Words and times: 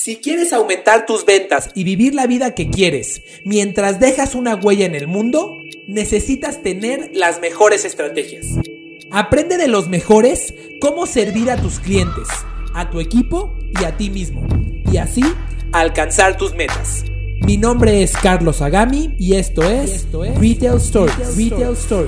Si 0.00 0.18
quieres 0.18 0.52
aumentar 0.52 1.06
tus 1.06 1.26
ventas 1.26 1.70
y 1.74 1.82
vivir 1.82 2.14
la 2.14 2.28
vida 2.28 2.54
que 2.54 2.70
quieres 2.70 3.20
mientras 3.44 3.98
dejas 3.98 4.36
una 4.36 4.54
huella 4.54 4.86
en 4.86 4.94
el 4.94 5.08
mundo, 5.08 5.56
necesitas 5.88 6.62
tener 6.62 7.10
las 7.14 7.40
mejores 7.40 7.84
estrategias. 7.84 8.46
Aprende 9.10 9.56
de 9.56 9.66
los 9.66 9.88
mejores 9.88 10.54
cómo 10.80 11.06
servir 11.06 11.50
a 11.50 11.60
tus 11.60 11.80
clientes, 11.80 12.28
a 12.74 12.90
tu 12.90 13.00
equipo 13.00 13.58
y 13.80 13.84
a 13.84 13.96
ti 13.96 14.08
mismo, 14.08 14.46
y 14.88 14.98
así 14.98 15.24
alcanzar 15.72 16.36
tus 16.36 16.54
metas. 16.54 17.02
Mi 17.40 17.56
nombre 17.56 18.04
es 18.04 18.12
Carlos 18.12 18.62
Agami 18.62 19.16
y 19.18 19.34
esto 19.34 19.68
es, 19.68 20.06
Retail 20.12 20.76
Stories. 20.76 22.06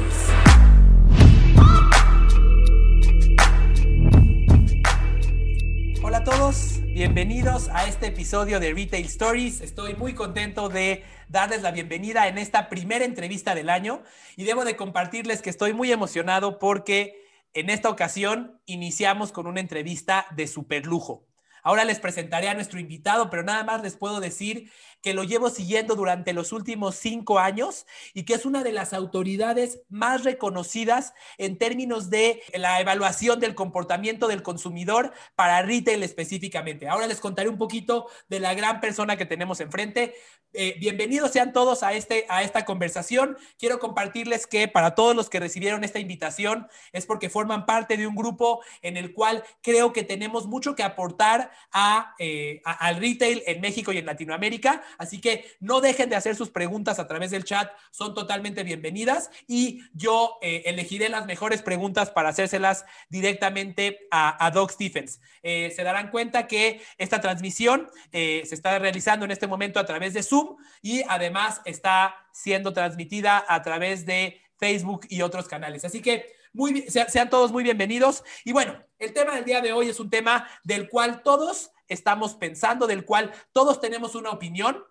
Hola 6.05 6.19
a 6.19 6.25
todos, 6.25 6.70
Bienvenidos 7.01 7.71
a 7.71 7.87
este 7.89 8.09
episodio 8.09 8.61
de 8.61 8.75
Retail 8.75 9.07
Stories. 9.07 9.63
Estoy 9.63 9.95
muy 9.95 10.13
contento 10.13 10.69
de 10.69 11.03
darles 11.31 11.63
la 11.63 11.71
bienvenida 11.71 12.29
en 12.29 12.37
esta 12.37 12.69
primera 12.69 13.07
entrevista 13.07 13.55
del 13.55 13.71
año 13.71 14.03
y 14.37 14.45
debo 14.45 14.67
de 14.67 14.77
compartirles 14.77 15.41
que 15.41 15.49
estoy 15.49 15.73
muy 15.73 15.91
emocionado 15.91 16.59
porque 16.59 17.25
en 17.55 17.71
esta 17.71 17.89
ocasión 17.89 18.61
iniciamos 18.67 19.33
con 19.33 19.47
una 19.47 19.61
entrevista 19.61 20.27
de 20.37 20.47
super 20.47 20.85
lujo. 20.85 21.27
Ahora 21.63 21.87
les 21.87 22.01
presentaré 22.01 22.51
a 22.51 22.55
nuestro 22.55 22.79
invitado, 22.79 23.31
pero 23.31 23.45
nada 23.45 23.65
más 23.65 23.83
les 23.83 23.97
puedo 23.97 24.21
decir 24.21 24.71
que 25.03 25.15
lo 25.15 25.25
llevo 25.25 25.51
siguiendo 25.51 25.95
durante 25.95 26.33
los 26.33 26.53
últimos 26.53 26.97
cinco 26.97 27.39
años 27.39 27.87
y 28.15 28.25
que 28.25 28.35
es 28.35 28.45
una 28.45 28.63
de 28.63 28.73
las 28.73 28.93
autoridades 28.93 29.81
más 29.89 30.25
reconocidas 30.25 31.15
en 31.39 31.59
términos 31.59 32.11
de 32.11 32.43
la 32.55 32.81
evaluación 32.81 33.41
del 33.41 33.55
comportamiento 33.55 34.29
del 34.29 34.43
consumidor 34.43 35.13
para 35.35 35.63
retail 35.63 36.03
específicamente. 36.03 36.89
Ahora 36.89 37.07
les 37.07 37.21
contaré 37.21 37.49
un 37.49 37.59
poquito 37.59 38.09
de 38.29 38.41
la 38.41 38.55
gran 38.55 38.81
persona 38.81 39.17
que 39.17 39.27
tenemos 39.27 39.61
enfrente. 39.61 40.15
Eh, 40.53 40.77
bienvenidos 40.81 41.31
sean 41.31 41.53
todos 41.53 41.85
a, 41.85 41.93
este, 41.93 42.27
a 42.29 42.43
esta 42.43 42.65
conversación. 42.65 43.39
Quiero 43.57 43.79
compartirles 43.79 44.49
que 44.49 44.67
para 44.67 44.97
todos 44.97 45.15
los 45.15 45.31
que 45.31 45.39
recibieron 45.39 45.85
esta 45.85 46.01
invitación 46.01 46.67
es 46.93 47.07
porque 47.07 47.31
forman 47.31 47.67
parte 47.67 47.97
de 47.97 48.07
un 48.07 48.17
grupo 48.17 48.61
en 48.83 48.97
el 48.97 49.15
cual 49.15 49.45
creo 49.63 49.93
que 49.93 50.03
tenemos 50.03 50.47
mucho 50.47 50.75
que 50.75 50.83
aportar 50.83 51.53
a, 51.73 52.15
eh, 52.19 52.61
al 52.65 52.97
retail 52.97 53.43
en 53.47 53.61
México 53.61 53.93
y 53.93 53.99
en 53.99 54.07
Latinoamérica. 54.07 54.83
Así 54.99 55.21
que 55.21 55.45
no 55.61 55.81
dejen 55.81 56.11
de 56.11 56.17
hacer 56.17 56.37
sus 56.37 56.51
preguntas 56.51 56.99
a 56.99 57.07
través 57.07 57.31
del 57.31 57.45
chat, 57.45 57.71
son 57.91 58.15
totalmente 58.15 58.63
bienvenidas 58.65 59.31
y 59.47 59.83
yo 59.93 60.39
eh, 60.43 60.63
elegiré 60.67 61.09
las 61.09 61.27
mejores 61.27 61.63
preguntas 61.63 62.11
para 62.11 62.31
hacérselas 62.31 62.85
directamente 63.09 64.09
a, 64.11 64.51
Doc 64.51 64.71
Stephens. 64.71 65.21
Eh, 65.43 65.73
se 65.75 65.85
darán 65.85 66.11
cuenta 66.11 66.47
que 66.47 66.83
esta 66.99 67.21
transmisión 67.21 67.89
eh, 68.13 68.43
se 68.45 68.55
está 68.55 68.79
realizando 68.79 69.25
en 69.25 69.31
este 69.31 69.47
momento 69.47 69.79
a 69.79 69.87
través 69.87 70.15
de 70.15 70.23
Zoom 70.23 70.57
y 70.83 71.03
además 71.09 71.61
está 71.65 72.15
siendo 72.33 72.73
transmitida 72.73 73.45
a 73.49 73.63
través 73.63 74.07
de 74.07 74.41
Facebook 74.59 75.07
y 75.09 75.23
otros 75.23 75.49
canales. 75.49 75.85
Así 75.85 76.03
que 76.03 76.27
muy, 76.53 76.83
sean 76.89 77.31
todos 77.31 77.53
muy 77.53 77.63
bienvenidos. 77.63 78.25
Y 78.45 78.53
bueno, 78.53 78.77
el 78.99 79.13
tema 79.13 79.35
del 79.35 79.45
día 79.45 79.61
de 79.61 79.73
hoy 79.73 79.89
es 79.89 80.01
un 80.01 80.11
tema 80.11 80.49
del 80.65 80.89
cual 80.89 81.23
todos 81.23 81.71
estamos 81.91 82.35
pensando, 82.35 82.87
del 82.87 83.05
cual 83.05 83.33
todos 83.53 83.81
tenemos 83.81 84.15
una 84.15 84.31
opinión 84.31 84.83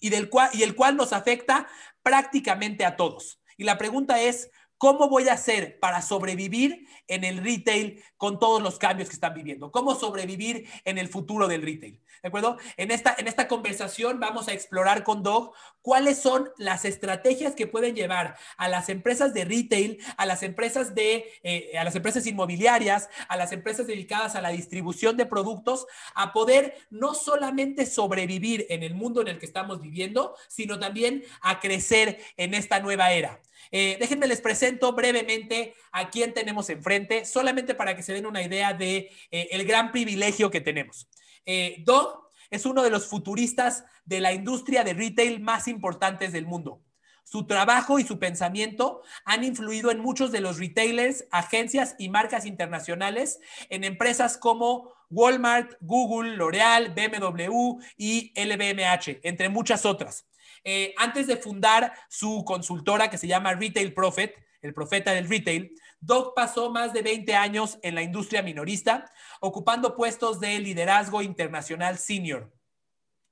y, 0.00 0.10
del 0.10 0.28
cual, 0.28 0.50
y 0.52 0.64
el 0.64 0.74
cual 0.74 0.96
nos 0.96 1.12
afecta 1.12 1.68
prácticamente 2.02 2.84
a 2.84 2.96
todos. 2.96 3.40
Y 3.56 3.64
la 3.64 3.78
pregunta 3.78 4.20
es, 4.20 4.50
¿Cómo 4.82 5.08
voy 5.08 5.28
a 5.28 5.34
hacer 5.34 5.78
para 5.78 6.02
sobrevivir 6.02 6.88
en 7.06 7.22
el 7.22 7.38
retail 7.38 8.02
con 8.16 8.40
todos 8.40 8.60
los 8.60 8.80
cambios 8.80 9.08
que 9.08 9.14
están 9.14 9.32
viviendo? 9.32 9.70
¿Cómo 9.70 9.94
sobrevivir 9.94 10.68
en 10.84 10.98
el 10.98 11.06
futuro 11.06 11.46
del 11.46 11.62
retail? 11.62 12.00
¿De 12.20 12.26
acuerdo? 12.26 12.56
En 12.76 12.90
esta, 12.90 13.14
en 13.16 13.28
esta 13.28 13.46
conversación 13.46 14.18
vamos 14.18 14.48
a 14.48 14.52
explorar 14.52 15.04
con 15.04 15.22
Dog 15.22 15.52
cuáles 15.82 16.18
son 16.18 16.50
las 16.58 16.84
estrategias 16.84 17.54
que 17.54 17.68
pueden 17.68 17.94
llevar 17.94 18.36
a 18.56 18.66
las 18.66 18.88
empresas 18.88 19.32
de 19.32 19.44
retail, 19.44 19.98
a 20.16 20.26
las 20.26 20.42
empresas 20.42 20.96
de, 20.96 21.30
eh, 21.44 21.78
a 21.78 21.84
las 21.84 21.94
empresas 21.94 22.26
inmobiliarias, 22.26 23.08
a 23.28 23.36
las 23.36 23.52
empresas 23.52 23.86
dedicadas 23.86 24.34
a 24.34 24.40
la 24.40 24.48
distribución 24.48 25.16
de 25.16 25.26
productos, 25.26 25.86
a 26.16 26.32
poder 26.32 26.74
no 26.90 27.14
solamente 27.14 27.86
sobrevivir 27.86 28.66
en 28.68 28.82
el 28.82 28.94
mundo 28.94 29.20
en 29.20 29.28
el 29.28 29.38
que 29.38 29.46
estamos 29.46 29.80
viviendo, 29.80 30.34
sino 30.48 30.80
también 30.80 31.22
a 31.40 31.60
crecer 31.60 32.18
en 32.36 32.54
esta 32.54 32.80
nueva 32.80 33.12
era. 33.12 33.40
Eh, 33.70 33.96
déjenme 34.00 34.26
les 34.26 34.40
presento 34.40 34.92
brevemente 34.92 35.74
a 35.92 36.10
quién 36.10 36.34
tenemos 36.34 36.68
enfrente, 36.70 37.24
solamente 37.24 37.74
para 37.74 37.94
que 37.96 38.02
se 38.02 38.12
den 38.12 38.26
una 38.26 38.42
idea 38.42 38.72
de 38.74 39.10
eh, 39.30 39.48
el 39.50 39.64
gran 39.64 39.92
privilegio 39.92 40.50
que 40.50 40.60
tenemos. 40.60 41.08
Eh, 41.46 41.76
Doug 41.84 42.28
es 42.50 42.66
uno 42.66 42.82
de 42.82 42.90
los 42.90 43.06
futuristas 43.06 43.84
de 44.04 44.20
la 44.20 44.32
industria 44.32 44.84
de 44.84 44.94
retail 44.94 45.40
más 45.40 45.68
importantes 45.68 46.32
del 46.32 46.46
mundo. 46.46 46.82
Su 47.24 47.46
trabajo 47.46 47.98
y 47.98 48.04
su 48.04 48.18
pensamiento 48.18 49.02
han 49.24 49.44
influido 49.44 49.90
en 49.90 50.00
muchos 50.00 50.32
de 50.32 50.40
los 50.40 50.58
retailers, 50.58 51.24
agencias 51.30 51.94
y 51.98 52.08
marcas 52.08 52.44
internacionales 52.44 53.40
en 53.70 53.84
empresas 53.84 54.36
como 54.36 54.92
Walmart, 55.08 55.74
Google, 55.80 56.36
L'Oreal, 56.36 56.90
BMW 56.94 57.78
y 57.96 58.32
LVMH, 58.34 59.20
entre 59.22 59.48
muchas 59.48 59.86
otras. 59.86 60.26
Eh, 60.64 60.94
antes 60.96 61.26
de 61.26 61.36
fundar 61.36 61.92
su 62.08 62.44
consultora 62.44 63.10
que 63.10 63.18
se 63.18 63.26
llama 63.26 63.54
Retail 63.54 63.92
Prophet, 63.94 64.34
el 64.60 64.74
profeta 64.74 65.12
del 65.12 65.28
retail, 65.28 65.74
Doug 66.00 66.34
pasó 66.34 66.70
más 66.70 66.92
de 66.92 67.02
20 67.02 67.34
años 67.34 67.78
en 67.82 67.94
la 67.94 68.02
industria 68.02 68.42
minorista, 68.42 69.10
ocupando 69.40 69.96
puestos 69.96 70.40
de 70.40 70.58
liderazgo 70.60 71.22
internacional 71.22 71.98
senior. 71.98 72.52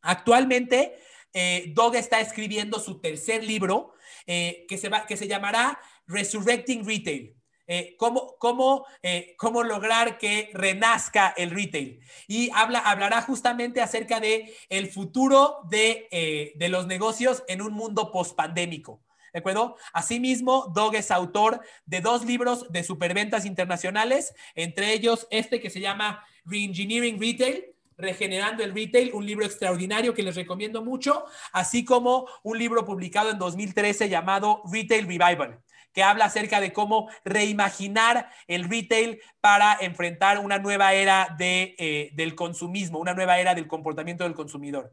Actualmente, 0.03 0.99
eh, 1.33 1.73
Doug 1.75 1.95
está 1.95 2.21
escribiendo 2.21 2.81
su 2.81 3.01
tercer 3.01 3.45
libro 3.45 3.95
eh, 4.27 4.67
que, 4.69 4.79
se 4.79 4.89
va, 4.89 5.07
que 5.07 5.17
se 5.17 5.29
llamará 5.29 5.81
Resurrecting 6.07 6.85
Retail. 6.87 7.40
Eh, 7.73 7.95
cómo, 7.97 8.35
cómo, 8.39 8.85
eh, 9.01 9.37
cómo, 9.39 9.63
lograr 9.63 10.19
que 10.19 10.51
renazca 10.55 11.33
el 11.37 11.53
retail. 11.53 12.01
Y 12.27 12.51
habla, 12.53 12.81
hablará 12.81 13.23
justamente 13.23 13.81
acerca 13.81 14.19
de 14.19 14.53
el 14.71 14.89
futuro 14.89 15.59
de, 15.71 16.09
eh, 16.11 16.53
de 16.57 16.69
los 16.69 16.89
negocios 16.89 17.45
en 17.47 17.63
un 17.63 17.73
mundo 17.73 18.11
pospandémico. 18.11 19.01
¿De 19.33 19.39
acuerdo? 19.39 19.77
Asimismo, 19.93 20.73
Dog 20.75 20.97
es 20.97 21.13
autor 21.13 21.61
de 21.87 22.01
dos 22.01 22.25
libros 22.25 22.67
de 22.73 22.83
superventas 22.83 23.45
internacionales, 23.45 24.35
entre 24.57 24.93
ellos 24.93 25.29
este 25.31 25.61
que 25.61 25.71
se 25.71 25.79
llama 25.79 26.25
Reengineering 26.47 27.21
Retail, 27.21 27.67
Regenerando 27.97 28.65
el 28.65 28.75
Retail, 28.75 29.13
un 29.13 29.27
libro 29.27 29.45
extraordinario 29.45 30.13
que 30.13 30.25
les 30.25 30.35
recomiendo 30.35 30.83
mucho, 30.83 31.27
así 31.53 31.85
como 31.85 32.27
un 32.43 32.59
libro 32.59 32.85
publicado 32.85 33.31
en 33.31 33.39
2013 33.39 34.09
llamado 34.09 34.63
Retail 34.73 35.07
Revival 35.07 35.61
que 35.93 36.03
habla 36.03 36.27
acerca 36.27 36.61
de 36.61 36.73
cómo 36.73 37.09
reimaginar 37.25 38.31
el 38.47 38.69
retail 38.69 39.21
para 39.41 39.77
enfrentar 39.81 40.39
una 40.39 40.59
nueva 40.59 40.93
era 40.95 41.35
de, 41.39 41.75
eh, 41.79 42.11
del 42.15 42.35
consumismo, 42.35 42.99
una 42.99 43.15
nueva 43.15 43.39
era 43.39 43.55
del 43.55 43.67
comportamiento 43.67 44.25
del 44.25 44.35
consumidor. 44.35 44.93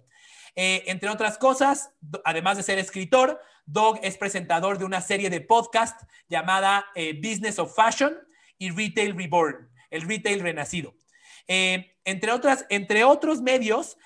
Eh, 0.56 0.84
entre 0.88 1.10
otras 1.10 1.38
cosas, 1.38 1.92
además 2.26 2.58
de 2.58 2.64
ser 2.64 2.80
escritor, 2.80 3.40
Doug 3.66 4.00
es 4.02 4.18
presentador 4.18 4.78
de 4.78 4.86
una 4.86 5.02
serie 5.02 5.30
de 5.30 5.42
podcast 5.42 6.02
llamada 6.28 6.86
eh, 6.96 7.14
Business 7.14 7.60
of 7.60 7.76
Fashion 7.76 8.18
y 8.58 8.72
Retail 8.72 9.16
Reborn, 9.16 9.70
el 9.92 10.02
retail 10.08 10.40
renacido. 10.40 10.96
entre, 11.48 12.32
otras, 12.32 12.66
entre 12.70 13.06
otros 13.06 13.42
medios, 13.42 13.98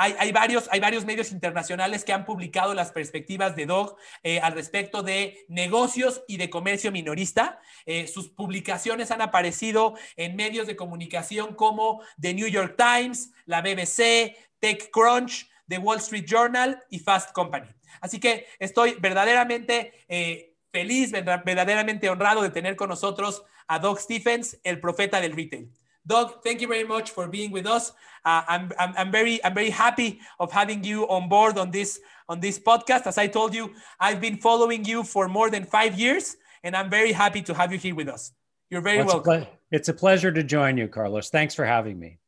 hay, 0.00 0.30
varios, 0.30 0.68
medios 1.04 1.32
internacionales 1.32 2.04
que 2.04 2.12
han 2.12 2.24
publicado 2.24 2.72
las 2.72 2.92
perspectivas 2.92 3.56
de 3.56 3.66
Dog 3.66 3.96
eh, 4.22 4.38
al 4.38 4.52
respecto 4.52 5.02
de 5.02 5.44
negocios 5.48 6.22
y 6.28 6.36
de 6.36 6.48
comercio 6.48 6.92
minorista. 6.92 7.60
Eh, 7.84 8.06
sus 8.06 8.28
publicaciones 8.28 9.10
han 9.10 9.22
aparecido 9.22 9.94
en 10.14 10.36
medios 10.36 10.68
de 10.68 10.76
comunicación 10.76 11.56
como 11.56 12.00
The 12.20 12.32
New 12.32 12.46
York 12.46 12.76
Times, 12.78 13.32
la 13.44 13.60
BBC, 13.60 14.36
TechCrunch, 14.60 15.50
The 15.66 15.78
Wall 15.78 15.98
Street 15.98 16.26
Journal 16.26 16.80
y 16.90 17.00
Fast 17.00 17.32
Company. 17.32 17.68
Así 18.00 18.20
que 18.20 18.46
estoy 18.60 18.94
verdaderamente 19.00 20.04
eh, 20.06 20.54
feliz, 20.70 21.10
verdaderamente 21.10 22.08
honrado 22.08 22.42
de 22.42 22.50
tener 22.50 22.76
con 22.76 22.88
nosotros 22.88 23.42
a 23.66 23.80
Doug 23.80 23.98
Stephens, 23.98 24.60
el 24.62 24.78
profeta 24.78 25.20
del 25.20 25.34
retail. 25.34 25.72
Doug, 26.08 26.42
thank 26.42 26.62
you 26.62 26.68
very 26.68 26.84
much 26.84 27.10
for 27.10 27.28
being 27.28 27.50
with 27.50 27.66
us. 27.66 27.92
Uh, 28.24 28.42
I'm, 28.48 28.72
I'm, 28.78 28.94
I'm, 28.96 29.12
very 29.12 29.44
I'm 29.44 29.54
very 29.54 29.68
happy 29.68 30.20
of 30.40 30.50
having 30.50 30.82
you 30.82 31.06
on 31.08 31.28
board 31.28 31.58
on 31.58 31.70
this 31.70 32.00
on 32.28 32.40
this 32.40 32.58
podcast. 32.58 33.06
As 33.06 33.18
I 33.18 33.26
told 33.26 33.54
you, 33.54 33.72
I've 34.00 34.20
been 34.20 34.38
following 34.38 34.84
you 34.84 35.04
for 35.04 35.28
more 35.28 35.50
than 35.50 35.64
five 35.64 35.98
years, 35.98 36.36
and 36.64 36.74
I'm 36.74 36.88
very 36.88 37.12
happy 37.12 37.42
to 37.42 37.54
have 37.54 37.72
you 37.72 37.78
here 37.78 37.94
with 37.94 38.08
us. 38.08 38.32
You're 38.70 38.80
very 38.80 38.98
well, 38.98 39.20
welcome. 39.22 39.42
It's 39.42 39.44
a, 39.44 39.76
it's 39.76 39.88
a 39.90 39.94
pleasure 39.94 40.32
to 40.32 40.42
join 40.42 40.78
you, 40.78 40.88
Carlos. 40.88 41.28
Thanks 41.28 41.54
for 41.54 41.64
having 41.64 41.98
me. 41.98 42.18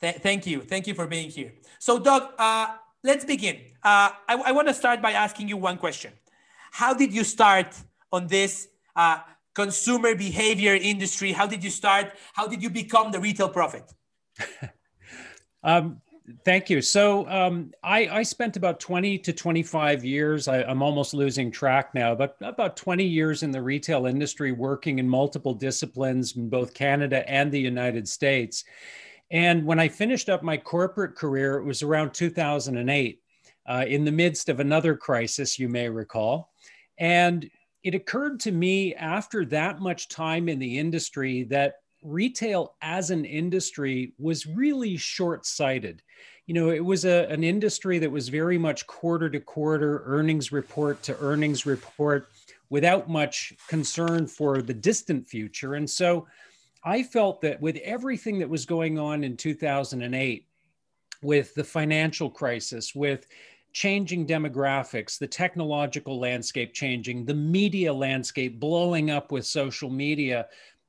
Th 0.00 0.16
thank 0.22 0.46
you. 0.46 0.60
Thank 0.62 0.86
you 0.86 0.94
for 0.94 1.06
being 1.06 1.30
here. 1.30 1.52
So, 1.78 1.98
Doug, 1.98 2.22
uh, 2.38 2.66
let's 3.02 3.24
begin. 3.24 3.56
Uh, 3.82 4.10
I, 4.30 4.34
I 4.48 4.52
want 4.52 4.68
to 4.68 4.74
start 4.74 5.02
by 5.02 5.12
asking 5.12 5.48
you 5.48 5.56
one 5.56 5.78
question. 5.78 6.12
How 6.70 6.94
did 6.94 7.12
you 7.12 7.24
start 7.24 7.74
on 8.12 8.26
this? 8.26 8.68
Uh, 8.94 9.18
consumer 9.56 10.14
behavior 10.14 10.74
industry? 10.74 11.32
How 11.32 11.46
did 11.46 11.64
you 11.64 11.70
start? 11.70 12.12
How 12.34 12.46
did 12.46 12.62
you 12.62 12.68
become 12.68 13.10
the 13.10 13.18
retail 13.18 13.48
prophet? 13.48 13.90
um, 15.64 16.02
thank 16.44 16.68
you. 16.68 16.82
So 16.82 17.26
um, 17.26 17.72
I, 17.82 18.06
I, 18.18 18.22
spent 18.22 18.58
about 18.58 18.78
20 18.80 19.18
to 19.18 19.32
25 19.32 20.04
years, 20.04 20.46
I, 20.46 20.60
am 20.70 20.82
almost 20.82 21.14
losing 21.14 21.50
track 21.50 21.94
now, 21.94 22.14
but 22.14 22.36
about 22.42 22.76
20 22.76 23.02
years 23.02 23.42
in 23.42 23.50
the 23.50 23.62
retail 23.62 24.04
industry, 24.04 24.52
working 24.52 24.98
in 24.98 25.08
multiple 25.08 25.54
disciplines 25.54 26.36
in 26.36 26.50
both 26.50 26.74
Canada 26.74 27.26
and 27.28 27.50
the 27.50 27.60
United 27.60 28.06
States. 28.06 28.62
And 29.30 29.64
when 29.64 29.80
I 29.80 29.88
finished 29.88 30.28
up 30.28 30.42
my 30.42 30.58
corporate 30.58 31.14
career, 31.16 31.56
it 31.56 31.64
was 31.64 31.82
around 31.82 32.12
2008, 32.12 33.22
uh, 33.68 33.84
in 33.88 34.04
the 34.04 34.12
midst 34.12 34.50
of 34.50 34.60
another 34.60 34.94
crisis, 34.96 35.58
you 35.58 35.70
may 35.70 35.88
recall. 35.88 36.52
And 36.98 37.50
it 37.86 37.94
occurred 37.94 38.40
to 38.40 38.50
me 38.50 38.96
after 38.96 39.44
that 39.44 39.78
much 39.78 40.08
time 40.08 40.48
in 40.48 40.58
the 40.58 40.76
industry 40.76 41.44
that 41.44 41.76
retail 42.02 42.74
as 42.82 43.12
an 43.12 43.24
industry 43.24 44.12
was 44.18 44.44
really 44.44 44.96
short 44.96 45.46
sighted. 45.46 46.02
You 46.46 46.54
know, 46.54 46.70
it 46.70 46.84
was 46.84 47.04
a, 47.04 47.28
an 47.30 47.44
industry 47.44 48.00
that 48.00 48.10
was 48.10 48.28
very 48.28 48.58
much 48.58 48.88
quarter 48.88 49.30
to 49.30 49.38
quarter, 49.38 50.02
earnings 50.04 50.50
report 50.50 51.00
to 51.04 51.16
earnings 51.20 51.64
report, 51.64 52.28
without 52.70 53.08
much 53.08 53.52
concern 53.68 54.26
for 54.26 54.62
the 54.62 54.74
distant 54.74 55.28
future. 55.28 55.74
And 55.74 55.88
so 55.88 56.26
I 56.82 57.04
felt 57.04 57.40
that 57.42 57.60
with 57.60 57.76
everything 57.84 58.40
that 58.40 58.50
was 58.50 58.66
going 58.66 58.98
on 58.98 59.22
in 59.22 59.36
2008, 59.36 60.44
with 61.22 61.54
the 61.54 61.64
financial 61.64 62.30
crisis, 62.30 62.96
with 62.96 63.28
changing 63.76 64.26
demographics, 64.26 65.18
the 65.18 65.26
technological 65.26 66.18
landscape 66.18 66.72
changing, 66.72 67.26
the 67.26 67.34
media 67.34 67.92
landscape 67.92 68.58
blowing 68.58 69.10
up 69.10 69.30
with 69.30 69.44
social 69.44 69.90
media, 69.90 70.46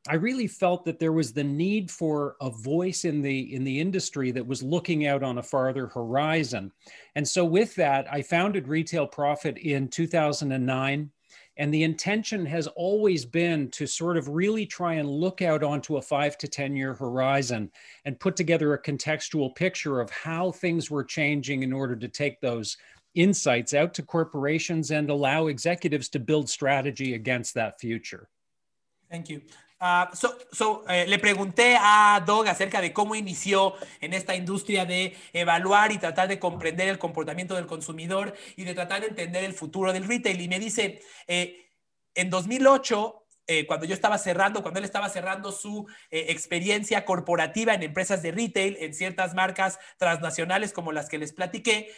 I 0.07 0.16
really 0.16 0.48
felt 0.48 0.86
that 0.86 0.98
there 0.98 1.12
was 1.12 1.34
the 1.34 1.44
need 1.44 1.92
for 1.92 2.38
a 2.39 2.50
voice 2.50 3.04
in 3.04 3.22
the 3.22 3.54
in 3.54 3.66
the 3.66 3.78
industry 3.78 4.31
that 4.31 4.48
was 4.48 4.63
looking 4.63 5.06
out 5.06 5.22
on 5.22 5.38
a 5.38 5.44
farther 5.44 5.88
horizon. 5.88 6.72
And 7.16 7.28
so 7.28 7.44
with 7.44 7.75
that, 7.75 8.07
I 8.10 8.22
founded 8.22 8.69
Retail 8.69 9.06
Prophet 9.06 9.57
in 9.57 9.90
2009 9.90 11.12
and 11.57 11.74
the 11.74 11.83
intention 11.83 12.45
has 12.45 12.68
always 12.68 13.25
been 13.25 13.69
to 13.71 13.88
sort 13.88 14.18
of 14.18 14.30
really 14.30 14.65
try 14.65 14.94
and 14.94 15.09
look 15.09 15.42
out 15.42 15.63
onto 15.63 15.98
a 15.98 16.01
five 16.01 16.38
to 16.38 16.48
10 16.48 16.75
year 16.75 16.94
horizon 16.94 17.71
and 18.06 18.19
put 18.19 18.36
together 18.36 18.74
a 18.74 18.81
contextual 18.81 19.54
picture 19.56 20.00
of 20.00 20.09
how 20.12 20.51
things 20.51 20.92
were 20.92 21.04
changing 21.04 21.63
in 21.63 21.74
order 21.74 21.95
to 21.95 22.07
take 22.07 22.39
those 22.39 22.77
insights 23.15 23.74
out 23.74 23.94
to 23.95 24.04
corporations 24.04 24.92
and 24.92 25.09
allow 25.09 25.48
executives 25.48 26.07
to 26.09 26.19
build 26.19 26.50
strategy 26.50 27.15
against 27.15 27.56
that 27.56 27.80
future. 27.80 28.30
Thank 29.09 29.30
you. 29.30 29.42
Uh, 29.79 30.15
so, 30.15 30.35
so 30.51 30.83
eh, 30.89 31.06
le 31.07 31.19
pregunté 31.19 31.77
a 31.79 32.24
Doug 32.25 32.47
acerca 32.47 32.81
de 32.81 32.94
cómo 32.94 33.13
inició 33.13 33.75
en 34.01 34.15
esta 34.15 34.35
industria 34.35 34.85
de 34.85 35.15
evaluar 35.33 35.91
y 35.91 36.00
tratar 36.00 36.27
de 36.27 36.39
comprender 36.39 36.89
el 36.89 36.97
comportamiento 36.97 37.53
del 37.53 37.68
consumidor 37.68 38.33
y 38.56 38.63
de 38.63 38.74
tratar 38.74 39.01
de 39.01 39.07
entender 39.09 39.44
el 39.44 39.53
futuro 39.53 39.94
del 39.94 40.07
retail. 40.07 40.41
Y 40.41 40.47
me 40.47 40.59
dice, 40.59 41.01
eh, 41.27 41.69
en 42.15 42.31
2008, 42.31 43.24
eh, 43.45 43.68
cuando 43.68 43.85
yo 43.85 43.94
estaba 43.94 44.18
cerrando, 44.18 44.63
cuando 44.63 44.79
él 44.79 44.85
estaba 44.85 45.09
cerrando 45.09 45.51
su 45.51 45.88
experiencia 46.09 47.06
corporativa 47.06 47.75
en 47.75 47.83
empresas 47.83 48.23
de 48.23 48.31
retail, 48.31 48.77
en 48.80 48.95
ciertas 48.95 49.35
marcas 49.35 49.80
transnacionales 49.97 50.73
como 50.73 50.91
las 50.91 51.07
que 51.07 51.19
les 51.19 51.33
platiqué, 51.33 51.94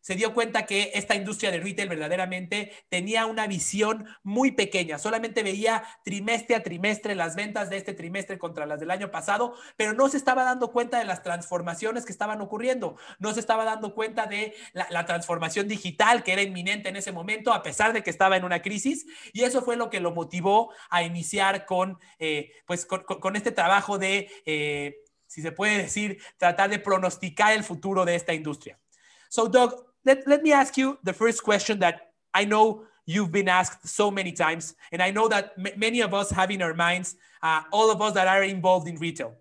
se 0.00 0.14
dio 0.14 0.32
cuenta 0.32 0.66
que 0.66 0.92
esta 0.94 1.14
industria 1.14 1.50
de 1.50 1.60
retail 1.60 1.88
verdaderamente 1.88 2.72
tenía 2.88 3.26
una 3.26 3.46
visión 3.46 4.06
muy 4.22 4.52
pequeña. 4.52 4.98
Solamente 4.98 5.42
veía 5.42 5.84
trimestre 6.04 6.56
a 6.56 6.62
trimestre 6.62 7.14
las 7.14 7.36
ventas 7.36 7.70
de 7.70 7.76
este 7.76 7.92
trimestre 7.92 8.38
contra 8.38 8.66
las 8.66 8.80
del 8.80 8.90
año 8.90 9.10
pasado, 9.10 9.54
pero 9.76 9.92
no 9.92 10.08
se 10.08 10.16
estaba 10.16 10.44
dando 10.44 10.72
cuenta 10.72 10.98
de 10.98 11.04
las 11.04 11.22
transformaciones 11.22 12.04
que 12.04 12.12
estaban 12.12 12.40
ocurriendo. 12.40 12.96
No 13.18 13.34
se 13.34 13.40
estaba 13.40 13.64
dando 13.64 13.94
cuenta 13.94 14.26
de 14.26 14.54
la, 14.72 15.04
transformación 15.04 15.66
digital 15.66 16.22
que 16.22 16.32
era 16.32 16.42
inminente 16.42 16.88
en 16.88 16.96
ese 16.96 17.10
momento, 17.10 17.52
a 17.52 17.62
pesar 17.62 17.92
de 17.92 18.02
que 18.02 18.10
estaba 18.10 18.36
en 18.36 18.44
una 18.44 18.62
crisis. 18.62 19.06
Y 19.32 19.42
eso 19.42 19.62
fue 19.62 19.76
lo 19.76 19.90
que 19.90 20.00
lo 20.00 20.12
motivó 20.12 20.72
a 20.88 21.02
iniciar 21.02 21.66
con, 21.66 21.98
eh, 22.18 22.52
pues, 22.66 22.86
con, 22.86 23.36
este 23.36 23.52
trabajo 23.52 23.98
de... 23.98 24.30
Eh, 24.44 24.96
si 25.26 25.42
se 25.42 25.52
puede 25.52 25.78
decir, 25.78 26.20
tratar 26.38 26.70
de 26.70 26.80
pronosticar 26.80 27.52
el 27.52 27.62
futuro 27.62 28.04
de 28.04 28.16
esta 28.16 28.34
industria. 28.34 28.80
So, 29.28 29.46
Doug, 29.46 29.89
let, 30.04 30.26
let 30.26 30.42
me 30.42 30.52
ask 30.52 30.76
you 30.76 30.98
the 31.02 31.12
first 31.12 31.42
question 31.42 31.78
that 31.80 32.12
I 32.32 32.44
know 32.44 32.84
you've 33.06 33.32
been 33.32 33.48
asked 33.48 33.88
so 33.88 34.10
many 34.10 34.32
times, 34.32 34.74
and 34.92 35.02
I 35.02 35.10
know 35.10 35.28
that 35.28 35.56
many 35.76 36.00
of 36.00 36.14
us 36.14 36.30
have 36.30 36.50
in 36.50 36.62
our 36.62 36.74
minds, 36.74 37.16
uh, 37.42 37.62
all 37.72 37.90
of 37.90 38.00
us 38.00 38.14
that 38.14 38.28
are 38.28 38.44
involved 38.44 38.86
in 38.88 38.96
retail. 38.96 39.34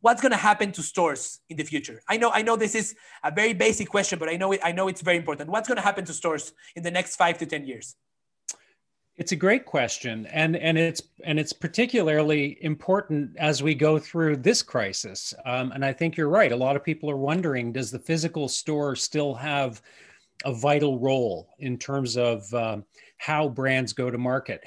What's 0.00 0.20
going 0.20 0.32
to 0.32 0.38
happen 0.38 0.72
to 0.72 0.82
stores 0.82 1.40
in 1.48 1.56
the 1.56 1.64
future? 1.64 2.02
I 2.08 2.16
know, 2.16 2.30
I 2.30 2.42
know 2.42 2.56
this 2.56 2.74
is 2.74 2.94
a 3.22 3.30
very 3.30 3.52
basic 3.52 3.88
question, 3.88 4.18
but 4.18 4.28
I 4.28 4.36
know, 4.36 4.52
it, 4.52 4.60
I 4.62 4.72
know 4.72 4.88
it's 4.88 5.02
very 5.02 5.16
important. 5.16 5.50
What's 5.50 5.68
going 5.68 5.76
to 5.76 5.82
happen 5.82 6.04
to 6.04 6.12
stores 6.12 6.52
in 6.76 6.82
the 6.82 6.90
next 6.90 7.16
five 7.16 7.38
to 7.38 7.46
ten 7.46 7.64
years? 7.64 7.96
It's 9.18 9.32
a 9.32 9.36
great 9.36 9.66
question, 9.66 10.26
and 10.26 10.56
and 10.56 10.78
it's 10.78 11.02
and 11.24 11.40
it's 11.40 11.52
particularly 11.52 12.56
important 12.62 13.36
as 13.36 13.64
we 13.64 13.74
go 13.74 13.98
through 13.98 14.36
this 14.36 14.62
crisis. 14.62 15.34
Um, 15.44 15.72
and 15.72 15.84
I 15.84 15.92
think 15.92 16.16
you're 16.16 16.28
right. 16.28 16.52
A 16.52 16.56
lot 16.56 16.76
of 16.76 16.84
people 16.84 17.10
are 17.10 17.16
wondering: 17.16 17.72
Does 17.72 17.90
the 17.90 17.98
physical 17.98 18.48
store 18.48 18.94
still 18.94 19.34
have 19.34 19.82
a 20.44 20.54
vital 20.54 21.00
role 21.00 21.48
in 21.58 21.78
terms 21.78 22.16
of 22.16 22.52
um, 22.54 22.84
how 23.16 23.48
brands 23.48 23.92
go 23.92 24.08
to 24.08 24.18
market? 24.18 24.62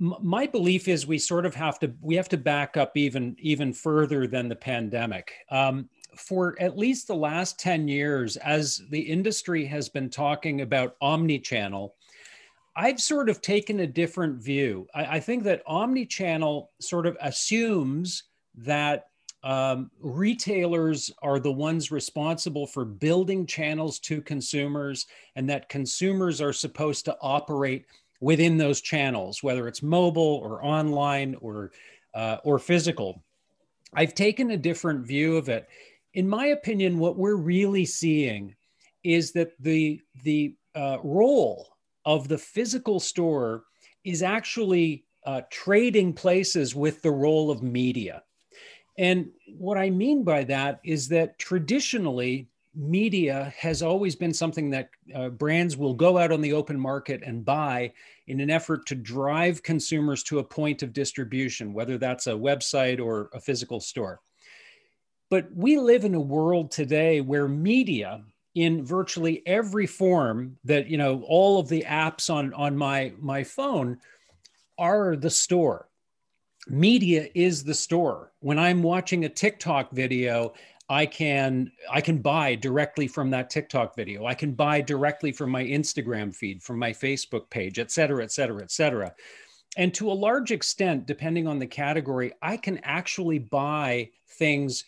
M- 0.00 0.14
my 0.22 0.46
belief 0.46 0.88
is 0.88 1.06
we 1.06 1.18
sort 1.18 1.44
of 1.44 1.54
have 1.54 1.78
to 1.80 1.92
we 2.00 2.14
have 2.16 2.30
to 2.30 2.38
back 2.38 2.78
up 2.78 2.96
even 2.96 3.36
even 3.38 3.74
further 3.74 4.26
than 4.26 4.48
the 4.48 4.56
pandemic. 4.56 5.34
Um, 5.50 5.90
for 6.16 6.56
at 6.58 6.78
least 6.78 7.08
the 7.08 7.14
last 7.14 7.58
10 7.60 7.88
years, 7.88 8.38
as 8.38 8.80
the 8.88 9.00
industry 9.00 9.66
has 9.66 9.90
been 9.90 10.08
talking 10.08 10.62
about 10.62 10.96
omni-channel, 11.02 11.94
I've 12.76 13.00
sort 13.00 13.30
of 13.30 13.40
taken 13.40 13.80
a 13.80 13.86
different 13.86 14.36
view. 14.36 14.86
I, 14.94 15.16
I 15.16 15.20
think 15.20 15.44
that 15.44 15.62
omni-channel 15.66 16.70
sort 16.80 17.06
of 17.06 17.16
assumes 17.22 18.24
that 18.58 19.06
um, 19.42 19.90
retailers 20.00 21.10
are 21.22 21.40
the 21.40 21.52
ones 21.52 21.90
responsible 21.90 22.66
for 22.66 22.84
building 22.84 23.46
channels 23.46 23.98
to 24.00 24.20
consumers, 24.20 25.06
and 25.36 25.48
that 25.48 25.68
consumers 25.68 26.40
are 26.40 26.52
supposed 26.52 27.04
to 27.06 27.16
operate 27.22 27.86
within 28.20 28.58
those 28.58 28.80
channels, 28.80 29.42
whether 29.42 29.68
it's 29.68 29.82
mobile 29.82 30.40
or 30.42 30.64
online 30.64 31.36
or 31.40 31.70
uh, 32.14 32.38
or 32.44 32.58
physical. 32.58 33.22
I've 33.94 34.14
taken 34.14 34.50
a 34.50 34.56
different 34.56 35.06
view 35.06 35.36
of 35.36 35.48
it. 35.48 35.68
In 36.14 36.28
my 36.28 36.46
opinion, 36.46 36.98
what 36.98 37.16
we're 37.16 37.36
really 37.36 37.84
seeing 37.84 38.56
is 39.04 39.32
that 39.32 39.52
the 39.60 40.00
the 40.24 40.56
uh, 40.74 40.98
role 41.04 41.75
of 42.06 42.28
the 42.28 42.38
physical 42.38 43.00
store 43.00 43.64
is 44.04 44.22
actually 44.22 45.04
uh, 45.26 45.42
trading 45.50 46.12
places 46.12 46.74
with 46.74 47.02
the 47.02 47.10
role 47.10 47.50
of 47.50 47.62
media. 47.62 48.22
And 48.96 49.28
what 49.58 49.76
I 49.76 49.90
mean 49.90 50.22
by 50.22 50.44
that 50.44 50.80
is 50.84 51.08
that 51.08 51.38
traditionally, 51.38 52.48
media 52.74 53.52
has 53.58 53.82
always 53.82 54.14
been 54.14 54.32
something 54.32 54.70
that 54.70 54.90
uh, 55.14 55.30
brands 55.30 55.76
will 55.76 55.94
go 55.94 56.18
out 56.18 56.30
on 56.30 56.40
the 56.40 56.52
open 56.52 56.78
market 56.78 57.22
and 57.24 57.44
buy 57.44 57.92
in 58.28 58.40
an 58.40 58.50
effort 58.50 58.86
to 58.86 58.94
drive 58.94 59.62
consumers 59.62 60.22
to 60.22 60.38
a 60.38 60.44
point 60.44 60.82
of 60.82 60.92
distribution, 60.92 61.72
whether 61.72 61.98
that's 61.98 62.26
a 62.26 62.32
website 62.32 63.00
or 63.00 63.30
a 63.32 63.40
physical 63.40 63.80
store. 63.80 64.20
But 65.30 65.48
we 65.54 65.78
live 65.78 66.04
in 66.04 66.14
a 66.14 66.20
world 66.20 66.70
today 66.70 67.20
where 67.20 67.48
media 67.48 68.22
in 68.56 68.82
virtually 68.82 69.42
every 69.46 69.86
form 69.86 70.56
that 70.64 70.88
you 70.88 70.96
know 70.96 71.22
all 71.28 71.60
of 71.60 71.68
the 71.68 71.84
apps 71.86 72.28
on 72.30 72.52
on 72.54 72.76
my 72.76 73.12
my 73.20 73.44
phone 73.44 73.98
are 74.78 75.14
the 75.14 75.30
store. 75.30 75.88
Media 76.66 77.28
is 77.34 77.62
the 77.62 77.74
store. 77.74 78.32
When 78.40 78.58
i'm 78.58 78.82
watching 78.82 79.24
a 79.24 79.28
tiktok 79.28 79.92
video 79.92 80.54
i 80.88 81.04
can 81.04 81.70
i 81.90 82.00
can 82.00 82.18
buy 82.18 82.54
directly 82.54 83.06
from 83.06 83.30
that 83.30 83.50
tiktok 83.50 83.94
video. 83.94 84.24
I 84.24 84.34
can 84.34 84.52
buy 84.52 84.80
directly 84.80 85.32
from 85.32 85.50
my 85.50 85.62
instagram 85.62 86.34
feed 86.34 86.62
from 86.62 86.78
my 86.78 86.92
facebook 86.92 87.50
page 87.50 87.78
et 87.78 87.90
cetera 87.92 88.24
et 88.24 88.32
cetera 88.32 88.62
et 88.62 88.70
cetera. 88.70 89.14
And 89.76 89.92
to 89.94 90.10
a 90.10 90.14
large 90.14 90.50
extent 90.50 91.06
depending 91.06 91.46
on 91.46 91.58
the 91.58 91.66
category 91.66 92.32
i 92.40 92.56
can 92.56 92.80
actually 92.84 93.38
buy 93.38 94.08
things 94.26 94.86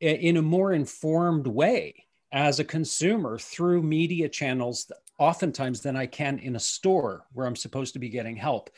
in 0.00 0.36
a 0.36 0.42
more 0.42 0.72
informed 0.72 1.48
way 1.48 2.04
as 2.32 2.60
a 2.60 2.64
consumer 2.64 3.38
through 3.38 3.82
media 3.82 4.28
channels 4.28 4.90
oftentimes 5.18 5.80
than 5.80 5.96
I 5.96 6.06
can 6.06 6.38
in 6.38 6.56
a 6.56 6.60
store 6.60 7.26
where 7.32 7.46
I'm 7.46 7.56
supposed 7.56 7.92
to 7.94 7.98
be 7.98 8.08
getting 8.08 8.36
help. 8.36 8.70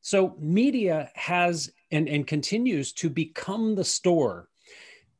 So 0.00 0.36
media 0.38 1.10
has 1.14 1.70
and, 1.90 2.08
and 2.08 2.26
continues 2.26 2.92
to 2.94 3.10
become 3.10 3.74
the 3.74 3.84
store. 3.84 4.48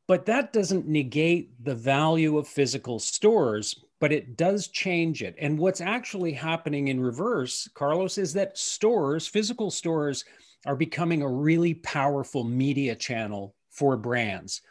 But 0.07 0.25
that 0.25 0.53
doesn't 0.53 0.87
negate 0.87 1.51
the 1.63 1.75
value 1.75 2.37
of 2.37 2.47
physical 2.47 2.97
stores, 2.99 3.83
but 3.99 4.11
it 4.11 4.37
does 4.37 4.67
change 4.69 5.21
it. 5.21 5.35
And 5.37 5.59
what's 5.59 5.81
actually 5.81 6.31
happening 6.31 6.87
in 6.87 6.99
reverse, 6.99 7.69
Carlos, 7.73 8.17
is 8.17 8.33
that 8.33 8.57
stores, 8.57 9.27
physical 9.27 9.69
stores, 9.69 10.25
are 10.65 10.75
becoming 10.75 11.21
a 11.21 11.29
really 11.29 11.75
powerful 11.75 12.43
media 12.43 12.95
channel 12.95 13.55
for 13.69 13.97
brands. 13.97 14.61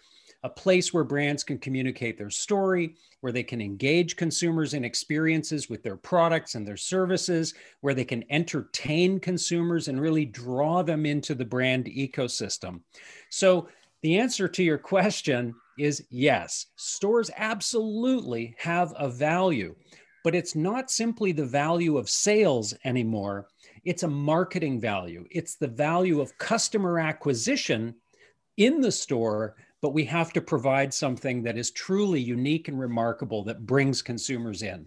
A 0.44 0.48
place 0.48 0.94
where 0.94 1.04
brands 1.04 1.42
can 1.42 1.58
communicate 1.58 2.16
their 2.16 2.30
story, 2.30 2.94
where 3.20 3.32
they 3.32 3.42
can 3.42 3.60
engage 3.60 4.16
consumers 4.16 4.74
in 4.74 4.84
experiences 4.84 5.68
with 5.68 5.82
their 5.82 5.96
products 5.96 6.54
and 6.54 6.66
their 6.66 6.76
services, 6.76 7.54
where 7.80 7.94
they 7.94 8.04
can 8.04 8.24
entertain 8.30 9.18
consumers 9.18 9.88
and 9.88 10.00
really 10.00 10.24
draw 10.24 10.82
them 10.82 11.04
into 11.06 11.34
the 11.34 11.44
brand 11.44 11.86
ecosystem. 11.86 12.80
So, 13.30 13.68
the 14.02 14.18
answer 14.18 14.46
to 14.46 14.62
your 14.62 14.78
question 14.78 15.54
is 15.76 16.06
yes, 16.08 16.66
stores 16.76 17.32
absolutely 17.36 18.54
have 18.58 18.94
a 18.96 19.08
value, 19.08 19.74
but 20.22 20.36
it's 20.36 20.54
not 20.54 20.88
simply 20.88 21.32
the 21.32 21.44
value 21.44 21.98
of 21.98 22.08
sales 22.08 22.74
anymore. 22.84 23.48
It's 23.84 24.04
a 24.04 24.08
marketing 24.08 24.80
value, 24.80 25.26
it's 25.32 25.56
the 25.56 25.66
value 25.66 26.20
of 26.20 26.36
customer 26.38 27.00
acquisition 27.00 27.96
in 28.56 28.80
the 28.80 28.92
store 28.92 29.56
but 29.80 29.90
we 29.94 30.04
have 30.04 30.32
to 30.32 30.40
provide 30.40 30.92
something 30.92 31.42
that 31.42 31.56
is 31.56 31.70
truly 31.70 32.20
unique 32.20 32.68
and 32.68 32.78
remarkable 32.78 33.44
that 33.44 33.66
brings 33.66 34.02
consumers 34.02 34.62
in. 34.62 34.86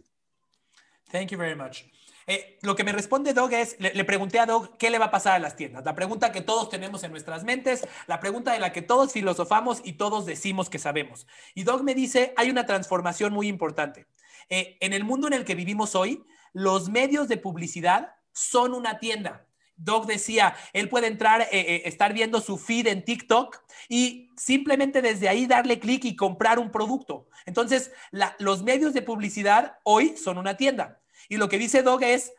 Thank 1.11 1.31
you 1.31 1.37
very 1.37 1.55
much. 1.55 1.85
Eh, 2.27 2.57
lo 2.61 2.75
que 2.75 2.83
me 2.83 2.91
responde 2.91 3.33
Doug 3.33 3.51
es, 3.53 3.75
le, 3.79 4.05
pregunté 4.05 4.39
a 4.39 4.45
Doug 4.45 4.77
qué 4.77 4.89
le 4.89 4.99
va 4.99 5.05
a 5.05 5.11
pasar 5.11 5.33
a 5.33 5.39
las 5.39 5.55
tiendas. 5.55 5.83
La 5.83 5.95
pregunta 5.95 6.31
que 6.31 6.41
todos 6.41 6.69
tenemos 6.69 7.03
en 7.03 7.11
nuestras 7.11 7.43
mentes, 7.43 7.85
la 8.07 8.19
pregunta 8.19 8.53
de 8.53 8.59
la 8.59 8.71
que 8.71 8.81
todos 8.81 9.11
filosofamos 9.11 9.81
y 9.83 9.93
todos 9.93 10.25
decimos 10.25 10.69
que 10.69 10.79
sabemos. 10.79 11.27
Y 11.55 11.63
Doug 11.63 11.83
me 11.83 11.95
dice, 11.95 12.33
hay 12.37 12.49
una 12.49 12.65
transformación 12.65 13.33
muy 13.33 13.47
importante. 13.47 14.07
Eh, 14.49 14.77
en 14.79 14.93
el 14.93 15.03
mundo 15.03 15.27
en 15.27 15.33
el 15.33 15.45
que 15.45 15.55
vivimos 15.55 15.95
hoy, 15.95 16.23
los 16.53 16.89
medios 16.89 17.27
de 17.27 17.37
publicidad 17.37 18.15
son 18.33 18.73
una 18.73 18.99
tienda. 18.99 19.45
Doug 19.83 20.05
decía, 20.05 20.55
él 20.73 20.89
puede 20.89 21.07
entrar, 21.07 21.41
eh, 21.41 21.47
eh, 21.51 21.81
estar 21.85 22.13
viendo 22.13 22.39
su 22.39 22.57
feed 22.57 22.87
en 22.87 23.03
TikTok 23.03 23.57
y 23.89 24.29
simplemente 24.37 25.01
desde 25.01 25.27
ahí 25.27 25.47
darle 25.47 25.79
clic 25.79 26.05
y 26.05 26.15
comprar 26.15 26.59
un 26.59 26.71
producto. 26.71 27.27
Entonces, 27.45 27.91
los 28.37 28.63
medios 28.63 28.93
de 28.93 29.01
publicidad 29.01 29.79
hoy 29.83 30.15
son 30.17 30.37
una 30.37 30.55
tienda. 30.55 31.01
Y 31.29 31.37
lo 31.37 31.49
que 31.49 31.57
dice 31.57 31.81
Doug 31.81 32.03
es, 32.03 32.33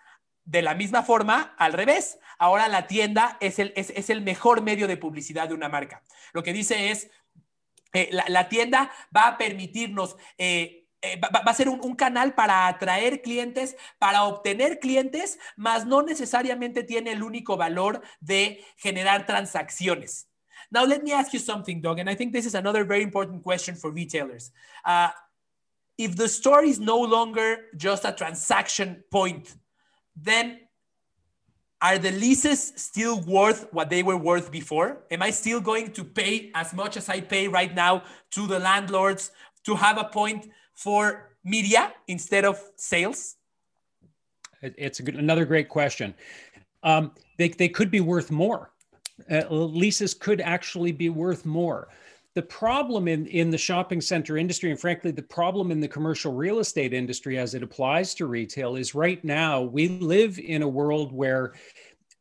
de 0.45 0.63
la 0.63 0.75
misma 0.75 1.03
forma, 1.03 1.55
al 1.59 1.73
revés. 1.73 2.19
Ahora 2.39 2.69
la 2.69 2.87
tienda 2.87 3.37
es 3.41 3.59
el, 3.59 3.73
es, 3.77 4.11
el 4.11 4.23
mejor 4.23 4.63
medio 4.63 4.87
de 4.89 4.97
publicidad 4.97 5.49
de 5.49 5.55
una 5.55 5.69
marca. 5.69 6.03
Lo 6.33 6.43
que 6.43 6.53
dice 6.53 6.91
es, 6.91 7.11
eh, 7.93 8.11
la, 8.11 8.49
tienda 8.49 8.91
va 9.15 9.29
a 9.29 9.39
permitirnos 9.39 10.17
va, 11.21 11.43
va, 11.45 11.51
a 11.51 11.55
ser 11.55 11.69
un, 11.69 11.95
canal 11.95 12.35
para 12.35 12.69
atraer 12.69 13.23
clientes, 13.23 13.77
para 13.99 14.25
obtener 14.25 14.79
clientes, 14.79 15.39
mas 15.57 15.85
no 15.85 16.03
necesariamente 16.03 16.85
tiene 16.85 17.13
el 17.13 17.23
único 17.23 17.57
valor 17.57 18.03
de 18.21 18.65
generar 18.77 19.27
transacciones. 19.27 20.29
Now, 20.71 20.85
let 20.85 21.03
me 21.03 21.13
ask 21.13 21.33
you 21.33 21.41
something, 21.41 21.81
Doug, 21.81 21.99
and 21.99 22.09
I 22.09 22.15
think 22.15 22.33
this 22.33 22.47
is 22.47 22.55
another 22.55 22.85
very 22.85 23.03
important 23.03 23.43
question 23.43 23.75
for 23.75 23.91
retailers. 23.91 24.53
Uh, 24.85 25.11
if 25.99 26.17
the 26.17 26.29
store 26.29 26.65
is 26.65 26.81
no 26.81 26.99
longer 26.99 27.67
just 27.77 28.05
a 28.05 28.13
transaction 28.13 29.05
point, 29.11 29.55
then 30.17 30.61
are 31.81 31.99
the 31.99 32.13
leases 32.13 32.73
still 32.77 33.21
worth 33.23 33.67
what 33.73 33.91
they 33.91 34.03
were 34.03 34.17
worth 34.17 34.51
before? 34.51 35.03
Am 35.11 35.21
I 35.21 35.31
still 35.31 35.61
going 35.61 35.93
to 35.93 36.05
pay 36.05 36.53
as 36.55 36.73
much 36.73 36.97
as 36.97 37.09
I 37.09 37.21
pay 37.21 37.49
right 37.49 37.75
now 37.75 38.05
to 38.31 38.47
the 38.47 38.61
landlords 38.61 39.33
to 39.65 39.75
have 39.75 39.99
a 39.99 40.05
point 40.05 40.49
for 40.75 41.37
media 41.45 41.93
instead 42.09 42.45
of 42.45 42.61
sales? 42.77 43.37
It's 44.63 45.01
good, 45.01 45.17
another 45.17 45.45
great 45.45 45.69
question. 45.69 46.15
Um, 46.83 47.13
they, 47.39 47.49
they 47.49 47.69
could 47.69 47.91
be 47.91 48.01
worth 48.01 48.31
more. 48.31 48.73
Uh, 49.31 49.45
leases 49.51 50.15
could 50.15 50.41
actually 50.41 50.93
be 50.93 51.09
worth 51.09 51.45
more. 51.45 51.89
The 52.35 52.43
problem 52.43 53.09
in, 53.09 53.27
in 53.27 53.51
the 53.51 53.59
shopping 53.59 54.01
center 54.01 54.39
industry, 54.39 54.71
and 54.71 54.81
frankly, 54.81 55.11
the 55.11 55.23
problem 55.23 55.71
in 55.71 55.81
the 55.81 55.89
commercial 55.89 56.33
real 56.33 56.61
estate 56.61 56.95
industry 56.95 57.37
as 57.39 57.55
it 57.55 57.63
applies 57.63 58.15
to 58.15 58.27
retail, 58.27 58.77
is 58.77 58.95
right 58.95 59.23
now 59.23 59.61
we 59.61 59.89
live 59.89 60.39
in 60.39 60.63
a 60.63 60.69
world 60.69 61.13
where 61.13 61.53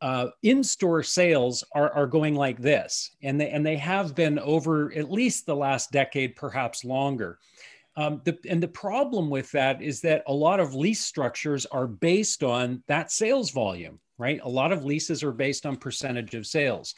uh, 0.02 0.26
in-store 0.42 1.02
sales 1.02 1.64
are, 1.74 1.90
are 1.92 2.06
going 2.06 2.34
like 2.34 2.60
this, 2.60 3.12
and 3.22 3.40
they 3.40 3.50
and 3.50 3.64
they 3.64 3.76
have 3.76 4.14
been 4.14 4.38
over 4.40 4.92
at 4.94 5.10
least 5.10 5.46
the 5.46 5.56
last 5.56 5.92
decade, 5.92 6.36
perhaps 6.36 6.84
longer. 6.84 7.38
Um, 7.96 8.22
the, 8.24 8.38
and 8.48 8.62
the 8.62 8.68
problem 8.68 9.28
with 9.28 9.50
that 9.52 9.82
is 9.82 10.00
that 10.00 10.22
a 10.26 10.32
lot 10.32 10.60
of 10.60 10.74
lease 10.74 11.04
structures 11.04 11.66
are 11.66 11.86
based 11.86 12.42
on 12.42 12.82
that 12.86 13.12
sales 13.12 13.50
volume, 13.50 14.00
right? 14.16 14.40
A 14.42 14.48
lot 14.48 14.72
of 14.72 14.84
leases 14.84 15.22
are 15.22 15.32
based 15.32 15.66
on 15.66 15.76
percentage 15.76 16.34
of 16.34 16.46
sales. 16.46 16.94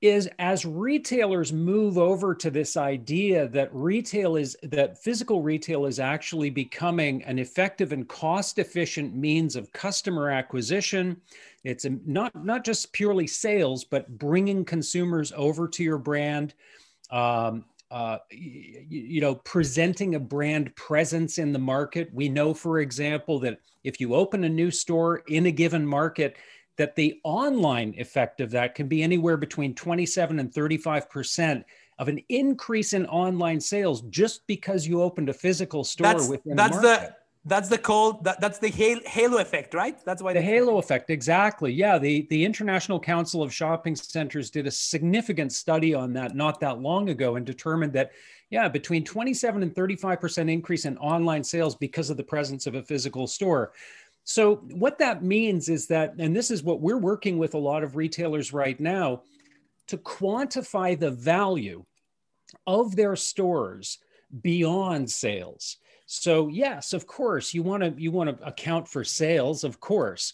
Is 0.00 0.30
as 0.38 0.64
retailers 0.64 1.52
move 1.52 1.98
over 1.98 2.34
to 2.36 2.50
this 2.50 2.78
idea 2.78 3.48
that 3.48 3.68
retail 3.74 4.36
is 4.36 4.56
that 4.62 5.02
physical 5.02 5.42
retail 5.42 5.84
is 5.84 5.98
actually 5.98 6.48
becoming 6.48 7.22
an 7.24 7.38
effective 7.38 7.92
and 7.92 8.08
cost 8.08 8.58
efficient 8.58 9.14
means 9.14 9.56
of 9.56 9.70
customer 9.72 10.30
acquisition. 10.30 11.20
It's 11.64 11.84
not, 12.06 12.34
not 12.34 12.64
just 12.64 12.94
purely 12.94 13.26
sales, 13.26 13.84
but 13.84 14.08
bringing 14.16 14.64
consumers 14.64 15.32
over 15.36 15.68
to 15.68 15.82
your 15.82 15.98
brand. 15.98 16.54
Um, 17.10 17.66
uh, 17.90 18.18
you, 18.30 18.84
you 18.88 19.20
know, 19.20 19.34
presenting 19.34 20.14
a 20.14 20.20
brand 20.20 20.74
presence 20.76 21.38
in 21.38 21.52
the 21.52 21.58
market. 21.58 22.08
We 22.12 22.28
know, 22.28 22.54
for 22.54 22.80
example, 22.80 23.40
that 23.40 23.58
if 23.82 24.00
you 24.00 24.14
open 24.14 24.44
a 24.44 24.48
new 24.48 24.70
store 24.70 25.22
in 25.28 25.46
a 25.46 25.50
given 25.50 25.86
market, 25.86 26.36
that 26.76 26.96
the 26.96 27.20
online 27.24 27.94
effect 27.98 28.40
of 28.40 28.50
that 28.52 28.74
can 28.74 28.88
be 28.88 29.02
anywhere 29.02 29.36
between 29.36 29.74
27 29.74 30.38
and 30.38 30.54
35 30.54 31.10
percent 31.10 31.64
of 31.98 32.08
an 32.08 32.18
increase 32.30 32.94
in 32.94 33.04
online 33.06 33.60
sales 33.60 34.00
just 34.08 34.46
because 34.46 34.86
you 34.86 35.02
opened 35.02 35.28
a 35.28 35.34
physical 35.34 35.84
store 35.84 36.06
that's, 36.06 36.28
within 36.28 36.56
that's 36.56 36.78
the 36.78 37.14
that's 37.46 37.70
the 37.70 37.78
called 37.78 38.24
that, 38.24 38.40
that's 38.40 38.58
the 38.58 38.68
halo 38.68 39.38
effect, 39.38 39.72
right? 39.72 39.98
That's 40.04 40.22
why 40.22 40.34
the 40.34 40.42
halo 40.42 40.76
effect 40.78 41.08
exactly. 41.08 41.72
Yeah, 41.72 41.98
the 41.98 42.26
the 42.28 42.44
International 42.44 43.00
Council 43.00 43.42
of 43.42 43.52
Shopping 43.52 43.96
Centers 43.96 44.50
did 44.50 44.66
a 44.66 44.70
significant 44.70 45.52
study 45.52 45.94
on 45.94 46.12
that 46.14 46.36
not 46.36 46.60
that 46.60 46.80
long 46.80 47.08
ago 47.08 47.36
and 47.36 47.46
determined 47.46 47.94
that 47.94 48.12
yeah, 48.50 48.68
between 48.68 49.04
27 49.04 49.62
and 49.62 49.74
35% 49.74 50.50
increase 50.50 50.84
in 50.84 50.98
online 50.98 51.44
sales 51.44 51.76
because 51.76 52.10
of 52.10 52.16
the 52.16 52.24
presence 52.24 52.66
of 52.66 52.74
a 52.74 52.82
physical 52.82 53.26
store. 53.26 53.72
So 54.24 54.56
what 54.72 54.98
that 54.98 55.22
means 55.22 55.68
is 55.70 55.86
that 55.86 56.14
and 56.18 56.36
this 56.36 56.50
is 56.50 56.62
what 56.62 56.82
we're 56.82 56.98
working 56.98 57.38
with 57.38 57.54
a 57.54 57.58
lot 57.58 57.82
of 57.82 57.96
retailers 57.96 58.52
right 58.52 58.78
now 58.78 59.22
to 59.86 59.96
quantify 59.96 60.98
the 60.98 61.10
value 61.10 61.84
of 62.66 62.96
their 62.96 63.16
stores 63.16 63.98
beyond 64.42 65.10
sales. 65.10 65.78
So 66.12 66.48
yes, 66.48 66.92
of 66.92 67.06
course, 67.06 67.54
you 67.54 67.62
want 67.62 67.84
to 67.84 67.94
you 67.96 68.10
want 68.10 68.36
to 68.36 68.44
account 68.44 68.88
for 68.88 69.04
sales, 69.04 69.62
of 69.62 69.78
course, 69.78 70.32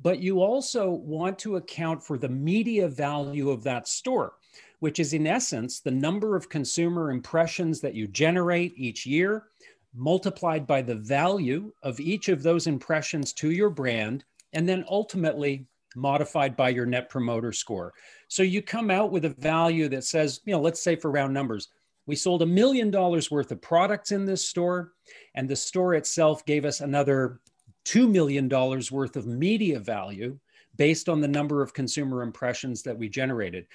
but 0.00 0.20
you 0.20 0.40
also 0.40 0.88
want 0.88 1.38
to 1.40 1.56
account 1.56 2.02
for 2.02 2.16
the 2.16 2.30
media 2.30 2.88
value 2.88 3.50
of 3.50 3.62
that 3.64 3.88
store, 3.88 4.36
which 4.80 4.98
is 4.98 5.12
in 5.12 5.26
essence 5.26 5.80
the 5.80 5.90
number 5.90 6.34
of 6.34 6.48
consumer 6.48 7.10
impressions 7.10 7.82
that 7.82 7.92
you 7.94 8.06
generate 8.06 8.72
each 8.78 9.04
year 9.04 9.48
multiplied 9.94 10.66
by 10.66 10.80
the 10.80 10.94
value 10.94 11.74
of 11.82 12.00
each 12.00 12.30
of 12.30 12.42
those 12.42 12.66
impressions 12.66 13.34
to 13.34 13.50
your 13.50 13.68
brand 13.68 14.24
and 14.54 14.66
then 14.66 14.82
ultimately 14.88 15.66
modified 15.94 16.56
by 16.56 16.70
your 16.70 16.86
net 16.86 17.10
promoter 17.10 17.52
score. 17.52 17.92
So 18.28 18.42
you 18.42 18.62
come 18.62 18.90
out 18.90 19.12
with 19.12 19.26
a 19.26 19.30
value 19.40 19.90
that 19.90 20.04
says, 20.04 20.40
you 20.46 20.52
know, 20.54 20.60
let's 20.60 20.82
say 20.82 20.96
for 20.96 21.10
round 21.10 21.34
numbers, 21.34 21.68
we 22.08 22.16
sold 22.16 22.40
a 22.40 22.46
million 22.46 22.90
dollars 22.90 23.30
worth 23.30 23.52
of 23.52 23.60
products 23.60 24.12
in 24.12 24.24
this 24.24 24.48
store, 24.48 24.92
and 25.34 25.46
the 25.46 25.54
store 25.54 25.94
itself 25.94 26.42
gave 26.46 26.64
us 26.64 26.80
another 26.80 27.38
$2 27.84 28.10
million 28.10 28.48
worth 28.48 29.14
of 29.14 29.26
media 29.26 29.78
value 29.78 30.38
based 30.76 31.10
on 31.10 31.20
the 31.20 31.28
number 31.28 31.60
of 31.60 31.74
consumer 31.74 32.22
impressions 32.22 32.82
that 32.82 32.96
we 32.96 33.10
generated. 33.10 33.66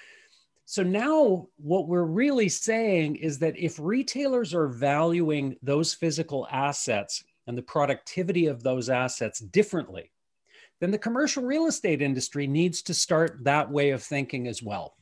So 0.66 0.82
now, 0.82 1.48
what 1.58 1.88
we're 1.88 2.06
really 2.06 2.50
saying 2.50 3.18
is 3.18 3.38
that 3.38 3.56
if 3.56 3.78
retailers 3.80 4.56
are 4.56 4.68
valuing 4.68 5.56
those 5.62 5.94
physical 5.94 6.48
assets 6.52 7.24
and 7.46 7.56
the 7.56 7.62
productivity 7.62 8.48
of 8.48 8.64
those 8.64 8.90
assets 8.90 9.42
differently, 9.42 10.10
then 10.80 10.90
the 10.90 10.98
commercial 10.98 11.44
real 11.44 11.68
estate 11.68 12.02
industry 12.02 12.48
needs 12.48 12.82
to 12.82 12.96
start 12.96 13.44
that 13.44 13.70
way 13.70 13.92
of 13.92 14.02
thinking 14.02 14.48
as 14.48 14.64
well. 14.64 14.96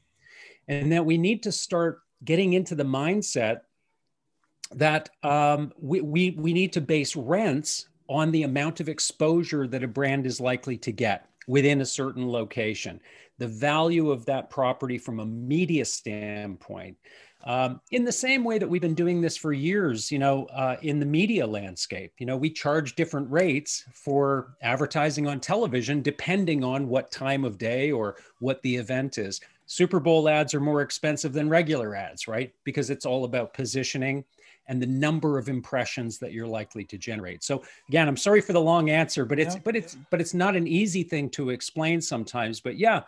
And 0.68 0.92
that 0.92 1.06
we 1.06 1.18
need 1.18 1.44
to 1.44 1.52
start 1.54 2.02
getting 2.24 2.54
into 2.54 2.76
the 2.76 2.84
mindset 2.84 3.62
that 4.74 5.10
um, 5.24 5.74
we, 5.80 6.02
we, 6.02 6.32
we 6.32 6.54
need 6.54 6.74
to 6.74 6.82
base 6.82 7.16
rents 7.16 7.88
on 8.08 8.32
the 8.32 8.44
amount 8.44 8.80
of 8.80 8.90
exposure 8.90 9.68
that 9.68 9.84
a 9.84 9.88
brand 9.88 10.26
is 10.26 10.40
likely 10.40 10.78
to 10.78 10.92
get 10.92 11.28
within 11.48 11.82
a 11.82 11.86
certain 11.86 12.30
location, 12.30 13.00
the 13.38 13.48
value 13.48 14.12
of 14.12 14.26
that 14.26 14.50
property 14.50 14.98
from 14.98 15.20
a 15.20 15.26
media 15.26 15.84
standpoint. 15.84 16.98
Um, 17.44 17.82
in 17.92 18.06
the 18.06 18.12
same 18.12 18.44
way 18.44 18.60
that 18.60 18.70
we've 18.70 18.82
been 18.82 18.94
doing 18.94 19.20
this 19.20 19.36
for 19.36 19.52
years, 19.52 20.12
you 20.12 20.20
know, 20.20 20.46
uh, 20.48 20.76
in 20.84 21.00
the 21.00 21.06
media 21.06 21.48
landscape, 21.48 22.14
you 22.20 22.26
know, 22.26 22.38
we 22.38 22.52
charge 22.52 22.96
different 22.96 23.32
rates 23.32 23.84
for 23.94 24.56
advertising 24.62 25.28
on 25.28 25.40
television 25.40 26.02
depending 26.02 26.64
on 26.64 26.88
what 26.88 27.12
time 27.12 27.44
of 27.44 27.58
day 27.58 27.92
or 27.92 28.18
what 28.40 28.62
the 28.62 28.76
event 28.76 29.18
is. 29.18 29.42
Super 29.72 30.02
Bowl 30.02 30.28
ads 30.28 30.54
are 30.54 30.60
more 30.60 30.82
expensive 30.82 31.32
than 31.32 31.48
regular 31.48 31.96
ads, 31.96 32.28
right? 32.28 32.54
Because 32.66 32.90
it's 32.90 33.06
all 33.06 33.24
about 33.24 33.54
positioning 33.54 34.26
and 34.68 34.82
the 34.82 34.86
number 34.86 35.38
of 35.38 35.48
impressions 35.48 36.20
that 36.20 36.34
you're 36.34 36.46
likely 36.46 36.84
to 36.84 36.98
generate. 36.98 37.42
So 37.42 37.64
again, 37.88 38.10
I'm 38.10 38.18
sorry 38.18 38.42
for 38.42 38.52
the 38.52 38.60
long 38.60 38.90
answer, 38.90 39.24
but 39.24 39.40
it's 39.40 39.56
yeah. 39.56 39.62
but 39.64 39.78
it's 39.78 39.96
but 40.10 40.20
it's 40.20 40.34
not 40.34 40.58
an 40.58 40.68
easy 40.68 41.04
thing 41.04 41.30
to 41.32 41.52
explain 41.52 42.02
sometimes. 42.02 42.60
But 42.60 42.78
yeah, 42.78 43.04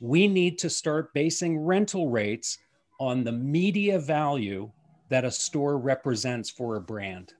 we 0.00 0.26
need 0.26 0.58
to 0.60 0.70
start 0.70 1.12
basing 1.12 1.58
rental 1.58 2.08
rates 2.08 2.56
on 2.98 3.22
the 3.22 3.32
media 3.32 3.98
value 3.98 4.70
that 5.10 5.26
a 5.26 5.30
store 5.30 5.76
represents 5.76 6.48
for 6.48 6.76
a 6.76 6.80
brand. 6.80 7.34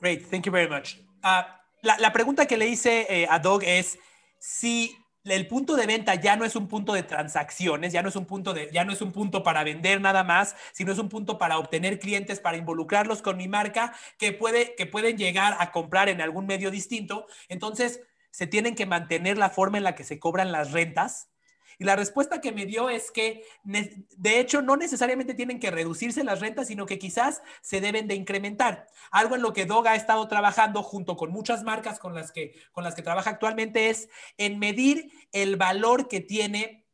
Great, 0.00 0.24
thank 0.26 0.46
you 0.46 0.52
very 0.52 0.68
much. 0.68 1.00
Uh, 1.24 1.42
la, 1.82 1.96
la, 2.00 2.10
pregunta 2.10 2.46
que 2.46 2.56
le 2.56 2.66
hice 2.66 3.04
eh, 3.08 3.26
a 3.28 3.40
Doug 3.40 3.64
es 3.64 3.98
si 4.38 4.94
el 5.26 5.46
punto 5.46 5.76
de 5.76 5.86
venta 5.86 6.14
ya 6.14 6.36
no 6.36 6.44
es 6.44 6.56
un 6.56 6.68
punto 6.68 6.92
de 6.92 7.02
transacciones, 7.02 7.92
ya 7.92 8.02
no 8.02 8.08
es 8.08 8.16
un 8.16 8.26
punto 8.26 8.54
de, 8.54 8.70
ya 8.72 8.84
no 8.84 8.92
es 8.92 9.02
un 9.02 9.12
punto 9.12 9.42
para 9.42 9.64
vender 9.64 10.00
nada 10.00 10.24
más, 10.24 10.56
sino 10.72 10.92
es 10.92 10.98
un 10.98 11.08
punto 11.08 11.38
para 11.38 11.58
obtener 11.58 11.98
clientes, 11.98 12.40
para 12.40 12.56
involucrarlos 12.56 13.22
con 13.22 13.36
mi 13.36 13.48
marca 13.48 13.94
que 14.18 14.32
puede, 14.32 14.74
que 14.76 14.86
pueden 14.86 15.18
llegar 15.18 15.56
a 15.58 15.72
comprar 15.72 16.08
en 16.08 16.20
algún 16.20 16.46
medio 16.46 16.70
distinto. 16.70 17.26
Entonces, 17.48 18.00
se 18.30 18.46
tienen 18.46 18.74
que 18.74 18.86
mantener 18.86 19.38
la 19.38 19.50
forma 19.50 19.78
en 19.78 19.84
la 19.84 19.94
que 19.94 20.04
se 20.04 20.18
cobran 20.18 20.52
las 20.52 20.72
rentas, 20.72 21.30
y 21.78 21.84
la 21.84 21.96
respuesta 21.96 22.40
que 22.40 22.52
me 22.52 22.64
dio 22.64 22.88
es 22.88 23.10
que, 23.10 23.44
de 23.64 24.40
hecho, 24.40 24.62
no 24.62 24.76
necesariamente 24.76 25.34
tienen 25.34 25.60
que 25.60 25.70
reducirse 25.70 26.24
las 26.24 26.40
rentas, 26.40 26.68
sino 26.68 26.86
que 26.86 26.98
quizás 26.98 27.42
se 27.60 27.80
deben 27.80 28.08
de 28.08 28.14
incrementar. 28.14 28.86
Algo 29.10 29.34
en 29.34 29.42
lo 29.42 29.52
que 29.52 29.66
Doga 29.66 29.92
ha 29.92 29.96
estado 29.96 30.26
trabajando 30.28 30.82
junto 30.82 31.16
con 31.16 31.30
muchas 31.30 31.64
marcas 31.64 31.98
con 31.98 32.14
las 32.14 32.32
que, 32.32 32.54
con 32.72 32.84
las 32.84 32.94
que 32.94 33.02
trabaja 33.02 33.30
actualmente 33.30 33.90
es 33.90 34.08
en 34.38 34.58
medir 34.58 35.10
el 35.32 35.56
valor 35.56 36.08
que 36.08 36.20
tiene. 36.20 36.86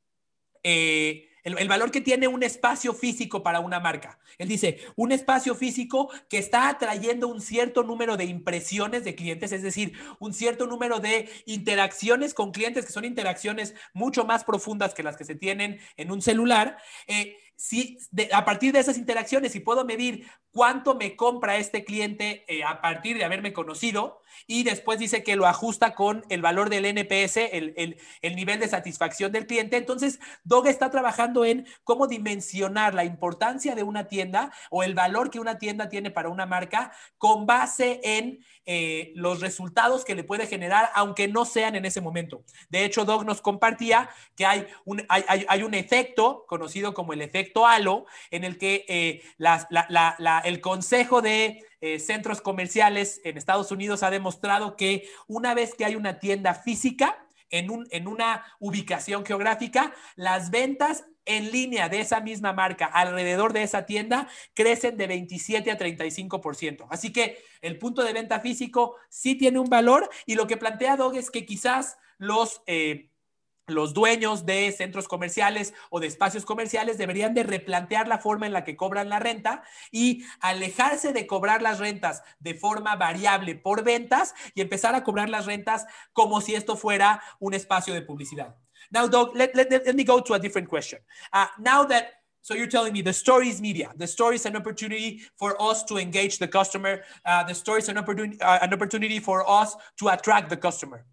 Eh, 0.64 1.28
el, 1.42 1.68
valor 1.68 1.90
que 1.90 2.00
tiene 2.00 2.28
un 2.28 2.42
espacio 2.42 2.94
físico 2.94 3.42
para 3.42 3.60
una 3.60 3.80
marca. 3.80 4.18
Él 4.38 4.48
dice, 4.48 4.78
un 4.96 5.12
espacio 5.12 5.54
físico 5.54 6.10
que 6.28 6.38
está 6.38 6.68
atrayendo 6.68 7.28
un 7.28 7.40
cierto 7.40 7.82
número 7.82 8.16
de 8.16 8.24
impresiones 8.24 9.04
de 9.04 9.14
clientes, 9.14 9.52
es 9.52 9.62
decir, 9.62 9.92
un 10.18 10.34
cierto 10.34 10.66
número 10.66 11.00
de 11.00 11.28
interacciones 11.46 12.34
con 12.34 12.52
clientes, 12.52 12.86
que 12.86 12.92
son 12.92 13.04
interacciones 13.04 13.74
mucho 13.92 14.24
más 14.24 14.44
profundas 14.44 14.94
que 14.94 15.02
las 15.02 15.16
que 15.16 15.24
se 15.24 15.34
tienen 15.34 15.80
en 15.96 16.10
un 16.12 16.22
celular. 16.22 16.78
Eh, 17.06 17.36
si 17.62 17.96
a 18.32 18.44
partir 18.44 18.72
de 18.72 18.80
esas 18.80 18.98
interacciones, 18.98 19.52
si 19.52 19.60
puedo 19.60 19.84
medir 19.84 20.26
cuánto 20.50 20.96
me 20.96 21.14
compra 21.14 21.58
este 21.58 21.84
cliente 21.84 22.44
eh, 22.48 22.64
a 22.64 22.80
partir 22.80 23.16
de 23.16 23.24
haberme 23.24 23.52
conocido, 23.52 24.20
y 24.48 24.64
después 24.64 24.98
dice 24.98 25.22
que 25.22 25.36
lo 25.36 25.46
ajusta 25.46 25.94
con 25.94 26.24
el 26.28 26.42
valor 26.42 26.70
del 26.70 26.86
NPS, 26.86 27.36
el, 27.36 27.96
el 28.20 28.34
nivel 28.34 28.58
de 28.58 28.66
satisfacción 28.66 29.30
del 29.30 29.46
cliente. 29.46 29.76
Entonces, 29.76 30.18
Dog 30.42 30.66
está 30.66 30.90
trabajando 30.90 31.44
en 31.44 31.64
cómo 31.84 32.08
dimensionar 32.08 32.94
la 32.94 33.04
importancia 33.04 33.76
de 33.76 33.84
una 33.84 34.08
tienda 34.08 34.52
o 34.70 34.82
el 34.82 34.94
valor 34.94 35.30
que 35.30 35.38
una 35.38 35.58
tienda 35.58 35.88
tiene 35.88 36.10
para 36.10 36.30
una 36.30 36.46
marca 36.46 36.92
con 37.16 37.46
base 37.46 38.00
en 38.02 38.40
eh, 38.64 39.10
los 39.16 39.40
resultados 39.40 40.04
que 40.04 40.14
le 40.14 40.22
puede 40.22 40.46
generar, 40.46 40.90
aunque 40.94 41.26
no 41.26 41.44
sean 41.44 41.74
en 41.74 41.84
ese 41.84 42.00
momento. 42.00 42.44
De 42.68 42.84
hecho, 42.84 43.04
Doug 43.04 43.24
nos 43.24 43.40
compartía 43.40 44.08
que 44.36 44.46
hay 44.46 44.68
un, 44.84 45.04
hay, 45.08 45.62
un 45.64 45.74
efecto 45.74 46.44
conocido 46.46 46.94
como 46.94 47.12
el 47.12 47.22
efecto 47.22 47.51
halo, 47.54 48.06
en 48.30 48.44
el 48.44 48.58
que 48.58 48.84
eh, 48.88 49.22
el 50.44 50.60
consejo 50.60 51.22
de 51.22 51.64
eh, 51.80 51.98
centros 51.98 52.40
comerciales 52.40 53.20
en 53.24 53.36
Estados 53.36 53.70
Unidos 53.70 54.02
ha 54.02 54.10
demostrado 54.10 54.76
que 54.76 55.08
una 55.26 55.54
vez 55.54 55.74
que 55.74 55.84
hay 55.84 55.96
una 55.96 56.18
tienda 56.18 56.54
física, 56.54 57.18
en, 57.50 57.70
un, 57.70 57.86
en, 57.90 58.08
una 58.08 58.44
ubicación 58.60 59.26
geográfica, 59.26 59.92
las 60.16 60.50
ventas 60.50 61.04
en 61.24 61.52
línea 61.52 61.88
de 61.88 62.00
esa 62.00 62.20
misma 62.20 62.52
marca 62.52 62.86
alrededor 62.86 63.52
de 63.52 63.62
esa 63.62 63.86
tienda 63.86 64.28
crecen 64.54 64.96
de 64.96 65.06
27 65.06 65.70
a 65.70 65.78
35%. 65.78 66.86
Así 66.90 67.12
que 67.12 67.38
el 67.60 67.78
punto 67.78 68.02
de 68.02 68.12
venta 68.12 68.40
físico 68.40 68.96
sí 69.08 69.36
tiene 69.36 69.58
un 69.58 69.68
valor 69.68 70.08
y 70.26 70.34
lo 70.34 70.46
que 70.46 70.56
plantea 70.56 70.96
Dog 70.96 71.16
es 71.16 71.30
que 71.30 71.46
quizás 71.46 71.96
los... 72.18 72.62
Eh, 72.66 73.11
los 73.72 73.94
dueños 73.94 74.46
de 74.46 74.70
centros 74.72 75.08
comerciales 75.08 75.74
o 75.90 76.00
de 76.00 76.06
espacios 76.06 76.44
comerciales 76.44 76.98
deberían 76.98 77.34
de 77.34 77.42
replantear 77.42 78.08
la 78.08 78.18
forma 78.18 78.46
en 78.46 78.52
la 78.52 78.64
que 78.64 78.76
cobran 78.76 79.08
la 79.08 79.18
renta 79.18 79.62
y 79.90 80.24
alejarse 80.40 81.12
de 81.12 81.26
cobrar 81.26 81.62
las 81.62 81.78
rentas 81.78 82.22
de 82.38 82.54
forma 82.54 82.96
variable 82.96 83.54
por 83.54 83.84
ventas 83.84 84.34
y 84.54 84.60
empezar 84.60 84.94
a 84.94 85.04
cobrar 85.04 85.28
las 85.28 85.46
rentas 85.46 85.86
como 86.12 86.40
si 86.40 86.54
esto 86.54 86.76
fuera 86.76 87.22
un 87.40 87.54
espacio 87.54 87.94
de 87.94 88.02
publicidad. 88.02 88.56
Now, 88.90 89.08
Doug, 89.08 89.34
let, 89.34 89.54
me 89.94 90.04
go 90.04 90.20
to 90.20 90.34
a 90.34 90.38
different 90.38 90.68
question. 90.68 91.00
Uh, 91.32 91.46
now 91.58 91.84
that 91.84 92.22
so 92.42 92.54
you're 92.54 92.66
telling 92.66 92.92
me 92.92 93.02
the 93.02 93.12
story 93.12 93.48
is 93.48 93.60
media. 93.60 93.92
The 93.96 94.06
story 94.06 94.34
is 94.34 94.46
an 94.46 94.56
opportunity 94.56 95.22
for 95.36 95.60
us 95.62 95.84
to 95.84 95.96
engage 95.96 96.38
the 96.38 96.48
customer. 96.48 97.02
Uh, 97.24 97.44
the 97.44 97.54
story 97.54 97.78
is 97.78 97.88
an 97.88 97.98
opportunity, 97.98 98.40
uh, 98.40 98.58
an 98.60 98.74
opportunity 98.74 99.20
for 99.20 99.48
us 99.48 99.76
to 100.00 100.08
attract 100.08 100.50
the 100.50 100.56
customer. 100.56 101.04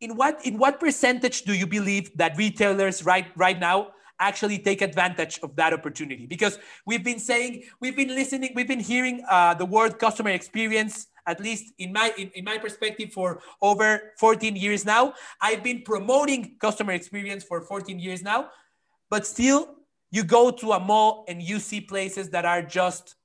In 0.00 0.16
what 0.16 0.44
in 0.44 0.58
what 0.58 0.78
percentage 0.80 1.42
do 1.42 1.54
you 1.54 1.66
believe 1.66 2.16
that 2.16 2.36
retailers 2.36 3.04
right 3.04 3.26
right 3.36 3.58
now 3.58 3.88
actually 4.18 4.58
take 4.58 4.80
advantage 4.82 5.38
of 5.42 5.56
that 5.56 5.72
opportunity? 5.72 6.26
Because 6.26 6.58
we've 6.86 7.04
been 7.04 7.18
saying, 7.18 7.64
we've 7.80 7.96
been 7.96 8.08
listening, 8.08 8.52
we've 8.54 8.68
been 8.68 8.80
hearing 8.80 9.22
uh, 9.28 9.54
the 9.54 9.66
word 9.66 9.98
customer 9.98 10.30
experience 10.30 11.08
at 11.26 11.40
least 11.40 11.72
in 11.78 11.92
my 11.92 12.12
in, 12.16 12.30
in, 12.34 12.44
my 12.44 12.56
perspective 12.56 13.12
for 13.12 13.40
over 13.60 14.12
14 14.18 14.54
years 14.54 14.84
now 14.84 15.12
i've 15.40 15.62
been 15.62 15.82
promoting 15.82 16.56
customer 16.60 16.92
experience 16.92 17.42
for 17.42 17.60
14 17.60 17.98
years 17.98 18.22
now 18.22 18.48
but 19.10 19.26
still 19.26 19.74
you 20.12 20.22
go 20.22 20.50
to 20.50 20.72
a 20.72 20.78
mall 20.78 21.24
and 21.28 21.42
you 21.42 21.58
see 21.58 21.80
places 21.80 22.30
that 22.30 22.44
are 22.44 22.62
just 22.62 23.16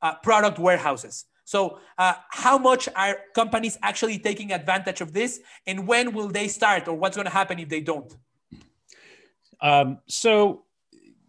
uh, 0.00 0.14
product 0.22 0.58
warehouses 0.58 1.26
so 1.44 1.78
uh, 1.98 2.14
how 2.30 2.56
much 2.56 2.88
are 2.96 3.18
companies 3.34 3.78
actually 3.82 4.18
taking 4.18 4.52
advantage 4.52 5.00
of 5.00 5.12
this 5.12 5.40
and 5.66 5.86
when 5.86 6.12
will 6.12 6.28
they 6.28 6.48
start 6.48 6.88
or 6.88 6.94
what's 6.94 7.16
going 7.16 7.26
to 7.26 7.32
happen 7.32 7.58
if 7.58 7.68
they 7.68 7.80
don't 7.80 8.16
um, 9.60 9.98
so 10.06 10.64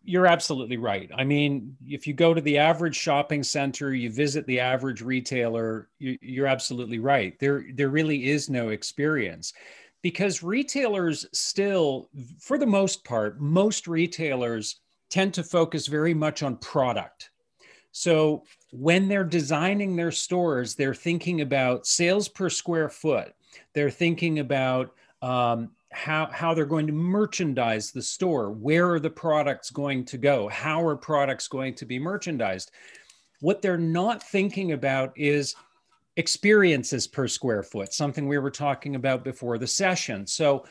you're 0.05 0.27
absolutely 0.27 0.77
right. 0.77 1.09
I 1.15 1.23
mean, 1.23 1.75
if 1.83 2.05
you 2.05 2.13
go 2.13 2.33
to 2.33 2.41
the 2.41 2.59
average 2.59 2.95
shopping 2.95 3.41
center, 3.41 3.93
you 3.93 4.11
visit 4.11 4.45
the 4.45 4.59
average 4.59 5.01
retailer, 5.01 5.89
you, 5.97 6.43
are 6.43 6.47
absolutely 6.47 6.99
right. 6.99 7.37
There, 7.39 7.65
there 7.73 7.89
really 7.89 8.29
is 8.29 8.49
no 8.49 8.69
experience 8.69 9.53
because 10.03 10.43
retailers 10.43 11.25
still, 11.33 12.09
for 12.39 12.59
the 12.59 12.67
most 12.67 13.03
part, 13.03 13.41
most 13.41 13.87
retailers 13.87 14.79
tend 15.09 15.33
to 15.33 15.43
focus 15.43 15.87
very 15.87 16.13
much 16.13 16.43
on 16.43 16.57
product. 16.57 17.31
So 17.97 18.43
when 18.71 19.07
they're 19.07 19.23
designing 19.23 19.95
their 19.95 20.11
stores, 20.11 20.75
they're 20.75 20.93
thinking 20.93 21.39
about 21.39 21.87
sales 21.87 22.27
per 22.27 22.49
square 22.49 22.89
foot. 22.89 23.33
They're 23.71 23.89
thinking 23.89 24.39
about 24.39 24.93
um, 25.21 25.71
how, 25.93 26.25
how 26.25 26.53
they're 26.53 26.65
going 26.65 26.87
to 26.87 26.93
merchandise 26.93 27.93
the 27.93 28.01
store. 28.01 28.51
Where 28.51 28.91
are 28.91 28.99
the 28.99 29.09
products 29.09 29.69
going 29.69 30.03
to 30.05 30.17
go? 30.17 30.49
How 30.49 30.85
are 30.85 30.97
products 30.97 31.47
going 31.47 31.73
to 31.75 31.85
be 31.85 31.97
merchandised? 31.97 32.71
What 33.39 33.61
they're 33.61 33.77
not 33.77 34.21
thinking 34.21 34.73
about 34.73 35.13
is 35.15 35.55
experiences 36.17 37.07
per 37.07 37.29
square 37.29 37.63
foot, 37.63 37.93
something 37.93 38.27
we 38.27 38.39
were 38.39 38.51
talking 38.51 38.95
about 38.95 39.23
before 39.23 39.57
the 39.57 39.67
session. 39.67 40.27
So, 40.27 40.65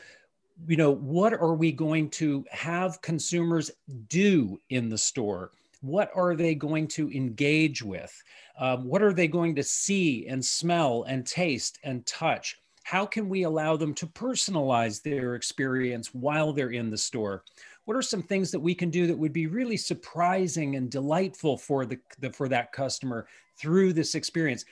you 0.67 0.77
know, 0.77 0.91
what 0.91 1.33
are 1.33 1.55
we 1.55 1.71
going 1.71 2.11
to 2.11 2.45
have 2.51 3.01
consumers 3.01 3.71
do 4.09 4.59
in 4.69 4.89
the 4.89 4.97
store? 4.99 5.49
What 5.81 6.09
are 6.15 6.35
they 6.35 6.55
going 6.55 6.87
to 6.89 7.11
engage 7.11 7.81
with? 7.81 8.13
Um, 8.59 8.85
what 8.85 9.01
are 9.01 9.13
they 9.13 9.27
going 9.27 9.55
to 9.55 9.63
see 9.63 10.27
and 10.27 10.43
smell 10.43 11.03
and 11.03 11.25
taste 11.25 11.79
and 11.83 12.05
touch? 12.05 12.59
How 12.83 13.05
can 13.05 13.29
we 13.29 13.43
allow 13.43 13.75
them 13.75 13.93
to 13.95 14.05
personalize 14.07 15.01
their 15.01 15.35
experience 15.35 16.13
while 16.13 16.53
they're 16.53 16.69
in 16.69 16.89
the 16.89 16.97
store? 16.97 17.43
What 17.85 17.97
are 17.97 18.01
some 18.01 18.21
things 18.21 18.51
that 18.51 18.59
we 18.59 18.75
can 18.75 18.89
do 18.89 19.07
that 19.07 19.17
would 19.17 19.33
be 19.33 19.47
really 19.47 19.77
surprising 19.77 20.75
and 20.75 20.89
delightful 20.89 21.57
for 21.57 21.85
the, 21.85 21.99
the 22.19 22.31
for 22.31 22.47
that 22.49 22.71
customer 22.71 23.27
through 23.57 23.93
this 23.93 24.15
experience? 24.15 24.65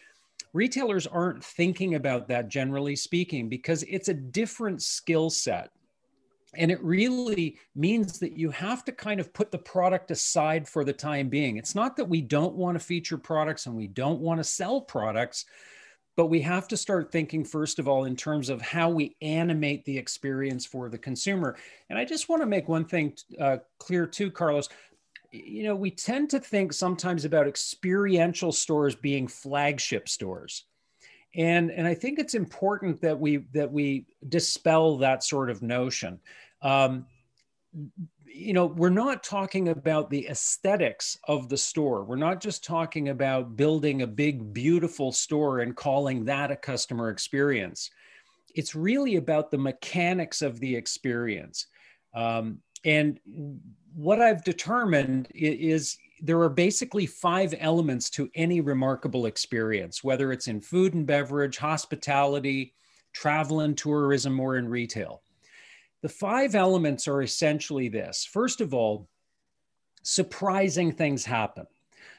Retailers 0.53 1.07
aren't 1.07 1.43
thinking 1.43 1.95
about 1.95 2.27
that 2.27 2.49
generally 2.49 2.95
speaking 2.95 3.49
because 3.49 3.83
it's 3.83 4.09
a 4.09 4.13
different 4.13 4.81
skill 4.81 5.29
set. 5.29 5.71
And 6.55 6.71
it 6.71 6.81
really 6.83 7.57
means 7.75 8.19
that 8.19 8.37
you 8.37 8.51
have 8.51 8.85
to 8.85 8.91
kind 8.91 9.19
of 9.19 9.33
put 9.33 9.51
the 9.51 9.57
product 9.57 10.11
aside 10.11 10.67
for 10.67 10.83
the 10.83 10.93
time 10.93 11.29
being. 11.29 11.57
It's 11.57 11.75
not 11.75 11.97
that 11.97 12.05
we 12.05 12.21
don't 12.21 12.55
want 12.55 12.77
to 12.77 12.83
feature 12.83 13.17
products 13.17 13.65
and 13.65 13.75
we 13.75 13.87
don't 13.87 14.19
want 14.19 14.39
to 14.39 14.43
sell 14.43 14.81
products, 14.81 15.45
but 16.15 16.27
we 16.27 16.41
have 16.41 16.67
to 16.67 16.77
start 16.77 17.11
thinking 17.11 17.43
first 17.43 17.79
of 17.79 17.87
all 17.87 18.05
in 18.05 18.15
terms 18.15 18.49
of 18.49 18.61
how 18.61 18.89
we 18.89 19.15
animate 19.21 19.83
the 19.85 19.97
experience 19.97 20.65
for 20.65 20.89
the 20.89 20.97
consumer. 20.97 21.57
And 21.89 21.97
i 21.97 22.05
just 22.05 22.29
want 22.29 22.41
to 22.41 22.47
make 22.47 22.67
one 22.67 22.85
thing 22.85 23.13
uh, 23.39 23.57
clear 23.79 24.05
too 24.05 24.29
carlos. 24.29 24.69
You 25.31 25.63
know 25.63 25.75
we 25.75 25.89
tend 25.89 26.29
to 26.31 26.39
think 26.39 26.73
sometimes 26.73 27.25
about 27.25 27.47
experiential 27.47 28.51
stores 28.51 28.95
being 28.95 29.27
flagship 29.27 30.07
stores 30.07 30.65
and 31.35 31.71
and 31.71 31.87
i 31.87 31.93
think 31.93 32.19
it's 32.19 32.35
important 32.35 33.01
that 33.01 33.19
we 33.19 33.37
that 33.53 33.71
we 33.71 34.05
dispel 34.29 34.97
that 34.97 35.23
sort 35.23 35.49
of 35.49 35.61
notion 35.61 36.19
Um, 36.61 37.05
you 38.25 38.53
know, 38.53 38.65
we're 38.65 38.89
not 38.89 39.23
talking 39.23 39.69
about 39.69 40.09
the 40.09 40.27
aesthetics 40.27 41.19
of 41.27 41.49
the 41.49 41.57
store. 41.57 42.03
We're 42.03 42.15
not 42.15 42.41
just 42.41 42.63
talking 42.63 43.09
about 43.09 43.55
building 43.55 44.01
a 44.01 44.07
big, 44.07 44.53
beautiful 44.53 45.11
store 45.11 45.59
and 45.59 45.75
calling 45.75 46.25
that 46.25 46.49
a 46.49 46.55
customer 46.55 47.09
experience. 47.09 47.91
It's 48.55 48.73
really 48.73 49.17
about 49.17 49.51
the 49.51 49.59
mechanics 49.59 50.41
of 50.41 50.59
the 50.59 50.75
experience. 50.75 51.67
Um, 52.15 52.59
and 52.85 53.19
what 53.93 54.19
I've 54.19 54.43
determined 54.43 55.27
is 55.35 55.97
there 56.21 56.39
are 56.41 56.49
basically 56.49 57.05
five 57.05 57.53
elements 57.59 58.09
to 58.11 58.29
any 58.35 58.61
remarkable 58.61 59.25
experience, 59.25 60.03
whether 60.03 60.31
it's 60.31 60.47
in 60.47 60.61
food 60.61 60.93
and 60.93 61.05
beverage, 61.05 61.57
hospitality, 61.57 62.73
travel 63.13 63.61
and 63.61 63.77
tourism, 63.77 64.39
or 64.39 64.57
in 64.57 64.67
retail. 64.67 65.21
The 66.01 66.09
five 66.09 66.55
elements 66.55 67.07
are 67.07 67.21
essentially 67.21 67.89
this. 67.89 68.25
First 68.25 68.61
of 68.61 68.73
all, 68.73 69.07
surprising 70.01 70.91
things 70.91 71.23
happen. 71.25 71.65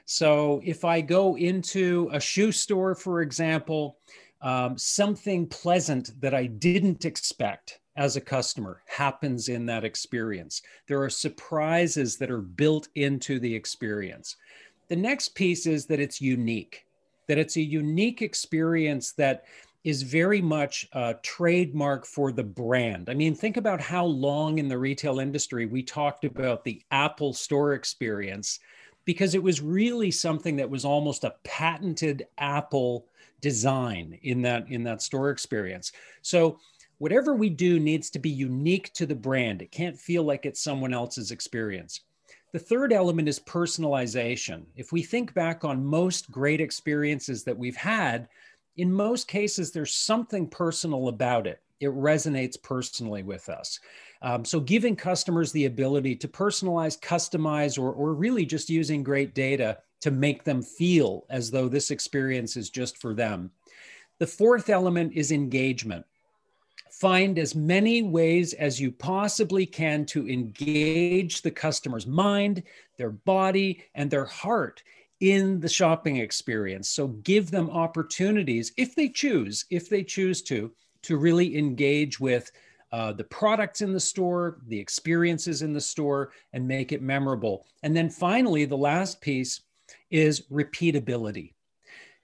So 0.07 0.61
if 0.65 0.85
I 0.85 1.01
go 1.01 1.37
into 1.37 2.11
a 2.13 2.21
shoe 2.21 2.53
store, 2.53 2.95
for 2.95 3.23
example, 3.23 3.99
um, 4.43 4.77
something 4.77 5.47
pleasant 5.47 6.21
that 6.21 6.35
I 6.35 6.47
didn't 6.47 7.05
expect 7.05 7.81
as 7.97 8.17
a 8.17 8.21
customer 8.21 8.83
happens 8.87 9.49
in 9.49 9.67
that 9.67 9.85
experience. 9.85 10.63
There 10.89 11.03
are 11.03 11.11
surprises 11.11 12.17
that 12.19 12.31
are 12.31 12.41
built 12.41 12.89
into 12.95 13.39
the 13.39 13.55
experience. 13.55 14.37
The 14.89 14.97
next 14.97 15.35
piece 15.35 15.67
is 15.67 15.87
that 15.87 16.01
it's 16.01 16.21
unique, 16.21 16.87
that 17.29 17.39
it's 17.39 17.57
a 17.57 17.63
unique 17.63 18.23
experience 18.23 19.13
that 19.13 19.45
is 19.85 20.03
very 20.03 20.41
much 20.41 20.89
a 20.93 21.15
trademark 21.23 22.07
for 22.07 22.33
the 22.33 22.43
brand. 22.43 23.11
I 23.11 23.15
mean, 23.15 23.35
think 23.35 23.59
about 23.59 23.81
how 23.81 24.07
long 24.07 24.59
in 24.59 24.69
the 24.69 24.79
retail 24.79 25.21
industry 25.21 25.67
we 25.67 25.83
talked 25.83 26.25
about 26.25 26.65
the 26.65 26.83
Apple 26.91 27.35
store 27.35 27.75
experience 27.75 28.61
because 29.05 29.35
it 29.35 29.43
was 29.43 29.61
really 29.61 30.11
something 30.11 30.57
that 30.57 30.71
was 30.71 30.87
almost 30.87 31.25
a 31.25 31.35
patented 31.45 32.27
Apple 32.39 33.07
design 33.43 34.19
in 34.23 34.41
that 34.41 34.67
in 34.71 34.83
that 34.85 35.03
store 35.03 35.29
experience. 35.29 35.93
So 36.23 36.59
whatever 36.99 37.35
we 37.35 37.51
do 37.51 37.79
needs 37.79 38.11
to 38.11 38.19
be 38.19 38.31
unique 38.31 38.93
to 38.95 39.07
the 39.07 39.15
brand. 39.15 39.63
It 39.63 39.71
can't 39.73 39.99
feel 39.99 40.23
like 40.23 40.47
it's 40.47 40.63
someone 40.63 40.95
else's 40.95 41.31
experience. 41.31 42.01
The 42.53 42.59
third 42.59 42.93
element 42.93 43.29
is 43.29 43.41
personalization. 43.41 44.63
If 44.77 44.93
we 44.93 45.03
think 45.03 45.35
back 45.35 45.65
on 45.65 45.85
most 45.85 46.31
great 46.31 46.61
experiences 46.61 47.43
that 47.45 47.59
we've 47.59 47.77
had, 47.77 48.29
in 48.77 48.93
most 48.93 49.29
cases, 49.29 49.73
there's 49.73 49.95
something 49.95 50.49
personal 50.49 51.09
about 51.09 51.47
it. 51.47 51.61
It 51.81 51.91
resonates 51.91 52.61
personally 52.61 53.23
with 53.23 53.49
us. 53.49 53.81
Um, 54.23 54.45
so, 54.45 54.61
giving 54.61 54.97
customers 54.97 55.53
the 55.53 55.67
ability 55.67 56.17
to 56.17 56.29
personalize, 56.29 56.99
customize, 56.99 57.79
or, 57.79 57.93
or 57.93 58.15
really 58.15 58.47
just 58.47 58.71
using 58.71 59.03
great 59.03 59.35
data 59.35 59.79
to 60.01 60.11
make 60.11 60.45
them 60.45 60.63
feel 60.63 61.27
as 61.31 61.51
though 61.51 61.69
this 61.69 61.91
experience 61.91 62.57
is 62.57 62.71
just 62.71 62.99
for 62.99 63.15
them. 63.15 63.51
The 64.19 64.27
fourth 64.27 64.69
element 64.71 65.13
is 65.15 65.33
engagement. 65.33 66.07
Find 67.05 67.39
as 67.39 67.55
many 67.55 68.01
ways 68.01 68.55
as 68.55 68.81
you 68.81 68.91
possibly 68.91 69.67
can 69.67 70.07
to 70.07 70.27
engage 70.27 71.43
the 71.43 71.51
customer's 71.51 72.07
mind, 72.07 72.63
their 72.97 73.11
body, 73.11 73.85
and 73.95 74.11
their 74.11 74.25
heart 74.25 74.83
in 75.21 75.61
the 75.61 75.69
shopping 75.69 76.17
experience. 76.17 76.89
So 76.89 77.09
give 77.09 77.51
them 77.51 77.69
opportunities 77.69 78.73
if 78.79 78.95
they 78.95 79.11
choose, 79.11 79.67
if 79.69 79.91
they 79.91 80.03
choose 80.03 80.41
to, 80.45 80.73
to 81.03 81.19
really 81.19 81.59
engage 81.59 82.19
with 82.21 82.51
uh, 82.91 83.13
the 83.13 83.25
products 83.25 83.83
in 83.83 83.93
the 83.93 84.01
store, 84.01 84.61
the 84.69 84.81
experiences 84.81 85.61
in 85.61 85.75
the 85.75 85.83
store, 85.83 86.33
and 86.55 86.67
make 86.67 86.91
it 86.91 87.03
memorable. 87.03 87.67
And 87.83 87.95
then 87.95 88.09
finally, 88.09 88.65
the 88.65 88.79
last 88.79 89.21
piece 89.21 89.61
is 90.11 90.47
repeatability. 90.51 91.53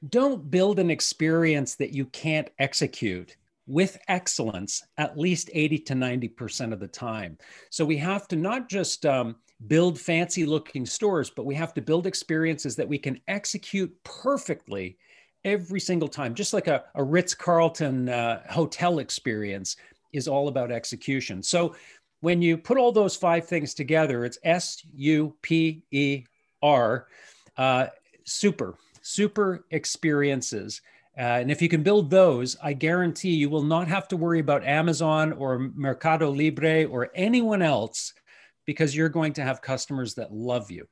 Don't 0.08 0.50
build 0.50 0.78
an 0.78 0.90
experience 0.90 1.74
that 1.74 1.92
you 1.92 2.06
can't 2.06 2.48
execute 2.58 3.36
with 3.70 3.96
excellence 4.08 4.82
at 4.98 5.16
least 5.16 5.48
80 5.52 5.78
to 5.78 5.94
90% 5.94 6.72
of 6.72 6.80
the 6.80 6.88
time. 6.88 7.38
So 7.70 7.84
we 7.84 7.96
have 7.98 8.26
to 8.28 8.36
not 8.36 8.68
just 8.68 9.06
um, 9.06 9.36
build 9.68 9.98
fancy 9.98 10.44
looking 10.44 10.84
stores, 10.84 11.30
but 11.30 11.46
we 11.46 11.54
have 11.54 11.72
to 11.74 11.80
build 11.80 12.06
experiences 12.06 12.74
that 12.76 12.88
we 12.88 12.98
can 12.98 13.20
execute 13.28 13.94
perfectly 14.02 14.98
every 15.44 15.78
single 15.78 16.08
time, 16.08 16.34
just 16.34 16.52
like 16.52 16.66
a, 16.66 16.84
a 16.96 17.02
Ritz 17.02 17.32
Carlton 17.32 18.08
uh, 18.08 18.42
hotel 18.50 18.98
experience 18.98 19.76
is 20.12 20.26
all 20.26 20.48
about 20.48 20.72
execution. 20.72 21.40
So 21.40 21.76
when 22.20 22.42
you 22.42 22.58
put 22.58 22.76
all 22.76 22.90
those 22.90 23.16
five 23.16 23.46
things 23.46 23.72
together, 23.72 24.24
it's 24.24 24.38
S 24.42 24.82
U 24.94 25.36
P 25.42 25.84
E 25.92 26.24
R, 26.60 27.06
uh, 27.56 27.86
super, 28.24 28.74
super 29.00 29.64
experiences. 29.70 30.82
Uh, 31.18 31.40
and 31.40 31.50
if 31.50 31.60
you 31.60 31.68
can 31.68 31.82
build 31.82 32.08
those, 32.08 32.56
I 32.62 32.72
guarantee 32.72 33.34
you 33.34 33.50
will 33.50 33.64
not 33.64 33.88
have 33.88 34.08
to 34.08 34.16
worry 34.16 34.40
about 34.40 34.64
Amazon 34.64 35.32
or 35.32 35.58
Mercado 35.58 36.30
Libre 36.30 36.84
or 36.84 37.10
anyone 37.14 37.62
else 37.62 38.14
because 38.64 38.94
you're 38.94 39.08
going 39.08 39.32
to 39.34 39.42
have 39.42 39.60
customers 39.60 40.14
that 40.14 40.32
love 40.32 40.70
you. 40.70 40.86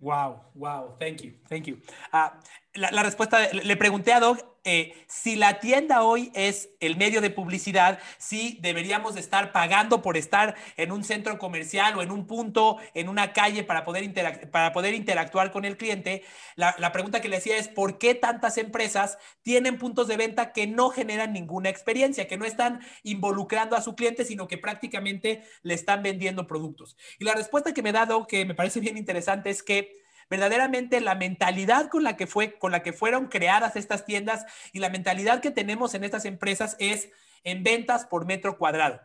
Wow, 0.00 0.42
wow, 0.54 0.94
thank 1.00 1.24
you, 1.24 1.32
thank 1.48 1.66
you. 1.66 1.78
Uh, 2.12 2.28
la, 2.76 3.02
respuesta, 3.02 3.48
le 3.52 3.76
pregunté 3.76 4.12
a 4.12 4.20
Doug 4.20 4.38
Eh, 4.68 4.94
si 5.06 5.36
la 5.36 5.60
tienda 5.60 6.02
hoy 6.02 6.32
es 6.34 6.70
el 6.80 6.96
medio 6.96 7.20
de 7.20 7.30
publicidad, 7.30 8.00
si 8.18 8.58
deberíamos 8.60 9.14
de 9.14 9.20
estar 9.20 9.52
pagando 9.52 10.02
por 10.02 10.16
estar 10.16 10.56
en 10.76 10.90
un 10.90 11.04
centro 11.04 11.38
comercial 11.38 11.96
o 11.96 12.02
en 12.02 12.10
un 12.10 12.26
punto, 12.26 12.78
en 12.92 13.08
una 13.08 13.32
calle 13.32 13.62
para 13.62 13.84
poder, 13.84 14.12
para 14.50 14.72
poder 14.72 14.94
interactuar 14.94 15.52
con 15.52 15.64
el 15.64 15.76
cliente. 15.76 16.24
La, 16.56 16.74
la, 16.78 16.90
pregunta 16.90 17.20
que 17.20 17.28
le 17.28 17.36
hacía 17.36 17.56
es, 17.56 17.68
¿por 17.68 17.98
qué 17.98 18.16
tantas 18.16 18.58
empresas 18.58 19.18
tienen 19.42 19.78
puntos 19.78 20.08
de 20.08 20.16
venta 20.16 20.52
que 20.52 20.66
no 20.66 20.90
generan 20.90 21.32
ninguna 21.32 21.68
experiencia, 21.68 22.26
que 22.26 22.36
no 22.36 22.44
están 22.44 22.80
involucrando 23.04 23.76
a 23.76 23.82
su 23.82 23.94
cliente, 23.94 24.24
sino 24.24 24.48
que 24.48 24.58
prácticamente 24.58 25.44
le 25.62 25.74
están 25.74 26.02
vendiendo 26.02 26.48
productos? 26.48 26.96
Y 27.20 27.24
la 27.24 27.34
respuesta 27.34 27.72
que 27.72 27.82
me 27.84 27.90
ha 27.90 28.00
dado, 28.04 28.26
que 28.26 28.44
me 28.44 28.56
parece 28.56 28.80
bien 28.80 28.96
interesante, 28.96 29.48
es 29.50 29.62
que 29.62 30.05
verdaderamente 30.28 31.00
la 31.00 31.14
mentalidad 31.14 31.88
con 31.88 32.02
la 32.02 32.16
que 32.16 32.26
fue, 32.26 32.58
con 32.58 32.72
la 32.72 32.82
que 32.82 32.92
fueron 32.92 33.26
creadas 33.26 33.76
estas 33.76 34.04
tiendas 34.04 34.46
y 34.72 34.80
la 34.80 34.90
mentalidad 34.90 35.40
que 35.40 35.50
tenemos 35.50 35.94
en 35.94 36.04
estas 36.04 36.24
empresas 36.24 36.76
es 36.78 37.10
en 37.44 37.62
ventas 37.62 38.06
por 38.06 38.26
metro 38.26 38.58
cuadrado 38.58 39.00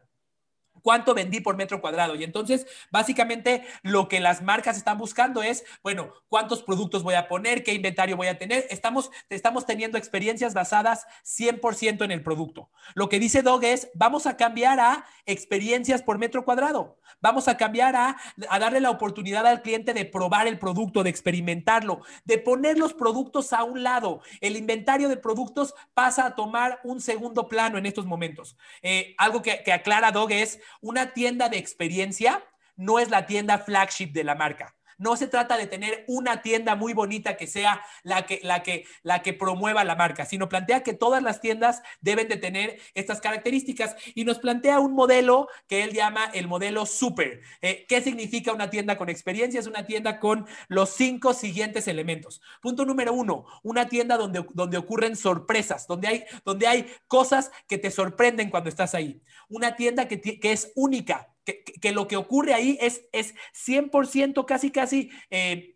cuánto 0.81 1.13
vendí 1.13 1.39
por 1.39 1.57
metro 1.57 1.81
cuadrado. 1.81 2.15
Y 2.15 2.23
entonces, 2.23 2.65
básicamente, 2.91 3.63
lo 3.83 4.07
que 4.07 4.19
las 4.19 4.41
marcas 4.41 4.77
están 4.77 4.97
buscando 4.97 5.43
es, 5.43 5.63
bueno, 5.83 6.13
cuántos 6.27 6.63
productos 6.63 7.03
voy 7.03 7.15
a 7.15 7.27
poner, 7.27 7.63
qué 7.63 7.73
inventario 7.73 8.17
voy 8.17 8.27
a 8.27 8.37
tener. 8.37 8.65
Estamos, 8.69 9.11
estamos 9.29 9.65
teniendo 9.65 9.97
experiencias 9.97 10.53
basadas 10.53 11.05
100% 11.23 12.03
en 12.03 12.11
el 12.11 12.23
producto. 12.23 12.69
Lo 12.95 13.09
que 13.09 13.19
dice 13.19 13.41
Dog 13.41 13.63
es, 13.63 13.89
vamos 13.93 14.25
a 14.25 14.37
cambiar 14.37 14.79
a 14.79 15.05
experiencias 15.25 16.01
por 16.01 16.17
metro 16.17 16.45
cuadrado. 16.45 16.97
Vamos 17.21 17.47
a 17.47 17.57
cambiar 17.57 17.95
a, 17.95 18.17
a 18.49 18.59
darle 18.59 18.79
la 18.79 18.89
oportunidad 18.89 19.45
al 19.45 19.61
cliente 19.61 19.93
de 19.93 20.05
probar 20.05 20.47
el 20.47 20.57
producto, 20.57 21.03
de 21.03 21.09
experimentarlo, 21.09 22.01
de 22.25 22.37
poner 22.39 22.77
los 22.77 22.93
productos 22.93 23.53
a 23.53 23.63
un 23.63 23.83
lado. 23.83 24.21
El 24.39 24.55
inventario 24.55 25.09
de 25.09 25.17
productos 25.17 25.75
pasa 25.93 26.25
a 26.25 26.35
tomar 26.35 26.79
un 26.83 26.99
segundo 26.99 27.47
plano 27.47 27.77
en 27.77 27.85
estos 27.85 28.05
momentos. 28.05 28.57
Eh, 28.81 29.13
algo 29.17 29.41
que, 29.41 29.61
que 29.63 29.71
aclara 29.71 30.11
Dog 30.11 30.31
es, 30.31 30.59
una 30.81 31.13
tienda 31.13 31.49
de 31.49 31.57
experiencia 31.57 32.43
no 32.75 32.99
es 32.99 33.09
la 33.09 33.25
tienda 33.25 33.59
flagship 33.59 34.11
de 34.11 34.23
la 34.23 34.35
marca. 34.35 34.75
No 35.01 35.15
se 35.15 35.27
trata 35.27 35.57
de 35.57 35.65
tener 35.65 36.05
una 36.07 36.43
tienda 36.43 36.75
muy 36.75 36.93
bonita 36.93 37.35
que 37.35 37.47
sea 37.47 37.81
la 38.03 38.27
que, 38.27 38.39
la 38.43 38.61
que, 38.61 38.85
la 39.01 39.23
que 39.23 39.33
promueva 39.33 39.83
la 39.83 39.95
marca, 39.95 40.25
sino 40.25 40.47
plantea 40.47 40.83
que 40.83 40.93
todas 40.93 41.23
las 41.23 41.41
tiendas 41.41 41.81
deben 42.01 42.27
de 42.27 42.37
tener 42.37 42.79
estas 42.93 43.19
características 43.19 43.95
y 44.13 44.25
nos 44.25 44.37
plantea 44.37 44.79
un 44.79 44.93
modelo 44.93 45.47
que 45.67 45.83
él 45.83 45.93
llama 45.93 46.25
el 46.35 46.47
modelo 46.47 46.85
super. 46.85 47.41
Eh, 47.63 47.87
¿Qué 47.89 47.99
significa 48.01 48.53
una 48.53 48.69
tienda 48.69 48.95
con 48.99 49.09
experiencia? 49.09 49.59
Es 49.59 49.65
una 49.65 49.87
tienda 49.87 50.19
con 50.19 50.45
los 50.67 50.91
cinco 50.91 51.33
siguientes 51.33 51.87
elementos. 51.87 52.39
Punto 52.61 52.85
número 52.85 53.11
uno, 53.11 53.47
una 53.63 53.89
tienda 53.89 54.17
donde, 54.17 54.45
donde 54.53 54.77
ocurren 54.77 55.15
sorpresas, 55.15 55.87
donde 55.87 56.09
hay, 56.09 56.25
donde 56.45 56.67
hay 56.67 56.93
cosas 57.07 57.51
que 57.67 57.79
te 57.79 57.89
sorprenden 57.89 58.51
cuando 58.51 58.69
estás 58.69 58.93
ahí. 58.93 59.19
Una 59.49 59.75
tienda 59.75 60.07
que, 60.07 60.21
que 60.21 60.51
es 60.51 60.71
única, 60.75 61.30
que, 61.43 61.91
lo 61.91 62.07
que 62.07 62.17
ocurre 62.17 62.53
ahí 62.53 62.77
es, 62.81 63.05
es 63.11 63.35
100% 63.53 64.45
casi, 64.45 64.71
casi... 64.71 65.09
Eh, 65.29 65.75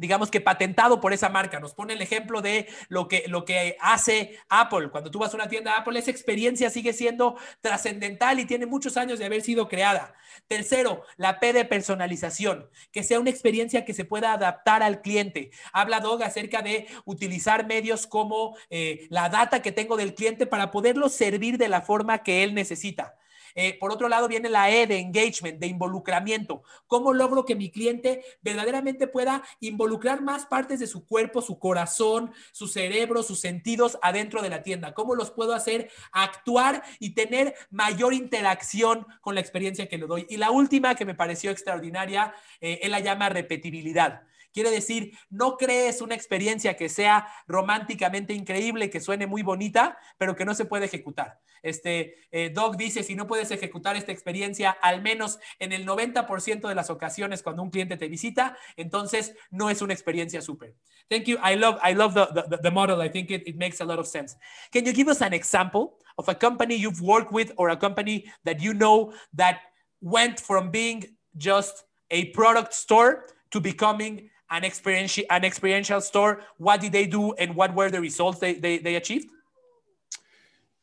digamos 0.00 0.30
que 0.30 0.40
patentado 0.40 0.98
por 0.98 1.12
esa 1.12 1.28
marca. 1.28 1.60
Nos 1.60 1.74
pone 1.74 1.92
el 1.92 2.00
ejemplo 2.00 2.40
de 2.40 2.66
lo 2.88 3.06
que, 3.06 3.24
lo 3.28 3.44
que 3.44 3.76
hace 3.80 4.38
Apple. 4.48 4.88
Cuando 4.88 5.10
tú 5.10 5.18
vas 5.18 5.32
a 5.34 5.36
una 5.36 5.48
tienda 5.48 5.76
Apple, 5.76 5.98
esa 5.98 6.10
experiencia 6.10 6.70
sigue 6.70 6.94
siendo 6.94 7.36
trascendental 7.60 8.40
y 8.40 8.46
tiene 8.46 8.64
muchos 8.64 8.96
años 8.96 9.18
de 9.18 9.26
haber 9.26 9.42
sido 9.42 9.68
creada. 9.68 10.14
Tercero, 10.48 11.04
la 11.18 11.38
P 11.38 11.52
de 11.52 11.66
personalización, 11.66 12.70
que 12.92 13.02
sea 13.02 13.20
una 13.20 13.28
experiencia 13.28 13.84
que 13.84 13.92
se 13.92 14.06
pueda 14.06 14.32
adaptar 14.32 14.82
al 14.82 15.02
cliente. 15.02 15.50
Habla 15.70 16.00
Dog 16.00 16.22
acerca 16.22 16.62
de 16.62 16.86
utilizar 17.04 17.66
medios 17.66 18.06
como 18.06 18.56
eh, 18.70 19.06
la 19.10 19.28
data 19.28 19.60
que 19.60 19.70
tengo 19.70 19.98
del 19.98 20.14
cliente 20.14 20.46
para 20.46 20.70
poderlo 20.70 21.10
servir 21.10 21.58
de 21.58 21.68
la 21.68 21.82
forma 21.82 22.22
que 22.22 22.42
él 22.42 22.54
necesita. 22.54 23.16
Eh, 23.54 23.78
por 23.78 23.92
otro 23.92 24.08
lado 24.08 24.28
viene 24.28 24.48
la 24.48 24.70
E 24.70 24.86
de 24.86 24.98
engagement, 24.98 25.58
de 25.58 25.66
involucramiento. 25.66 26.62
¿Cómo 26.86 27.12
logro 27.12 27.44
que 27.44 27.54
mi 27.54 27.70
cliente 27.70 28.24
verdaderamente 28.42 29.06
pueda 29.06 29.42
involucrar 29.60 30.22
más 30.22 30.46
partes 30.46 30.80
de 30.80 30.86
su 30.86 31.06
cuerpo, 31.06 31.42
su 31.42 31.58
corazón, 31.58 32.32
su 32.52 32.68
cerebro, 32.68 33.22
sus 33.22 33.40
sentidos 33.40 33.98
adentro 34.02 34.42
de 34.42 34.50
la 34.50 34.62
tienda? 34.62 34.94
¿Cómo 34.94 35.14
los 35.14 35.30
puedo 35.30 35.54
hacer 35.54 35.90
actuar 36.12 36.82
y 36.98 37.14
tener 37.14 37.54
mayor 37.70 38.14
interacción 38.14 39.06
con 39.20 39.34
la 39.34 39.40
experiencia 39.40 39.88
que 39.88 39.98
le 39.98 40.06
doy? 40.06 40.26
Y 40.28 40.36
la 40.36 40.50
última 40.50 40.94
que 40.94 41.04
me 41.04 41.14
pareció 41.14 41.50
extraordinaria, 41.50 42.34
eh, 42.60 42.80
él 42.82 42.90
la 42.90 43.00
llama 43.00 43.28
repetibilidad. 43.28 44.22
Quiere 44.52 44.70
decir, 44.70 45.16
no 45.28 45.56
crees 45.56 46.00
una 46.00 46.14
experiencia 46.14 46.76
que 46.76 46.88
sea 46.88 47.26
románticamente 47.46 48.34
increíble, 48.34 48.90
que 48.90 49.00
suene 49.00 49.26
muy 49.26 49.42
bonita, 49.42 49.98
pero 50.18 50.34
que 50.34 50.44
no 50.44 50.54
se 50.54 50.64
puede 50.64 50.86
ejecutar. 50.86 51.40
Este, 51.62 52.14
eh, 52.30 52.50
Doc 52.50 52.76
dice, 52.76 53.02
si 53.02 53.14
no 53.14 53.26
puedes 53.26 53.50
ejecutar 53.50 53.96
esta 53.96 54.12
experiencia, 54.12 54.70
al 54.70 55.02
menos 55.02 55.38
en 55.58 55.72
el 55.72 55.86
90% 55.86 56.68
de 56.68 56.74
las 56.74 56.90
ocasiones 56.90 57.42
cuando 57.42 57.62
un 57.62 57.70
cliente 57.70 57.96
te 57.96 58.08
visita, 58.08 58.56
entonces 58.76 59.34
no 59.50 59.70
es 59.70 59.82
una 59.82 59.92
experiencia 59.92 60.40
súper. 60.40 60.74
Thank 61.08 61.24
you. 61.24 61.38
I 61.42 61.56
love, 61.56 61.78
I 61.82 61.94
love 61.94 62.14
the, 62.14 62.58
the, 62.62 62.70
model. 62.70 63.00
I 63.02 63.10
think 63.10 63.30
it, 63.30 63.42
it 63.46 63.56
makes 63.56 63.80
a 63.80 63.84
lot 63.84 63.98
of 63.98 64.06
sense. 64.06 64.36
Can 64.72 64.84
you 64.84 64.92
give 64.92 65.10
us 65.10 65.20
an 65.22 65.32
example 65.32 65.98
of 66.16 66.28
a 66.28 66.34
company 66.34 66.76
you've 66.76 67.00
worked 67.00 67.32
with 67.32 67.52
or 67.56 67.70
a 67.70 67.76
company 67.76 68.30
that 68.44 68.62
you 68.62 68.74
know 68.74 69.12
that 69.34 69.60
went 70.00 70.38
from 70.38 70.70
being 70.70 71.04
just 71.36 71.84
a 72.10 72.26
product 72.26 72.72
store 72.74 73.24
to 73.50 73.60
becoming 73.60 74.30
an 74.50 74.64
experiential, 74.64 75.24
an 75.30 75.44
experiential 75.44 76.00
store? 76.00 76.42
What 76.58 76.80
did 76.80 76.92
they 76.92 77.06
do 77.06 77.32
and 77.34 77.54
what 77.54 77.74
were 77.74 77.90
the 77.90 78.00
results 78.00 78.38
they, 78.38 78.54
they, 78.54 78.78
they 78.78 78.96
achieved? 78.96 79.30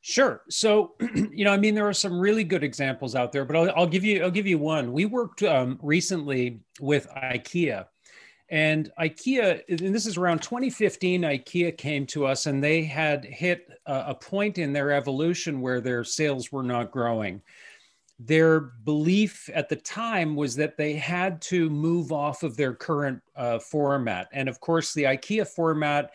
Sure. 0.01 0.41
So, 0.49 0.93
you 1.15 1.43
know, 1.43 1.51
I 1.51 1.57
mean, 1.57 1.75
there 1.75 1.87
are 1.87 1.93
some 1.93 2.17
really 2.17 2.45
good 2.45 2.63
examples 2.63 3.13
out 3.13 3.31
there, 3.31 3.43
but 3.43 3.55
I'll, 3.55 3.71
I'll 3.75 3.87
give 3.87 4.05
you, 4.05 4.23
I'll 4.23 4.31
give 4.31 4.47
you 4.47 4.57
one. 4.57 4.93
We 4.93 5.05
worked 5.05 5.43
um, 5.43 5.77
recently 5.81 6.61
with 6.79 7.09
IKEA, 7.09 7.87
and 8.49 8.89
IKEA, 8.97 9.63
and 9.67 9.93
this 9.93 10.05
is 10.05 10.15
around 10.15 10.41
2015. 10.41 11.23
IKEA 11.23 11.77
came 11.77 12.05
to 12.07 12.25
us, 12.25 12.45
and 12.45 12.63
they 12.63 12.83
had 12.83 13.25
hit 13.25 13.67
a, 13.85 14.05
a 14.07 14.15
point 14.15 14.57
in 14.57 14.71
their 14.71 14.91
evolution 14.91 15.59
where 15.59 15.81
their 15.81 16.05
sales 16.05 16.53
were 16.53 16.63
not 16.63 16.91
growing 16.91 17.41
their 18.19 18.59
belief 18.59 19.49
at 19.53 19.69
the 19.69 19.75
time 19.75 20.35
was 20.35 20.55
that 20.55 20.75
they 20.75 20.93
had 20.93 21.41
to 21.43 21.69
move 21.69 22.11
off 22.11 22.43
of 22.43 22.57
their 22.57 22.73
current 22.73 23.21
uh, 23.35 23.59
format. 23.59 24.27
And 24.31 24.49
of 24.49 24.59
course, 24.59 24.93
the 24.93 25.03
IKEA 25.03 25.47
format 25.47 26.11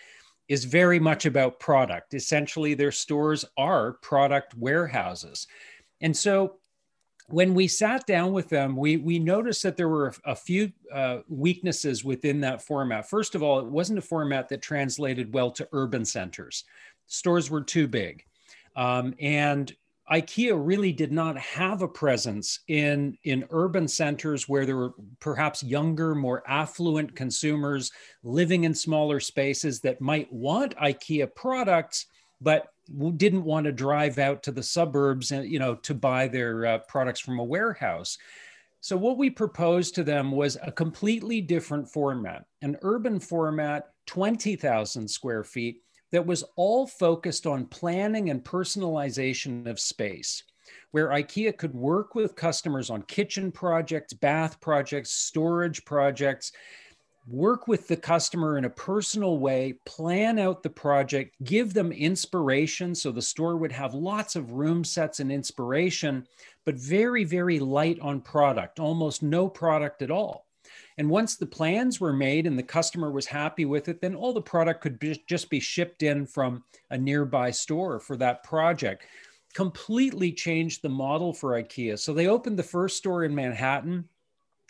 is 0.48 0.64
very 0.64 0.98
much 0.98 1.26
about 1.26 1.60
product. 1.60 2.14
Essentially, 2.14 2.74
their 2.74 2.90
stores 2.90 3.44
are 3.56 3.92
product 4.02 4.54
warehouses. 4.56 5.46
And 6.00 6.16
so 6.16 6.56
when 7.28 7.54
we 7.54 7.68
sat 7.68 8.04
down 8.06 8.32
with 8.32 8.48
them, 8.48 8.76
we, 8.76 8.96
we 8.96 9.18
noticed 9.20 9.62
that 9.62 9.76
there 9.76 9.88
were 9.88 10.12
a, 10.24 10.34
few 10.34 10.72
uh, 10.92 11.18
weaknesses 11.28 12.04
within 12.04 12.40
that 12.40 12.60
format. 12.60 13.08
First 13.08 13.36
of 13.36 13.42
all, 13.42 13.60
it 13.60 13.66
wasn't 13.66 14.00
a 14.00 14.02
format 14.02 14.48
that 14.48 14.60
translated 14.60 15.32
well 15.32 15.50
to 15.52 15.68
urban 15.72 16.04
centers. 16.04 16.64
Stores 17.06 17.48
were 17.48 17.62
too 17.62 17.86
big. 17.86 18.24
Um, 18.74 19.14
and 19.20 19.74
IKEA 20.10 20.60
really 20.60 20.92
did 20.92 21.12
not 21.12 21.38
have 21.38 21.82
a 21.82 21.88
presence 21.88 22.60
in, 22.68 23.16
in 23.24 23.46
urban 23.50 23.86
centers 23.86 24.48
where 24.48 24.66
there 24.66 24.76
were 24.76 24.94
perhaps 25.20 25.62
younger, 25.62 26.14
more 26.14 26.42
affluent 26.46 27.14
consumers 27.14 27.92
living 28.24 28.64
in 28.64 28.74
smaller 28.74 29.20
spaces 29.20 29.80
that 29.80 30.00
might 30.00 30.32
want 30.32 30.76
IKEA 30.76 31.32
products, 31.34 32.06
but 32.40 32.68
didn't 33.16 33.44
want 33.44 33.64
to 33.64 33.72
drive 33.72 34.18
out 34.18 34.42
to 34.42 34.50
the 34.50 34.62
suburbs 34.62 35.30
and 35.30 35.48
you 35.48 35.58
know 35.58 35.76
to 35.76 35.94
buy 35.94 36.26
their 36.26 36.66
uh, 36.66 36.78
products 36.88 37.20
from 37.20 37.38
a 37.38 37.44
warehouse. 37.44 38.18
So 38.80 38.96
what 38.96 39.16
we 39.16 39.30
proposed 39.30 39.94
to 39.94 40.04
them 40.04 40.32
was 40.32 40.58
a 40.60 40.72
completely 40.72 41.40
different 41.40 41.88
format, 41.88 42.46
an 42.62 42.76
urban 42.82 43.20
format, 43.20 43.90
20,000 44.06 45.08
square 45.08 45.44
feet 45.44 45.82
that 46.12 46.26
was 46.26 46.44
all 46.56 46.86
focused 46.86 47.46
on 47.46 47.66
planning 47.66 48.30
and 48.30 48.44
personalization 48.44 49.66
of 49.66 49.80
space, 49.80 50.44
where 50.92 51.08
IKEA 51.08 51.56
could 51.56 51.74
work 51.74 52.14
with 52.14 52.36
customers 52.36 52.90
on 52.90 53.02
kitchen 53.02 53.50
projects, 53.50 54.12
bath 54.12 54.60
projects, 54.60 55.10
storage 55.10 55.84
projects, 55.84 56.52
work 57.26 57.68
with 57.68 57.88
the 57.88 57.96
customer 57.96 58.58
in 58.58 58.64
a 58.64 58.70
personal 58.70 59.38
way, 59.38 59.74
plan 59.86 60.38
out 60.38 60.62
the 60.62 60.70
project, 60.70 61.34
give 61.44 61.72
them 61.72 61.92
inspiration. 61.92 62.94
So 62.94 63.10
the 63.10 63.22
store 63.22 63.56
would 63.56 63.72
have 63.72 63.94
lots 63.94 64.36
of 64.36 64.52
room 64.52 64.84
sets 64.84 65.20
and 65.20 65.32
inspiration, 65.32 66.26
but 66.64 66.74
very, 66.74 67.24
very 67.24 67.58
light 67.58 67.98
on 68.00 68.20
product, 68.20 68.80
almost 68.80 69.22
no 69.22 69.48
product 69.48 70.02
at 70.02 70.10
all. 70.10 70.46
And 70.98 71.08
once 71.08 71.36
the 71.36 71.46
plans 71.46 72.00
were 72.00 72.12
made 72.12 72.46
and 72.46 72.58
the 72.58 72.62
customer 72.62 73.10
was 73.10 73.26
happy 73.26 73.64
with 73.64 73.88
it, 73.88 74.00
then 74.00 74.14
all 74.14 74.32
the 74.32 74.42
product 74.42 74.82
could 74.82 74.98
be, 74.98 75.22
just 75.26 75.50
be 75.50 75.60
shipped 75.60 76.02
in 76.02 76.26
from 76.26 76.64
a 76.90 76.98
nearby 76.98 77.50
store 77.50 77.98
for 77.98 78.16
that 78.18 78.42
project. 78.42 79.04
Completely 79.54 80.32
changed 80.32 80.82
the 80.82 80.88
model 80.88 81.32
for 81.32 81.52
IKEA. 81.62 81.98
So 81.98 82.12
they 82.12 82.26
opened 82.26 82.58
the 82.58 82.62
first 82.62 82.98
store 82.98 83.24
in 83.24 83.34
Manhattan, 83.34 84.08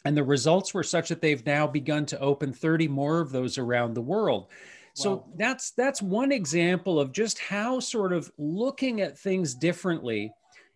and 0.04 0.16
the 0.16 0.24
results 0.24 0.74
were 0.74 0.82
such 0.82 1.08
that 1.08 1.20
they've 1.20 1.44
now 1.46 1.66
begun 1.66 2.06
to 2.06 2.20
open 2.20 2.52
30 2.52 2.88
more 2.88 3.20
of 3.20 3.30
those 3.30 3.58
around 3.58 3.94
the 3.94 4.00
world. 4.00 4.48
So 4.94 5.10
wow. 5.10 5.24
that's 5.36 5.70
that's 5.70 6.02
one 6.02 6.32
example 6.32 7.00
of 7.00 7.12
just 7.12 7.38
how 7.38 7.80
sort 7.80 8.12
of 8.12 8.30
looking 8.36 9.00
at 9.00 9.18
things 9.18 9.54
differently 9.54 10.32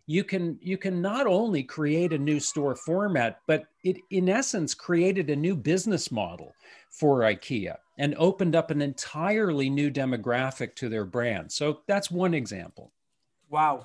you 0.06 0.24
can 0.24 0.58
you 0.62 0.78
can 0.78 1.02
not 1.02 1.26
only 1.26 1.62
create 1.62 2.12
a 2.12 2.18
new 2.18 2.40
store 2.40 2.74
format 2.74 3.40
but 3.46 3.64
it 3.82 3.96
in 4.10 4.28
essence 4.28 4.74
created 4.74 5.28
a 5.30 5.36
new 5.36 5.56
business 5.56 6.10
model 6.10 6.54
for 6.90 7.20
ikea 7.20 7.76
and 7.98 8.14
opened 8.16 8.54
up 8.54 8.70
an 8.70 8.80
entirely 8.80 9.68
new 9.68 9.90
demographic 9.90 10.74
to 10.74 10.88
their 10.88 11.04
brand 11.04 11.50
so 11.50 11.80
that's 11.86 12.10
one 12.10 12.34
example 12.34 12.92
wow 13.50 13.84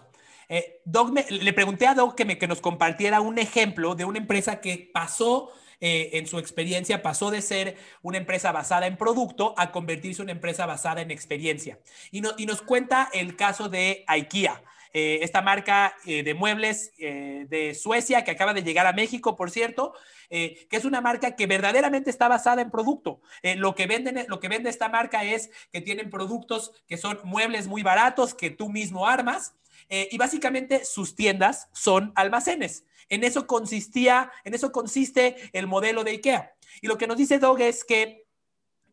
eh, 0.50 0.62
Doug 0.86 1.14
me, 1.14 1.24
le 1.30 1.54
pregunté 1.54 1.88
a 1.88 1.96
Doug 1.96 2.16
que, 2.16 2.26
me, 2.26 2.38
que 2.38 2.48
nos 2.48 2.60
compartiera 2.60 3.22
un 3.22 3.38
ejemplo 3.40 3.96
de 3.96 4.04
una 4.04 4.20
empresa 4.20 4.60
que 4.60 4.90
pasó 4.94 5.50
eh, 5.84 6.20
en 6.20 6.28
su 6.28 6.38
experiencia 6.38 7.02
pasó 7.02 7.32
de 7.32 7.42
ser 7.42 7.76
una 8.04 8.20
empresa 8.20 8.52
basada 8.52 8.86
en 8.86 8.98
producto 8.98 9.56
a 9.58 9.72
convertirse 9.72 10.22
en 10.22 10.26
una 10.26 10.34
empresa 10.34 10.68
basada 10.68 11.02
en 11.02 11.10
experiencia. 11.10 11.80
Y, 12.12 12.22
no, 12.22 12.32
y 12.38 12.46
nos 12.46 12.62
cuenta 12.62 13.10
el 13.14 13.36
caso 13.36 13.68
de 13.68 14.04
IKEA. 14.08 14.62
Eh, 14.94 15.20
esta 15.22 15.42
marca 15.42 15.96
eh, 16.06 16.22
de 16.22 16.34
muebles 16.34 16.92
eh, 16.98 17.46
de 17.50 17.74
Suecia 17.76 18.26
que 18.26 18.32
acaba 18.32 18.54
de 18.54 18.64
llegar 18.64 18.86
a 18.88 18.94
México, 18.94 19.38
por 19.38 19.50
cierto, 19.50 19.94
que 20.30 20.68
es 20.72 20.86
una 20.86 21.02
marca 21.02 21.36
que 21.36 21.46
verdaderamente 21.46 22.10
está 22.10 22.30
basada 22.30 22.62
en 22.62 22.72
producto. 22.72 23.20
lo, 23.58 23.76
que 23.76 23.86
venden, 23.86 24.26
lo 24.30 24.40
que 24.40 24.48
vende 24.48 24.70
esta 24.70 24.88
marca 24.88 25.26
es 25.26 25.50
que 25.74 25.82
tienen 25.82 26.10
productos 26.10 26.72
que 26.88 26.96
son 26.96 27.20
muebles 27.26 27.68
muy 27.68 27.84
baratos 27.84 28.34
que 28.34 28.50
tú 28.50 28.70
mismo 28.70 29.06
armas. 29.06 29.56
y 29.90 30.18
básicamente 30.18 30.86
sus 30.86 31.18
tiendas 31.18 31.68
son 31.74 32.14
almacenes. 32.16 32.86
En 33.10 33.26
eso 33.26 33.46
consistía, 33.46 34.32
en 34.46 34.54
eso 34.54 34.72
consiste 34.72 35.36
el 35.52 35.68
modelo 35.68 36.06
de 36.06 36.12
IKEA. 36.12 36.56
Y 36.82 36.88
lo 36.88 36.98
que 36.98 37.08
nos 37.08 37.18
dice 37.18 37.38
Doug 37.38 37.60
es 37.60 37.84
que 37.84 38.21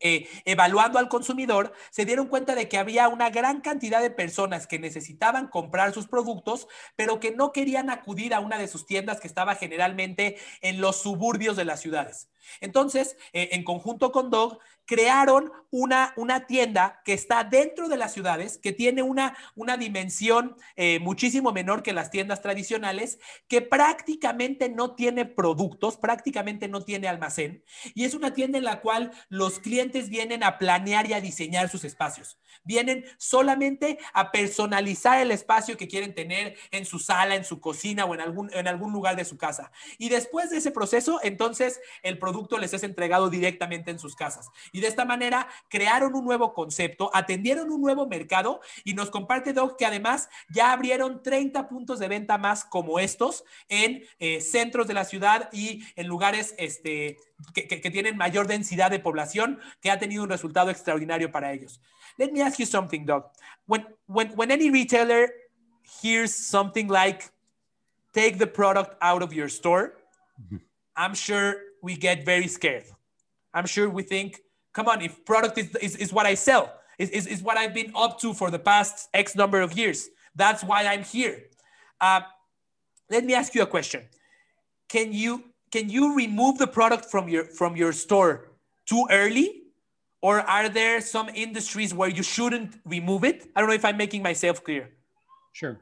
eh, 0.01 0.29
evaluando 0.45 0.99
al 0.99 1.09
consumidor, 1.09 1.73
se 1.91 2.05
dieron 2.05 2.29
cuenta 2.29 2.55
de 2.55 2.69
que 2.69 2.79
había 2.79 3.09
una 3.09 3.31
gran 3.31 3.61
cantidad 3.61 4.01
de 4.01 4.11
personas 4.11 4.67
que 4.67 4.79
necesitaban 4.79 5.49
comprar 5.49 5.93
sus 5.93 6.07
productos, 6.07 6.69
pero 6.97 7.21
que 7.21 7.33
no 7.33 7.53
querían 7.53 7.91
acudir 7.91 8.35
a 8.35 8.41
una 8.41 8.59
de 8.59 8.69
sus 8.69 8.87
tiendas 8.87 9.21
que 9.21 9.29
estaba 9.29 9.55
generalmente 9.55 10.37
en 10.61 10.81
los 10.81 10.97
suburbios 10.97 11.57
de 11.57 11.65
las 11.65 11.81
ciudades. 11.81 12.29
Entonces, 12.61 13.17
eh, 13.33 13.51
en 13.53 13.65
conjunto 13.65 14.13
con 14.13 14.31
Dog, 14.31 14.59
crearon 14.88 15.53
una, 15.70 16.14
una 16.16 16.46
tienda 16.46 17.03
que 17.05 17.12
está 17.12 17.44
dentro 17.44 17.88
de 17.88 17.98
las 17.98 18.14
ciudades, 18.14 18.57
que 18.57 18.72
tiene 18.72 19.03
una, 19.03 19.37
una 19.55 19.77
dimensión 19.77 20.57
eh, 20.77 20.98
muchísimo 20.98 21.53
menor 21.53 21.83
que 21.83 21.92
las 21.92 22.11
tiendas 22.11 22.40
tradicionales, 22.40 23.18
que 23.48 23.61
prácticamente 23.61 24.70
no 24.70 24.94
tiene 24.94 25.27
productos, 25.27 25.98
prácticamente 25.98 26.68
no 26.68 26.83
tiene 26.83 27.07
almacén, 27.07 27.62
y 27.94 28.05
es 28.05 28.14
una 28.14 28.33
tienda 28.33 28.57
en 28.57 28.64
la 28.64 28.81
cual 28.81 29.12
los 29.29 29.59
clientes 29.59 30.09
vienen 30.09 30.42
a 30.42 30.59
planear 30.59 31.07
y 31.07 31.12
a 31.12 31.20
diseñar 31.20 31.68
sus 31.68 31.85
espacios. 31.85 32.38
Vienen 32.64 33.05
solamente 33.18 33.98
a 34.14 34.33
personalizar 34.33 35.20
el 35.20 35.31
espacio 35.31 35.77
que 35.77 35.88
quieren 35.88 36.14
tener 36.14 36.57
en 36.70 36.87
su 36.87 36.98
sala, 36.98 37.35
en 37.35 37.44
su 37.44 37.61
cocina 37.61 38.05
o 38.05 38.14
en 38.14 38.20
algún, 38.20 38.51
en 38.53 38.68
algún 38.68 38.92
lugar 38.92 39.16
de 39.16 39.24
su 39.24 39.37
casa. 39.37 39.70
Y 39.98 40.09
después 40.09 40.51
de 40.51 40.59
ese 40.59 40.70
proceso, 40.70 41.20
entonces 41.22 41.81
el 42.03 42.18
producto 42.18 42.59
les 42.59 42.74
es 42.74 42.83
entregado 42.83 43.31
directamente 43.31 43.90
en 43.90 43.98
sus 43.98 44.16
casas. 44.16 44.51
De 44.81 44.88
esta 44.88 45.05
manera 45.05 45.49
crearon 45.69 46.14
un 46.14 46.25
nuevo 46.25 46.55
concepto, 46.55 47.11
atendieron 47.14 47.71
un 47.71 47.81
nuevo 47.81 48.07
mercado 48.07 48.61
y 48.85 48.95
nos 48.95 49.11
comparte 49.11 49.53
Doc 49.53 49.77
que 49.79 49.87
además 49.87 50.29
ya 50.51 50.73
abrieron 50.73 51.23
30 51.23 51.69
puntos 51.69 51.99
de 51.99 52.09
venta 52.09 52.38
más 52.38 52.64
como 52.64 52.99
estos 52.99 53.45
en 53.69 54.05
eh, 54.19 54.41
centros 54.41 54.87
de 54.87 54.95
la 54.95 55.05
ciudad 55.05 55.49
y 55.53 55.85
en 55.97 56.07
lugares 56.07 56.55
este, 56.59 57.17
que, 57.55 57.67
que, 57.67 57.81
que 57.81 57.91
tienen 57.91 58.17
mayor 58.17 58.47
densidad 58.47 58.91
de 58.91 58.99
población, 58.99 59.61
que 59.81 59.91
ha 59.91 59.99
tenido 59.99 60.23
un 60.23 60.31
resultado 60.31 60.71
extraordinario 60.71 61.31
para 61.31 61.53
ellos. 61.53 61.81
Let 62.19 62.33
me 62.33 62.43
ask 62.43 62.59
you 62.59 62.67
something, 62.67 63.07
Doc. 63.07 63.33
When, 63.67 63.87
when, 64.07 64.29
when 64.31 64.51
any 64.51 64.71
retailer 64.71 65.29
hears 66.03 66.35
something 66.35 66.88
like 66.88 67.31
take 68.12 68.38
the 68.38 68.47
product 68.47 68.97
out 69.01 69.23
of 69.23 69.33
your 69.33 69.49
store, 69.49 69.95
mm-hmm. 70.43 70.57
I'm 70.97 71.14
sure 71.14 71.55
we 71.81 71.97
get 71.97 72.25
very 72.25 72.49
scared. 72.49 72.85
I'm 73.55 73.67
sure 73.67 73.88
we 73.88 74.03
think, 74.03 74.41
come 74.79 74.87
on, 74.87 75.03
if 75.03 75.25
product 75.25 75.59
is, 75.59 75.75
is, 75.87 75.97
is 75.97 76.12
what 76.12 76.25
I 76.25 76.35
sell, 76.35 76.73
is, 77.01 77.11
is, 77.11 77.27
is 77.27 77.43
what 77.43 77.57
I've 77.57 77.75
been 77.75 77.91
up 77.97 78.21
to 78.21 78.33
for 78.33 78.49
the 78.49 78.61
past 78.61 79.09
X 79.12 79.35
number 79.35 79.61
of 79.61 79.77
years. 79.77 80.09
That's 80.37 80.62
why 80.62 80.85
I'm 80.87 81.03
here. 81.03 81.37
Uh, 82.01 82.21
let 83.11 83.25
me 83.25 83.35
ask 83.35 83.57
you 83.57 83.62
a 83.62 83.67
question. 83.67 84.03
Can 84.88 85.12
you 85.12 85.33
can 85.73 85.91
you 85.91 86.17
remove 86.17 86.59
the 86.59 86.69
product 86.69 87.05
from 87.12 87.29
your 87.29 87.45
from 87.59 87.77
your 87.77 87.93
store 87.93 88.33
too 88.87 89.05
early? 89.11 89.49
Or 90.23 90.41
are 90.41 90.69
there 90.69 91.01
some 91.01 91.29
industries 91.47 91.93
where 91.93 92.09
you 92.09 92.23
shouldn't 92.23 92.71
remove 92.85 93.23
it? 93.25 93.37
I 93.55 93.61
don't 93.61 93.69
know 93.69 93.81
if 93.83 93.85
I'm 93.85 93.97
making 93.97 94.23
myself 94.23 94.62
clear. 94.64 94.91
Sure. 95.53 95.79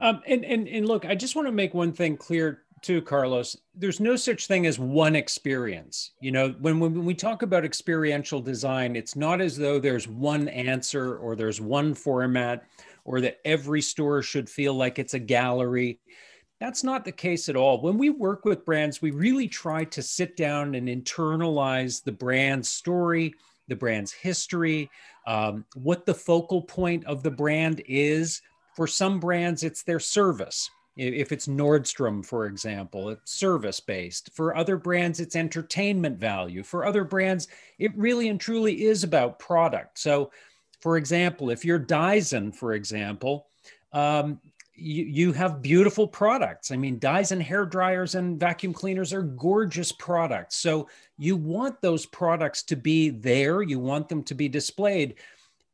Um, 0.00 0.20
and, 0.26 0.44
and, 0.44 0.68
and 0.68 0.86
look, 0.86 1.04
I 1.06 1.14
just 1.14 1.34
want 1.36 1.48
to 1.48 1.52
make 1.52 1.72
one 1.72 1.92
thing 1.92 2.16
clear 2.16 2.63
too, 2.84 3.00
Carlos. 3.00 3.56
There's 3.74 3.98
no 3.98 4.14
such 4.14 4.46
thing 4.46 4.66
as 4.66 4.78
one 4.78 5.16
experience. 5.16 6.12
You 6.20 6.30
know, 6.30 6.50
when, 6.60 6.78
when 6.78 7.04
we 7.04 7.14
talk 7.14 7.42
about 7.42 7.64
experiential 7.64 8.40
design, 8.40 8.94
it's 8.94 9.16
not 9.16 9.40
as 9.40 9.56
though 9.56 9.80
there's 9.80 10.06
one 10.06 10.48
answer 10.48 11.16
or 11.16 11.34
there's 11.34 11.60
one 11.60 11.94
format 11.94 12.64
or 13.04 13.22
that 13.22 13.38
every 13.44 13.80
store 13.80 14.22
should 14.22 14.48
feel 14.48 14.74
like 14.74 14.98
it's 14.98 15.14
a 15.14 15.18
gallery. 15.18 15.98
That's 16.60 16.84
not 16.84 17.04
the 17.04 17.12
case 17.12 17.48
at 17.48 17.56
all. 17.56 17.80
When 17.80 17.98
we 17.98 18.10
work 18.10 18.44
with 18.44 18.66
brands, 18.66 19.00
we 19.00 19.10
really 19.10 19.48
try 19.48 19.84
to 19.84 20.02
sit 20.02 20.36
down 20.36 20.74
and 20.74 20.86
internalize 20.86 22.04
the 22.04 22.12
brand's 22.12 22.68
story, 22.68 23.34
the 23.66 23.76
brand's 23.76 24.12
history, 24.12 24.90
um, 25.26 25.64
what 25.74 26.04
the 26.04 26.14
focal 26.14 26.62
point 26.62 27.04
of 27.06 27.22
the 27.22 27.30
brand 27.30 27.82
is. 27.86 28.42
For 28.76 28.86
some 28.86 29.20
brands, 29.20 29.62
it's 29.62 29.82
their 29.82 30.00
service. 30.00 30.70
If 30.96 31.32
it's 31.32 31.48
Nordstrom, 31.48 32.24
for 32.24 32.46
example, 32.46 33.10
it's 33.10 33.32
service 33.32 33.80
based. 33.80 34.30
For 34.32 34.56
other 34.56 34.76
brands, 34.76 35.18
it's 35.18 35.34
entertainment 35.34 36.18
value. 36.18 36.62
For 36.62 36.84
other 36.84 37.04
brands, 37.04 37.48
it 37.78 37.96
really 37.96 38.28
and 38.28 38.40
truly 38.40 38.84
is 38.84 39.02
about 39.02 39.38
product. 39.38 39.98
So, 39.98 40.30
for 40.80 40.96
example, 40.96 41.50
if 41.50 41.64
you're 41.64 41.78
Dyson, 41.78 42.52
for 42.52 42.74
example, 42.74 43.46
um, 43.92 44.40
you, 44.74 45.04
you 45.04 45.32
have 45.32 45.62
beautiful 45.62 46.06
products. 46.06 46.70
I 46.70 46.76
mean, 46.76 46.98
Dyson 46.98 47.40
hair 47.40 47.64
dryers 47.64 48.16
and 48.16 48.38
vacuum 48.38 48.72
cleaners 48.72 49.12
are 49.12 49.22
gorgeous 49.22 49.92
products. 49.92 50.56
So 50.56 50.88
you 51.16 51.36
want 51.36 51.80
those 51.80 52.06
products 52.06 52.62
to 52.64 52.76
be 52.76 53.10
there, 53.10 53.62
you 53.62 53.78
want 53.78 54.08
them 54.08 54.22
to 54.24 54.34
be 54.34 54.48
displayed. 54.48 55.14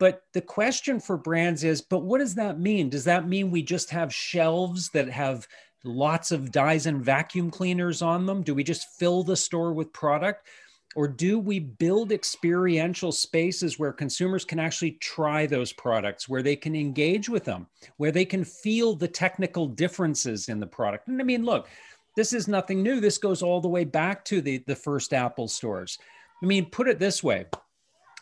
But 0.00 0.22
the 0.32 0.40
question 0.40 0.98
for 0.98 1.18
brands 1.18 1.62
is, 1.62 1.82
but 1.82 2.00
what 2.00 2.18
does 2.18 2.34
that 2.36 2.58
mean? 2.58 2.88
Does 2.88 3.04
that 3.04 3.28
mean 3.28 3.50
we 3.50 3.62
just 3.62 3.90
have 3.90 4.12
shelves 4.12 4.88
that 4.90 5.10
have 5.10 5.46
lots 5.84 6.32
of 6.32 6.50
Dyson 6.50 7.02
vacuum 7.02 7.50
cleaners 7.50 8.00
on 8.00 8.24
them? 8.24 8.42
Do 8.42 8.54
we 8.54 8.64
just 8.64 8.98
fill 8.98 9.22
the 9.22 9.36
store 9.36 9.74
with 9.74 9.92
product? 9.92 10.48
Or 10.96 11.06
do 11.06 11.38
we 11.38 11.58
build 11.60 12.12
experiential 12.12 13.12
spaces 13.12 13.78
where 13.78 13.92
consumers 13.92 14.44
can 14.44 14.58
actually 14.58 14.92
try 14.92 15.46
those 15.46 15.70
products, 15.70 16.30
where 16.30 16.42
they 16.42 16.56
can 16.56 16.74
engage 16.74 17.28
with 17.28 17.44
them, 17.44 17.66
where 17.98 18.10
they 18.10 18.24
can 18.24 18.42
feel 18.42 18.94
the 18.94 19.06
technical 19.06 19.66
differences 19.66 20.48
in 20.48 20.60
the 20.60 20.66
product? 20.66 21.08
And 21.08 21.20
I 21.20 21.24
mean, 21.24 21.44
look, 21.44 21.68
this 22.16 22.32
is 22.32 22.48
nothing 22.48 22.82
new. 22.82 23.00
This 23.00 23.18
goes 23.18 23.42
all 23.42 23.60
the 23.60 23.68
way 23.68 23.84
back 23.84 24.24
to 24.24 24.40
the, 24.40 24.64
the 24.66 24.74
first 24.74 25.12
Apple 25.12 25.46
stores. 25.46 25.98
I 26.42 26.46
mean, 26.46 26.70
put 26.70 26.88
it 26.88 26.98
this 26.98 27.22
way 27.22 27.44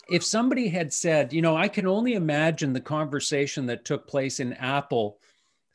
if 0.09 0.25
somebody 0.25 0.69
had 0.69 0.93
said, 0.93 1.33
you 1.33 1.43
know, 1.43 1.57
I 1.57 1.69
can 1.69 1.87
only 1.87 2.15
imagine 2.15 2.73
the 2.73 2.81
conversation 2.81 3.67
that 3.67 3.85
took 3.85 4.07
place 4.07 4.41
in 4.41 4.53
Apple 4.55 5.19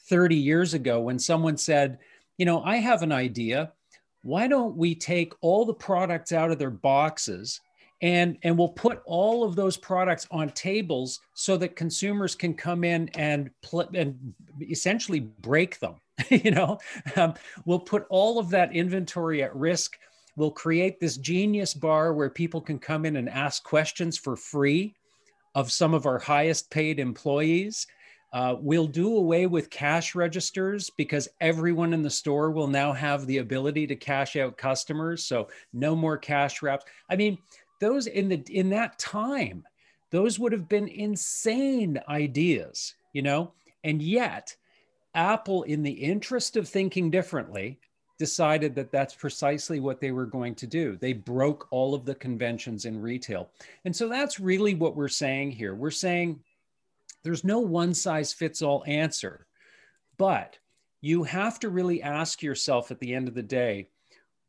30 0.10 0.36
years 0.36 0.74
ago 0.74 1.02
when 1.02 1.20
someone 1.20 1.58
said, 1.58 2.00
you 2.38 2.46
know, 2.46 2.64
I 2.64 2.78
have 2.78 3.04
an 3.04 3.12
idea. 3.12 3.72
Why 4.24 4.48
don't 4.48 4.76
we 4.76 4.96
take 4.96 5.34
all 5.42 5.66
the 5.66 5.74
products 5.74 6.32
out 6.32 6.52
of 6.52 6.60
their 6.60 6.72
boxes 6.72 7.62
and 8.02 8.38
and 8.44 8.58
we'll 8.58 8.70
put 8.70 9.02
all 9.06 9.44
of 9.44 9.56
those 9.56 9.78
products 9.78 10.28
on 10.30 10.50
tables 10.50 11.22
so 11.36 11.56
that 11.58 11.76
consumers 11.76 12.36
can 12.36 12.54
come 12.54 12.84
in 12.84 13.10
and 13.10 13.50
pl- 13.62 13.90
and 13.94 14.34
essentially 14.62 15.22
break 15.22 15.80
them 15.80 15.96
you 16.30 16.52
know? 16.52 16.80
Um, 17.16 17.34
we'll 17.66 17.80
put 17.80 18.06
all 18.10 18.40
of 18.40 18.50
that 18.52 18.76
inventory 18.76 19.44
at 19.44 19.56
risk 19.56 19.98
we'll 20.36 20.52
create 20.52 21.00
this 21.00 21.18
genius 21.18 21.74
bar 21.74 22.14
where 22.14 22.30
people 22.30 22.62
can 22.62 22.80
come 22.80 23.06
in 23.06 23.18
and 23.18 23.30
ask 23.30 23.64
questions 23.64 24.18
for 24.18 24.36
free 24.36 24.94
of 25.56 25.72
some 25.72 25.94
of 25.94 26.06
our 26.06 26.20
highest 26.20 26.70
paid 26.72 27.00
employees 27.00 27.88
uh, 28.34 28.56
we'll 28.60 28.88
do 28.88 29.16
away 29.16 29.46
with 29.46 29.70
cash 29.70 30.16
registers 30.16 30.90
because 30.90 31.30
everyone 31.40 31.94
in 31.94 32.02
the 32.02 32.10
store 32.10 32.50
will 32.50 32.68
now 32.68 32.92
have 32.92 33.28
the 33.28 33.38
ability 33.38 33.86
to 33.86 33.96
cash 33.96 34.36
out 34.36 34.58
customers. 34.58 35.24
So 35.24 35.50
no 35.72 35.96
more 35.96 36.18
cash 36.18 36.64
wraps. 36.64 36.86
I 37.12 37.16
mean, 37.16 37.38
those 37.80 38.08
in 38.08 38.30
the 38.30 38.44
in 38.50 38.72
that 38.72 38.98
time, 38.98 39.64
those 40.10 40.40
would 40.40 40.52
have 40.52 40.68
been 40.68 40.88
insane 40.88 42.00
ideas, 42.10 42.96
you 43.14 43.22
know. 43.22 43.54
And 43.84 44.02
yet, 44.02 44.56
Apple, 45.14 45.62
in 45.64 45.84
the 45.84 45.92
interest 45.92 46.56
of 46.56 46.68
thinking 46.68 47.12
differently, 47.12 47.80
decided 48.20 48.76
that 48.76 48.92
that's 48.92 49.16
precisely 49.16 49.80
what 49.80 50.00
they 50.00 50.12
were 50.12 50.26
going 50.26 50.56
to 50.56 50.68
do. 50.68 50.98
They 50.98 51.14
broke 51.14 51.68
all 51.72 51.94
of 51.94 52.06
the 52.06 52.16
conventions 52.16 52.86
in 52.86 53.02
retail. 53.02 53.50
And 53.86 53.96
so 53.96 54.08
that's 54.08 54.40
really 54.40 54.76
what 54.76 54.96
we're 54.96 55.08
saying 55.08 55.52
here. 55.52 55.76
We're 55.76 55.92
saying 55.92 56.40
there's 57.24 57.44
no 57.44 57.60
one 57.60 57.94
size 57.94 58.34
fits 58.34 58.62
all 58.62 58.84
answer, 58.86 59.48
but 60.18 60.58
you 61.04 61.24
have 61.24 61.60
to 61.60 61.70
really 61.70 62.02
ask 62.02 62.42
yourself 62.42 62.90
at 62.90 63.00
the 63.00 63.14
end 63.14 63.28
of 63.28 63.34
the 63.34 63.44
day 63.44 63.90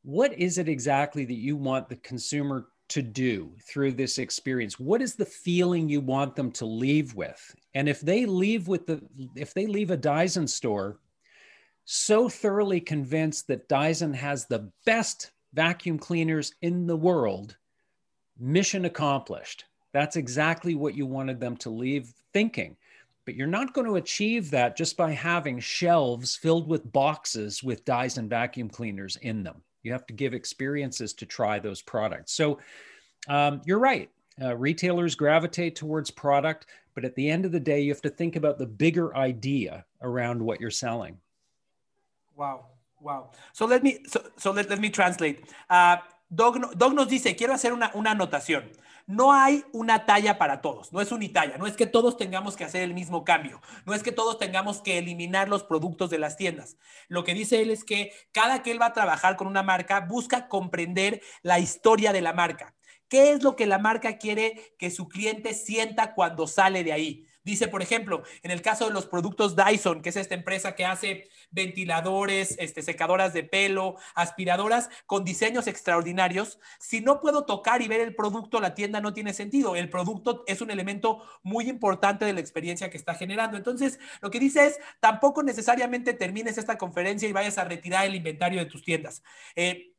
what 0.04 0.32
is 0.38 0.58
it 0.58 0.68
exactly 0.68 1.24
that 1.24 1.34
you 1.34 1.56
want 1.56 1.88
the 1.88 1.96
consumer 1.96 2.68
to 2.88 3.02
do 3.02 3.50
through 3.66 3.90
this 3.90 4.18
experience 4.18 4.78
what 4.78 5.02
is 5.02 5.14
the 5.14 5.24
feeling 5.24 5.88
you 5.88 6.00
want 6.00 6.36
them 6.36 6.52
to 6.52 6.64
leave 6.64 7.14
with 7.14 7.54
and 7.74 7.88
if 7.88 8.00
they 8.00 8.24
leave 8.24 8.68
with 8.68 8.86
the 8.86 9.00
if 9.34 9.52
they 9.52 9.66
leave 9.66 9.90
a 9.90 9.96
dyson 9.96 10.46
store 10.46 10.98
so 11.84 12.28
thoroughly 12.28 12.80
convinced 12.80 13.46
that 13.46 13.68
dyson 13.68 14.12
has 14.12 14.46
the 14.46 14.70
best 14.86 15.32
vacuum 15.52 15.98
cleaners 15.98 16.52
in 16.62 16.86
the 16.86 16.96
world 16.96 17.56
mission 18.38 18.84
accomplished 18.84 19.64
that's 19.94 20.16
exactly 20.16 20.74
what 20.74 20.96
you 20.96 21.06
wanted 21.06 21.38
them 21.40 21.56
to 21.58 21.70
leave 21.70 22.12
thinking. 22.32 22.76
But 23.24 23.36
you're 23.36 23.46
not 23.46 23.72
going 23.72 23.86
to 23.86 23.94
achieve 23.94 24.50
that 24.50 24.76
just 24.76 24.96
by 24.96 25.12
having 25.12 25.60
shelves 25.60 26.36
filled 26.36 26.68
with 26.68 26.92
boxes 26.92 27.62
with 27.62 27.84
Dyson 27.86 28.28
vacuum 28.28 28.68
cleaners 28.68 29.16
in 29.22 29.44
them. 29.44 29.62
You 29.84 29.92
have 29.92 30.04
to 30.08 30.12
give 30.12 30.34
experiences 30.34 31.14
to 31.14 31.26
try 31.26 31.58
those 31.58 31.80
products. 31.80 32.32
So 32.32 32.58
um, 33.28 33.62
you're 33.64 33.78
right. 33.78 34.10
Uh, 34.42 34.56
retailers 34.56 35.14
gravitate 35.14 35.76
towards 35.76 36.10
product, 36.10 36.66
but 36.94 37.04
at 37.04 37.14
the 37.14 37.30
end 37.30 37.44
of 37.44 37.52
the 37.52 37.60
day, 37.60 37.80
you 37.80 37.92
have 37.92 38.02
to 38.02 38.10
think 38.10 38.34
about 38.34 38.58
the 38.58 38.66
bigger 38.66 39.16
idea 39.16 39.84
around 40.02 40.42
what 40.42 40.60
you're 40.60 40.70
selling. 40.70 41.16
Wow, 42.34 42.66
wow. 43.00 43.30
So 43.52 43.66
let 43.66 43.82
me 43.82 44.00
so, 44.06 44.52
let, 44.52 44.68
let 44.68 44.80
me 44.80 44.90
translate. 44.90 45.42
Uh, 45.68 45.96
Doug, 46.28 46.76
Doug 46.76 46.94
nos 46.94 47.08
dice, 47.08 47.36
quiero 47.36 47.54
hacer 47.54 47.72
una, 47.72 47.90
una 47.94 48.10
anotación. 48.10 48.70
no 49.06 49.32
hay 49.32 49.64
una 49.72 50.06
talla 50.06 50.38
para 50.38 50.60
todos, 50.60 50.92
no 50.92 51.00
es 51.00 51.12
unitalla, 51.12 51.58
no 51.58 51.66
es 51.66 51.76
que 51.76 51.86
todos 51.86 52.16
tengamos 52.16 52.56
que 52.56 52.64
hacer 52.64 52.82
el 52.82 52.94
mismo 52.94 53.24
cambio, 53.24 53.60
no 53.84 53.94
es 53.94 54.02
que 54.02 54.12
todos 54.12 54.38
tengamos 54.38 54.80
que 54.80 54.98
eliminar 54.98 55.48
los 55.48 55.62
productos 55.62 56.10
de 56.10 56.18
las 56.18 56.36
tiendas. 56.36 56.76
Lo 57.08 57.24
que 57.24 57.34
dice 57.34 57.60
él 57.60 57.70
es 57.70 57.84
que 57.84 58.12
cada 58.32 58.62
que 58.62 58.70
él 58.70 58.80
va 58.80 58.86
a 58.86 58.92
trabajar 58.92 59.36
con 59.36 59.46
una 59.46 59.62
marca, 59.62 60.00
busca 60.00 60.48
comprender 60.48 61.20
la 61.42 61.58
historia 61.58 62.12
de 62.12 62.22
la 62.22 62.32
marca. 62.32 62.74
¿Qué 63.08 63.32
es 63.32 63.42
lo 63.42 63.54
que 63.56 63.66
la 63.66 63.78
marca 63.78 64.16
quiere 64.16 64.74
que 64.78 64.90
su 64.90 65.08
cliente 65.08 65.52
sienta 65.52 66.14
cuando 66.14 66.46
sale 66.46 66.82
de 66.82 66.92
ahí? 66.92 67.26
Dice, 67.44 67.68
por 67.68 67.82
ejemplo, 67.82 68.22
en 68.42 68.50
el 68.50 68.62
caso 68.62 68.86
de 68.86 68.92
los 68.92 69.04
productos 69.04 69.54
Dyson, 69.54 70.00
que 70.00 70.08
es 70.08 70.16
esta 70.16 70.34
empresa 70.34 70.74
que 70.74 70.86
hace 70.86 71.28
ventiladores, 71.50 72.56
este, 72.58 72.80
secadoras 72.80 73.34
de 73.34 73.42
pelo, 73.42 73.96
aspiradoras 74.14 74.88
con 75.04 75.24
diseños 75.24 75.66
extraordinarios, 75.66 76.58
si 76.80 77.02
no 77.02 77.20
puedo 77.20 77.44
tocar 77.44 77.82
y 77.82 77.88
ver 77.88 78.00
el 78.00 78.14
producto, 78.14 78.60
la 78.60 78.74
tienda 78.74 79.02
no 79.02 79.12
tiene 79.12 79.34
sentido. 79.34 79.76
El 79.76 79.90
producto 79.90 80.42
es 80.46 80.62
un 80.62 80.70
elemento 80.70 81.22
muy 81.42 81.68
importante 81.68 82.24
de 82.24 82.32
la 82.32 82.40
experiencia 82.40 82.88
que 82.88 82.96
está 82.96 83.14
generando. 83.14 83.58
Entonces, 83.58 84.00
lo 84.22 84.30
que 84.30 84.40
dice 84.40 84.66
es, 84.66 84.78
tampoco 85.00 85.42
necesariamente 85.42 86.14
termines 86.14 86.56
esta 86.56 86.78
conferencia 86.78 87.28
y 87.28 87.32
vayas 87.32 87.58
a 87.58 87.64
retirar 87.64 88.06
el 88.06 88.14
inventario 88.14 88.60
de 88.60 88.66
tus 88.66 88.82
tiendas. 88.82 89.22
Eh, 89.54 89.92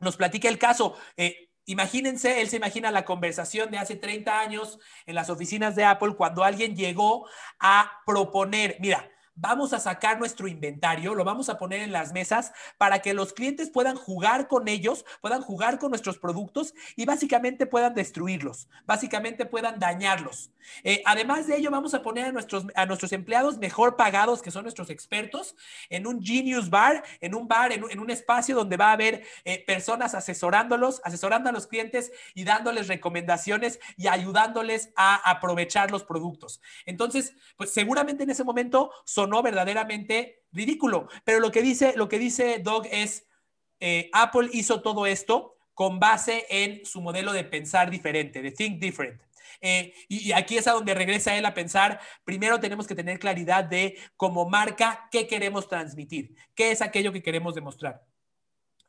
nos 0.00 0.16
platica 0.16 0.48
el 0.48 0.58
caso. 0.58 0.94
Eh, 1.16 1.47
Imagínense, 1.68 2.40
él 2.40 2.48
se 2.48 2.56
imagina 2.56 2.90
la 2.90 3.04
conversación 3.04 3.70
de 3.70 3.76
hace 3.76 3.94
30 3.94 4.40
años 4.40 4.78
en 5.04 5.14
las 5.14 5.28
oficinas 5.28 5.76
de 5.76 5.84
Apple 5.84 6.14
cuando 6.16 6.42
alguien 6.42 6.74
llegó 6.74 7.28
a 7.60 8.00
proponer, 8.06 8.78
mira, 8.80 9.06
vamos 9.40 9.72
a 9.72 9.78
sacar 9.78 10.18
nuestro 10.18 10.48
inventario, 10.48 11.14
lo 11.14 11.24
vamos 11.24 11.48
a 11.48 11.58
poner 11.58 11.82
en 11.82 11.92
las 11.92 12.12
mesas 12.12 12.52
para 12.76 13.00
que 13.00 13.14
los 13.14 13.32
clientes 13.32 13.70
puedan 13.70 13.96
jugar 13.96 14.48
con 14.48 14.68
ellos, 14.68 15.04
puedan 15.20 15.42
jugar 15.42 15.78
con 15.78 15.90
nuestros 15.90 16.18
productos 16.18 16.74
y 16.96 17.04
básicamente 17.04 17.66
puedan 17.66 17.94
destruirlos, 17.94 18.68
básicamente 18.86 19.46
puedan 19.46 19.78
dañarlos. 19.78 20.50
Eh, 20.84 21.02
además 21.06 21.46
de 21.46 21.56
ello, 21.56 21.70
vamos 21.70 21.94
a 21.94 22.02
poner 22.02 22.26
a 22.26 22.32
nuestros, 22.32 22.66
a 22.74 22.86
nuestros 22.86 23.12
empleados 23.12 23.58
mejor 23.58 23.96
pagados, 23.96 24.42
que 24.42 24.50
son 24.50 24.64
nuestros 24.64 24.90
expertos, 24.90 25.56
en 25.88 26.06
un 26.06 26.22
Genius 26.22 26.68
Bar, 26.68 27.04
en 27.20 27.34
un 27.34 27.48
bar, 27.48 27.72
en 27.72 27.84
un, 27.84 28.08
espacio 28.08 28.56
donde 28.56 28.78
va 28.78 28.88
a 28.88 28.92
haber 28.92 29.22
eh, 29.44 29.62
personas 29.66 30.14
asesorándolos, 30.14 31.02
asesorando 31.04 31.50
a 31.50 31.52
los 31.52 31.66
clientes 31.66 32.10
y 32.34 32.44
dándoles 32.44 32.88
recomendaciones 32.88 33.80
y 33.98 34.06
ayudándoles 34.06 34.90
a 34.96 35.16
aprovechar 35.30 35.90
los 35.90 36.04
productos. 36.04 36.62
Entonces, 36.86 37.34
pues 37.58 37.70
seguramente 37.70 38.22
en 38.22 38.30
ese 38.30 38.44
momento 38.44 38.90
sonó 39.28 39.42
verdaderamente 39.42 40.42
ridículo, 40.52 41.08
pero 41.24 41.40
lo 41.40 41.52
que 41.52 41.60
dice, 41.60 41.92
lo 41.96 42.08
que 42.08 42.18
dice 42.18 42.60
Doug 42.60 42.86
es, 42.90 43.26
eh, 43.78 44.08
Apple 44.14 44.48
hizo 44.52 44.80
todo 44.80 45.04
esto 45.06 45.56
con 45.74 46.00
base 46.00 46.46
en 46.48 46.84
su 46.86 47.02
modelo 47.02 47.32
de 47.32 47.44
pensar 47.44 47.90
diferente, 47.90 48.40
de 48.40 48.50
think 48.50 48.80
different. 48.80 49.20
Eh, 49.60 49.92
y, 50.08 50.32
aquí 50.32 50.56
es 50.56 50.66
a 50.66 50.72
donde 50.72 50.94
regresa 50.94 51.36
él 51.36 51.44
a 51.44 51.52
pensar, 51.52 52.00
primero 52.24 52.58
tenemos 52.58 52.86
que 52.86 52.94
tener 52.94 53.18
claridad 53.18 53.64
de 53.64 53.96
como 54.16 54.48
marca 54.48 55.08
qué 55.10 55.26
queremos 55.26 55.68
transmitir, 55.68 56.34
qué 56.54 56.70
es 56.70 56.80
aquello 56.80 57.12
que 57.12 57.22
queremos 57.22 57.54
demostrar. 57.54 58.02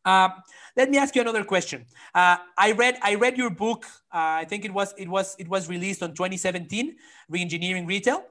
Uh, 0.06 0.30
let 0.78 0.90
me 0.90 0.98
ask 0.98 1.14
you 1.14 1.22
another 1.22 1.46
question. 1.46 1.86
Uh, 2.16 2.38
I 2.58 2.72
read 2.72 2.98
I 3.04 3.16
read 3.16 3.36
your 3.36 3.50
book. 3.50 3.86
Uh, 4.14 4.40
I 4.42 4.46
think 4.48 4.64
it 4.64 4.72
was 4.72 4.94
it 4.98 5.10
was 5.10 5.36
it 5.38 5.50
was 5.50 5.68
released 5.68 6.02
on 6.02 6.14
2017, 6.14 6.96
Reengineering 7.30 7.86
Retail, 7.86 8.24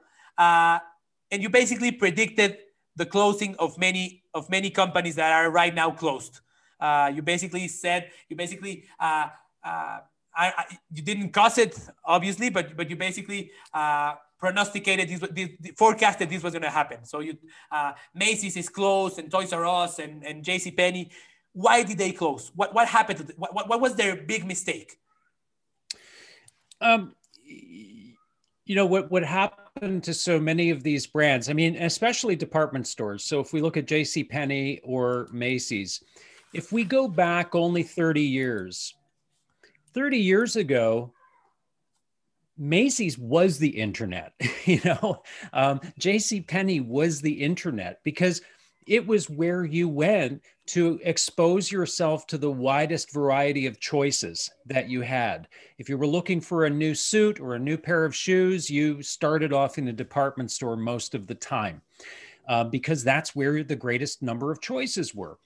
and 1.31 1.41
you 1.41 1.49
basically 1.49 1.91
predicted 1.91 2.57
the 2.95 3.05
closing 3.05 3.55
of 3.57 3.77
many 3.77 4.23
of 4.33 4.49
many 4.49 4.69
companies 4.69 5.15
that 5.15 5.31
are 5.31 5.49
right 5.49 5.73
now 5.73 5.91
closed. 5.91 6.41
Uh, 6.79 7.11
you 7.13 7.21
basically 7.21 7.67
said 7.67 8.09
you 8.29 8.35
basically 8.35 8.85
uh, 8.99 9.27
I, 9.63 9.99
I, 10.35 10.77
you 10.93 11.01
didn't 11.01 11.31
cause 11.31 11.57
it, 11.57 11.77
obviously, 12.05 12.49
but 12.49 12.75
but 12.77 12.89
you 12.89 12.95
basically 12.95 13.51
uh, 13.73 14.15
prognosticated 14.39 15.09
this, 15.09 15.19
this, 15.31 15.71
forecasted 15.75 16.29
this 16.29 16.41
was 16.41 16.53
going 16.53 16.63
to 16.63 16.69
happen. 16.69 17.03
So 17.03 17.19
you, 17.19 17.37
uh, 17.71 17.93
Macy's 18.13 18.55
is 18.55 18.69
closed, 18.69 19.19
and 19.19 19.29
Toys 19.29 19.51
R 19.53 19.65
Us, 19.65 19.99
and 19.99 20.23
and 20.23 20.43
J.C. 20.43 20.71
Penney. 20.71 21.09
Why 21.53 21.83
did 21.83 21.97
they 21.97 22.11
close? 22.11 22.51
What 22.55 22.73
what 22.73 22.87
happened? 22.87 23.27
To 23.27 23.33
what, 23.37 23.67
what 23.67 23.81
was 23.81 23.95
their 23.95 24.15
big 24.15 24.45
mistake? 24.45 24.97
Um, 26.79 27.15
you 28.69 28.75
know 28.75 28.85
what 28.85 29.09
what 29.09 29.23
happened 29.23 30.03
to 30.03 30.13
so 30.13 30.39
many 30.39 30.69
of 30.69 30.83
these 30.83 31.07
brands. 31.07 31.49
I 31.49 31.53
mean, 31.53 31.75
especially 31.77 32.35
department 32.35 32.85
stores. 32.85 33.23
So 33.23 33.39
if 33.39 33.51
we 33.51 33.61
look 33.61 33.77
at 33.77 33.87
J.C. 33.87 34.23
Penney 34.23 34.79
or 34.83 35.27
Macy's, 35.31 36.03
if 36.53 36.71
we 36.71 36.83
go 36.83 37.07
back 37.07 37.55
only 37.55 37.81
thirty 37.81 38.21
years 38.21 38.93
30 39.95 40.19
years 40.19 40.55
ago, 40.55 41.11
Macy's 42.59 43.17
was 43.17 43.57
the 43.57 43.69
internet, 43.69 44.33
you 44.65 44.79
know, 44.85 45.23
um, 45.51 45.81
J.C. 45.97 46.41
Penney 46.41 46.79
was 46.79 47.21
the 47.21 47.41
internet 47.41 48.01
because 48.03 48.43
it 48.85 49.07
was 49.07 49.31
where 49.31 49.65
you 49.65 49.89
went 49.89 50.43
to 50.69 50.99
expose 51.03 51.71
yourself 51.71 52.25
to 52.27 52.37
the 52.37 52.51
widest 52.51 53.11
variety 53.11 53.65
of 53.65 53.79
choices 53.79 54.49
that 54.65 54.89
you 54.89 55.01
had. 55.01 55.47
If 55.77 55.89
you 55.89 55.97
were 55.97 56.07
looking 56.07 56.41
for 56.41 56.65
a 56.65 56.69
new 56.69 56.95
suit 56.95 57.39
or 57.39 57.55
a 57.55 57.59
new 57.59 57.77
pair 57.77 58.05
of 58.05 58.15
shoes, 58.15 58.69
you 58.69 59.01
started 59.01 59.53
off 59.53 59.77
in 59.77 59.87
a 59.87 59.93
department 59.93 60.51
store 60.51 60.75
most 60.75 61.15
of 61.15 61.27
the 61.27 61.35
time 61.35 61.81
uh, 62.47 62.63
because 62.63 63.03
that's 63.03 63.35
where 63.35 63.63
the 63.63 63.75
greatest 63.75 64.21
number 64.21 64.51
of 64.51 64.61
choices 64.61 65.13
were. 65.13 65.37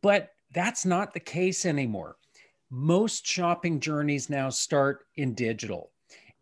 But 0.00 0.32
that's 0.52 0.84
not 0.84 1.12
the 1.12 1.20
case 1.20 1.66
anymore 1.66 2.16
most 2.70 3.26
shopping 3.26 3.80
journeys 3.80 4.28
now 4.28 4.50
start 4.50 5.06
in 5.16 5.34
digital. 5.34 5.90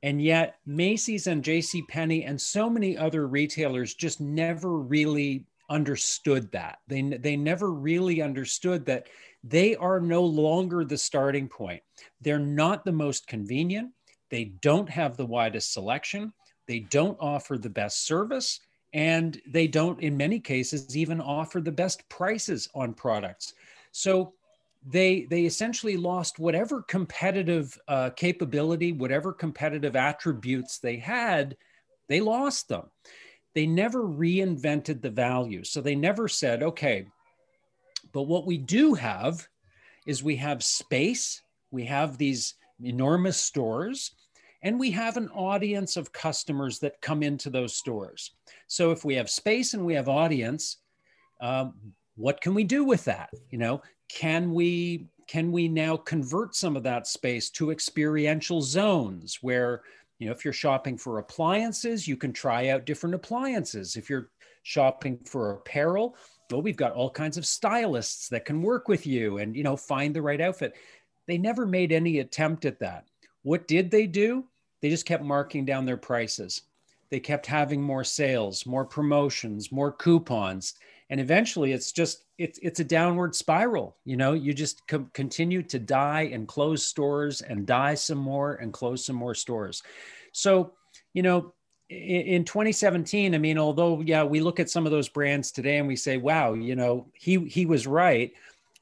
And 0.02 0.20
yet, 0.20 0.56
Macy's 0.66 1.26
and 1.26 1.42
J.C. 1.42 1.82
Penney 1.88 2.24
and 2.24 2.40
so 2.40 2.68
many 2.68 2.96
other 2.96 3.26
retailers 3.26 3.94
just 3.94 4.20
never 4.20 4.78
really 4.78 5.46
understood 5.74 6.50
that. 6.52 6.78
They, 6.88 7.02
they 7.02 7.36
never 7.36 7.72
really 7.72 8.22
understood 8.22 8.86
that 8.86 9.08
they 9.42 9.74
are 9.76 10.00
no 10.00 10.22
longer 10.22 10.84
the 10.84 10.96
starting 10.96 11.48
point. 11.48 11.82
They're 12.20 12.38
not 12.38 12.84
the 12.84 12.92
most 12.92 13.26
convenient. 13.26 13.90
They 14.30 14.44
don't 14.62 14.88
have 14.88 15.16
the 15.16 15.26
widest 15.26 15.72
selection. 15.72 16.32
They 16.66 16.80
don't 16.80 17.18
offer 17.20 17.58
the 17.58 17.70
best 17.70 18.06
service. 18.06 18.60
And 18.92 19.40
they 19.46 19.66
don't, 19.66 20.00
in 20.00 20.16
many 20.16 20.38
cases, 20.38 20.96
even 20.96 21.20
offer 21.20 21.60
the 21.60 21.72
best 21.72 22.08
prices 22.08 22.68
on 22.74 22.94
products. 22.94 23.54
So 23.90 24.34
they 24.86 25.26
they 25.30 25.44
essentially 25.46 25.96
lost 25.96 26.38
whatever 26.38 26.82
competitive 26.82 27.78
uh, 27.88 28.10
capability, 28.10 28.92
whatever 28.92 29.32
competitive 29.32 29.96
attributes 29.96 30.78
they 30.78 30.96
had, 30.96 31.56
they 32.08 32.20
lost 32.20 32.68
them. 32.68 32.84
They 33.54 33.66
never 33.66 34.02
reinvented 34.02 35.00
the 35.00 35.10
value. 35.10 35.64
So 35.64 35.80
they 35.80 35.94
never 35.94 36.28
said, 36.28 36.62
okay, 36.62 37.06
but 38.12 38.22
what 38.22 38.46
we 38.46 38.58
do 38.58 38.94
have 38.94 39.46
is 40.06 40.22
we 40.22 40.36
have 40.36 40.62
space, 40.62 41.42
we 41.70 41.84
have 41.84 42.18
these 42.18 42.54
enormous 42.82 43.36
stores, 43.40 44.12
and 44.62 44.78
we 44.78 44.90
have 44.92 45.16
an 45.16 45.28
audience 45.30 45.96
of 45.96 46.12
customers 46.12 46.78
that 46.80 47.00
come 47.00 47.22
into 47.22 47.50
those 47.50 47.76
stores. 47.76 48.32
So 48.66 48.90
if 48.90 49.04
we 49.04 49.14
have 49.14 49.30
space 49.30 49.74
and 49.74 49.84
we 49.84 49.94
have 49.94 50.08
audience, 50.08 50.78
um, 51.40 51.74
what 52.16 52.40
can 52.40 52.54
we 52.54 52.64
do 52.64 52.84
with 52.84 53.04
that? 53.04 53.30
You 53.50 53.58
know, 53.58 53.82
can 54.08 54.52
we 54.52 55.06
can 55.26 55.52
we 55.52 55.68
now 55.68 55.96
convert 55.96 56.54
some 56.54 56.76
of 56.76 56.82
that 56.82 57.06
space 57.06 57.48
to 57.50 57.70
experiential 57.70 58.60
zones 58.60 59.38
where 59.40 59.82
you 60.24 60.30
know 60.30 60.34
if 60.34 60.42
you're 60.42 60.54
shopping 60.54 60.96
for 60.96 61.18
appliances 61.18 62.08
you 62.08 62.16
can 62.16 62.32
try 62.32 62.68
out 62.68 62.86
different 62.86 63.14
appliances. 63.14 63.94
If 63.94 64.08
you're 64.08 64.30
shopping 64.62 65.18
for 65.26 65.52
apparel 65.52 66.16
well 66.50 66.62
we've 66.62 66.78
got 66.78 66.92
all 66.92 67.10
kinds 67.10 67.36
of 67.36 67.44
stylists 67.44 68.30
that 68.30 68.46
can 68.46 68.62
work 68.62 68.88
with 68.88 69.06
you 69.06 69.36
and 69.36 69.54
you 69.54 69.62
know 69.62 69.76
find 69.76 70.16
the 70.16 70.22
right 70.22 70.40
outfit. 70.40 70.76
They 71.26 71.36
never 71.36 71.66
made 71.66 71.92
any 71.92 72.20
attempt 72.20 72.64
at 72.64 72.80
that. 72.80 73.04
What 73.42 73.68
did 73.68 73.90
they 73.90 74.06
do? 74.06 74.46
They 74.80 74.88
just 74.88 75.04
kept 75.04 75.22
marking 75.22 75.66
down 75.66 75.84
their 75.84 75.98
prices. 75.98 76.62
They 77.10 77.20
kept 77.20 77.44
having 77.44 77.82
more 77.82 78.02
sales 78.02 78.64
more 78.64 78.86
promotions 78.86 79.70
more 79.70 79.92
coupons 79.92 80.72
and 81.10 81.20
eventually 81.20 81.72
it's 81.72 81.92
just 81.92 82.24
it's 82.38 82.58
it's 82.62 82.80
a 82.80 82.84
downward 82.84 83.34
spiral 83.34 83.96
you 84.04 84.16
know? 84.16 84.32
You 84.32 84.52
just 84.52 84.86
co- 84.86 85.08
continue 85.12 85.62
to 85.64 85.78
die 85.78 86.30
and 86.32 86.48
close 86.48 86.84
stores 86.84 87.40
and 87.42 87.66
die 87.66 87.94
some 87.94 88.18
more 88.18 88.54
and 88.54 88.72
close 88.72 89.04
some 89.04 89.16
more 89.16 89.34
stores. 89.34 89.82
So 90.32 90.72
you 91.12 91.22
know 91.22 91.52
in, 91.90 92.22
in 92.22 92.44
2017 92.44 93.34
i 93.34 93.38
mean 93.38 93.58
although 93.58 94.00
yeah 94.00 94.24
we 94.24 94.40
look 94.40 94.58
at 94.58 94.70
some 94.70 94.86
of 94.86 94.90
those 94.90 95.08
brands 95.08 95.52
today 95.52 95.76
and 95.76 95.86
we 95.86 95.96
say 95.96 96.16
wow 96.16 96.54
you 96.54 96.74
know 96.74 97.06
he 97.12 97.38
he 97.44 97.66
was 97.66 97.86
right. 97.86 98.32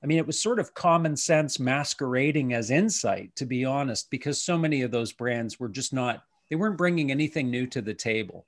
I 0.03 0.07
mean, 0.07 0.19
it 0.19 0.27
was 0.27 0.41
sort 0.41 0.59
of 0.59 0.75
common 0.75 1.17
sense 1.17 1.61
masquerading 1.61 2.55
as 2.55 2.71
insight, 2.71 3.35
to 3.37 3.47
be 3.47 3.65
honest, 3.65 4.11
because 4.11 4.43
so 4.43 4.59
many 4.59 4.83
of 4.83 4.91
those 4.91 5.13
brands 5.13 5.61
were 5.61 5.69
just 5.69 5.93
not, 5.93 6.25
they 6.51 6.57
weren't 6.57 6.77
bringing 6.77 7.11
anything 7.11 7.51
new 7.51 7.67
to 7.69 7.81
the 7.81 7.95
table. 7.95 8.45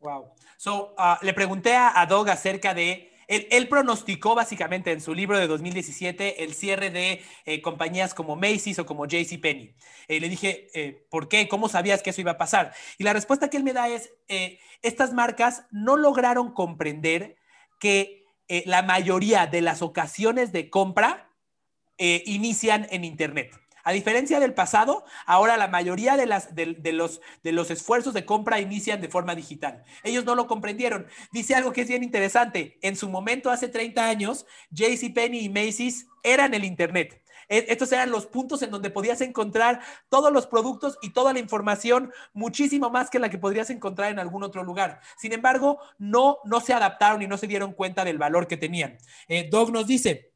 Wow. 0.00 0.32
So, 0.56 0.94
uh, 0.98 1.24
le 1.24 1.32
pregunté 1.32 1.74
a, 1.74 2.04
Doug 2.06 2.28
acerca 2.28 2.74
de 2.74 3.12
él, 3.28 3.68
pronosticó 3.68 4.34
básicamente 4.34 4.92
en 4.92 5.00
su 5.00 5.12
libro 5.12 5.38
de 5.38 5.48
2017 5.48 6.44
el 6.44 6.54
cierre 6.54 6.90
de 6.90 7.22
eh, 7.44 7.60
compañías 7.60 8.14
como 8.14 8.36
Macy's 8.36 8.78
o 8.78 8.86
como 8.86 9.06
JCPenney. 9.06 9.74
Eh, 10.08 10.20
le 10.20 10.28
dije, 10.28 10.68
eh, 10.74 11.06
¿por 11.10 11.28
qué? 11.28 11.48
¿Cómo 11.48 11.68
sabías 11.68 12.02
que 12.02 12.10
eso 12.10 12.20
iba 12.20 12.32
a 12.32 12.38
pasar? 12.38 12.72
Y 12.98 13.04
la 13.04 13.12
respuesta 13.12 13.50
que 13.50 13.56
él 13.56 13.64
me 13.64 13.72
da 13.72 13.88
es, 13.88 14.12
eh, 14.28 14.60
estas 14.82 15.12
marcas 15.12 15.64
no 15.70 15.96
lograron 15.96 16.52
comprender 16.52 17.36
que 17.80 18.24
la 18.64 18.82
mayoría 18.82 19.48
de 19.48 19.60
las 19.60 19.82
ocasiones 19.82 20.52
de 20.52 20.70
compra 20.70 21.32
inician 21.98 22.86
en 22.90 23.04
Internet. 23.04 23.52
A 23.86 23.92
diferencia 23.92 24.40
del 24.40 24.52
pasado, 24.52 25.04
ahora 25.26 25.56
la 25.56 25.68
mayoría 25.68 26.16
de, 26.16 26.26
las, 26.26 26.56
de, 26.56 26.92
los, 26.92 27.20
de 27.44 27.52
los 27.52 27.70
esfuerzos 27.70 28.14
de 28.14 28.24
compra 28.24 28.58
inician 28.58 29.00
de 29.00 29.08
forma 29.08 29.36
digital. 29.36 29.84
Ellos 30.02 30.24
no 30.24 30.34
lo 30.34 30.48
comprendieron. 30.48 31.06
Dice 31.30 31.54
algo 31.54 31.72
que 31.72 31.82
es 31.82 31.88
bien 31.88 32.02
interesante. 32.02 32.78
En 32.82 32.96
su 32.96 33.08
momento, 33.08 33.48
hace 33.48 33.68
30 33.68 34.04
años, 34.04 34.44
JCPenney 34.70 35.44
y 35.44 35.48
Macy's 35.50 36.08
eran 36.24 36.52
el 36.54 36.64
Internet. 36.64 37.22
E, 37.48 37.66
estos 37.68 37.92
eran 37.92 38.10
los 38.10 38.26
puntos 38.26 38.60
en 38.62 38.72
donde 38.72 38.90
podías 38.90 39.20
encontrar 39.20 39.80
todos 40.08 40.32
los 40.32 40.48
productos 40.48 40.98
y 41.00 41.10
toda 41.10 41.32
la 41.32 41.38
información, 41.38 42.12
muchísimo 42.32 42.90
más 42.90 43.08
que 43.08 43.20
la 43.20 43.30
que 43.30 43.38
podrías 43.38 43.70
encontrar 43.70 44.10
en 44.10 44.18
algún 44.18 44.42
otro 44.42 44.64
lugar. 44.64 45.00
Sin 45.16 45.32
embargo, 45.32 45.78
no, 45.96 46.38
no 46.44 46.58
se 46.58 46.74
adaptaron 46.74 47.22
y 47.22 47.28
no 47.28 47.38
se 47.38 47.46
dieron 47.46 47.72
cuenta 47.72 48.04
del 48.04 48.18
valor 48.18 48.48
que 48.48 48.56
tenían. 48.56 48.98
Eh, 49.28 49.48
Doug 49.48 49.70
nos 49.70 49.86
dice, 49.86 50.32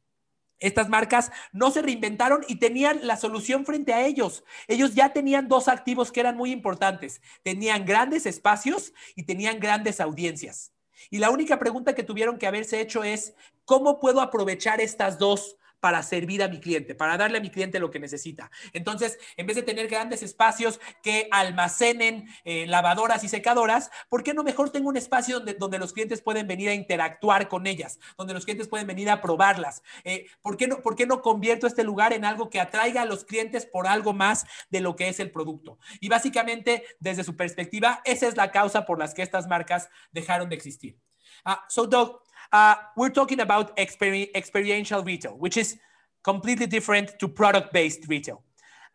Estas 0.61 0.87
marcas 0.87 1.31
no 1.51 1.71
se 1.71 1.81
reinventaron 1.81 2.45
y 2.47 2.55
tenían 2.55 2.99
la 3.05 3.17
solución 3.17 3.65
frente 3.65 3.93
a 3.93 4.05
ellos. 4.05 4.45
Ellos 4.67 4.93
ya 4.93 5.11
tenían 5.11 5.49
dos 5.49 5.67
activos 5.67 6.11
que 6.11 6.21
eran 6.21 6.37
muy 6.37 6.51
importantes. 6.51 7.21
Tenían 7.43 7.85
grandes 7.85 8.25
espacios 8.25 8.93
y 9.15 9.23
tenían 9.23 9.59
grandes 9.59 9.99
audiencias. 9.99 10.71
Y 11.09 11.17
la 11.17 11.31
única 11.31 11.57
pregunta 11.57 11.95
que 11.95 12.03
tuvieron 12.03 12.37
que 12.37 12.45
haberse 12.47 12.79
hecho 12.79 13.03
es, 13.03 13.33
¿cómo 13.65 13.99
puedo 13.99 14.21
aprovechar 14.21 14.79
estas 14.79 15.17
dos 15.17 15.57
para 15.81 16.03
servir 16.03 16.41
a 16.43 16.47
mi 16.47 16.61
cliente, 16.61 16.95
para 16.95 17.17
darle 17.17 17.39
a 17.39 17.41
mi 17.41 17.49
cliente 17.49 17.79
lo 17.79 17.91
que 17.91 17.99
necesita. 17.99 18.49
Entonces, 18.71 19.19
en 19.35 19.47
vez 19.47 19.57
de 19.57 19.63
tener 19.63 19.87
grandes 19.87 20.23
espacios 20.23 20.79
que 21.03 21.27
almacenen 21.31 22.29
eh, 22.45 22.65
lavadoras 22.67 23.23
y 23.25 23.27
secadoras, 23.27 23.91
¿por 24.07 24.23
qué 24.23 24.33
no 24.33 24.43
mejor 24.43 24.69
tengo 24.69 24.87
un 24.87 24.95
espacio 24.95 25.37
donde, 25.37 25.55
donde 25.55 25.79
los 25.79 25.91
clientes 25.91 26.21
pueden 26.21 26.47
venir 26.47 26.69
a 26.69 26.73
interactuar 26.73 27.49
con 27.49 27.67
ellas, 27.67 27.99
donde 28.17 28.33
los 28.33 28.45
clientes 28.45 28.67
pueden 28.67 28.87
venir 28.87 29.09
a 29.09 29.21
probarlas? 29.21 29.81
Eh, 30.03 30.27
¿por, 30.41 30.55
qué 30.55 30.67
no, 30.67 30.81
¿Por 30.81 30.95
qué 30.95 31.05
no 31.05 31.21
convierto 31.21 31.67
este 31.67 31.83
lugar 31.83 32.13
en 32.13 32.25
algo 32.25 32.49
que 32.49 32.61
atraiga 32.61 33.01
a 33.01 33.05
los 33.05 33.25
clientes 33.25 33.65
por 33.65 33.87
algo 33.87 34.13
más 34.13 34.45
de 34.69 34.81
lo 34.81 34.95
que 34.95 35.09
es 35.09 35.19
el 35.19 35.31
producto? 35.31 35.79
Y 35.99 36.09
básicamente, 36.09 36.83
desde 36.99 37.23
su 37.23 37.35
perspectiva, 37.35 38.01
esa 38.05 38.27
es 38.27 38.37
la 38.37 38.51
causa 38.51 38.85
por 38.85 38.99
las 38.99 39.15
que 39.15 39.23
estas 39.23 39.47
marcas 39.47 39.89
dejaron 40.11 40.47
de 40.47 40.55
existir. 40.55 40.99
Uh, 41.45 41.55
so, 41.67 41.87
Doug, 41.87 42.21
uh, 42.51 42.75
we're 42.97 43.09
talking 43.09 43.39
about 43.39 43.75
exper 43.77 44.27
experiential 44.35 45.03
retail, 45.03 45.37
which 45.37 45.57
is 45.57 45.77
completely 46.23 46.67
different 46.67 47.17
to 47.19 47.27
product-based 47.27 48.07
retail. 48.07 48.43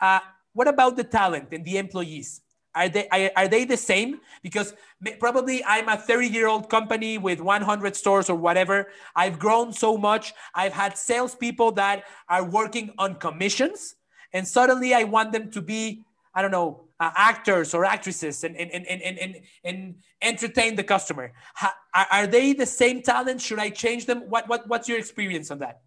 Uh, 0.00 0.20
what 0.52 0.68
about 0.68 0.96
the 0.96 1.04
talent 1.04 1.48
and 1.52 1.64
the 1.64 1.78
employees? 1.78 2.40
Are 2.74 2.90
they, 2.90 3.08
are, 3.08 3.30
are 3.36 3.48
they 3.48 3.64
the 3.64 3.76
same? 3.76 4.20
Because 4.42 4.74
probably 5.18 5.64
I'm 5.64 5.88
a 5.88 5.96
30 5.96 6.28
year 6.28 6.46
old 6.46 6.68
company 6.68 7.16
with 7.16 7.40
100 7.40 7.96
stores 7.96 8.28
or 8.28 8.36
whatever. 8.36 8.88
I've 9.14 9.38
grown 9.38 9.72
so 9.72 9.96
much. 9.96 10.34
I've 10.54 10.74
had 10.74 10.98
salespeople 10.98 11.72
that 11.72 12.04
are 12.28 12.44
working 12.44 12.92
on 12.98 13.14
commissions. 13.14 13.96
And 14.32 14.46
suddenly 14.46 14.92
I 14.92 15.04
want 15.04 15.32
them 15.32 15.50
to 15.52 15.62
be, 15.62 16.04
I 16.34 16.42
don't 16.42 16.50
know, 16.50 16.85
uh, 17.00 17.10
actors 17.16 17.74
or 17.74 17.84
actresses 17.84 18.44
and, 18.44 18.56
and, 18.56 18.70
and, 18.70 18.86
and, 18.86 19.18
and, 19.18 19.36
and 19.64 19.94
entertain 20.22 20.76
the 20.76 20.84
customer? 20.84 21.32
How, 21.54 21.70
are 22.10 22.26
they 22.26 22.52
the 22.52 22.66
same 22.66 23.02
talent? 23.02 23.40
Should 23.40 23.58
I 23.58 23.70
change 23.70 24.06
them? 24.06 24.22
What, 24.28 24.48
what, 24.48 24.68
what's 24.68 24.88
your 24.88 24.98
experience 24.98 25.50
on 25.50 25.58
that? 25.60 25.80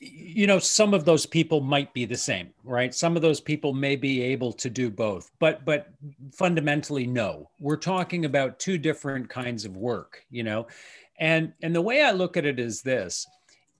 You 0.00 0.46
know, 0.46 0.60
some 0.60 0.94
of 0.94 1.04
those 1.04 1.26
people 1.26 1.60
might 1.60 1.92
be 1.92 2.04
the 2.04 2.16
same, 2.16 2.50
right? 2.62 2.94
Some 2.94 3.16
of 3.16 3.22
those 3.22 3.40
people 3.40 3.72
may 3.72 3.96
be 3.96 4.22
able 4.22 4.52
to 4.52 4.70
do 4.70 4.90
both, 4.90 5.28
but 5.40 5.64
but 5.64 5.88
fundamentally, 6.32 7.04
no. 7.04 7.50
We're 7.58 7.74
talking 7.76 8.24
about 8.24 8.60
two 8.60 8.78
different 8.78 9.28
kinds 9.28 9.64
of 9.64 9.76
work, 9.76 10.24
you 10.30 10.44
know, 10.44 10.68
and 11.18 11.52
and 11.62 11.74
the 11.74 11.82
way 11.82 12.02
I 12.02 12.12
look 12.12 12.36
at 12.36 12.46
it 12.46 12.60
is 12.60 12.80
this: 12.80 13.26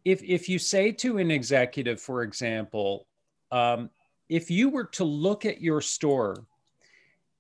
if 0.05 0.21
if 0.25 0.49
you 0.49 0.59
say 0.59 0.91
to 0.93 1.19
an 1.19 1.31
executive, 1.31 2.01
for 2.01 2.23
example, 2.23 3.07
um, 3.53 3.91
if 4.29 4.51
you 4.51 4.69
were 4.69 4.85
to 4.85 5.05
look 5.05 5.45
at 5.45 5.61
your 5.61 5.81
store, 5.81 6.45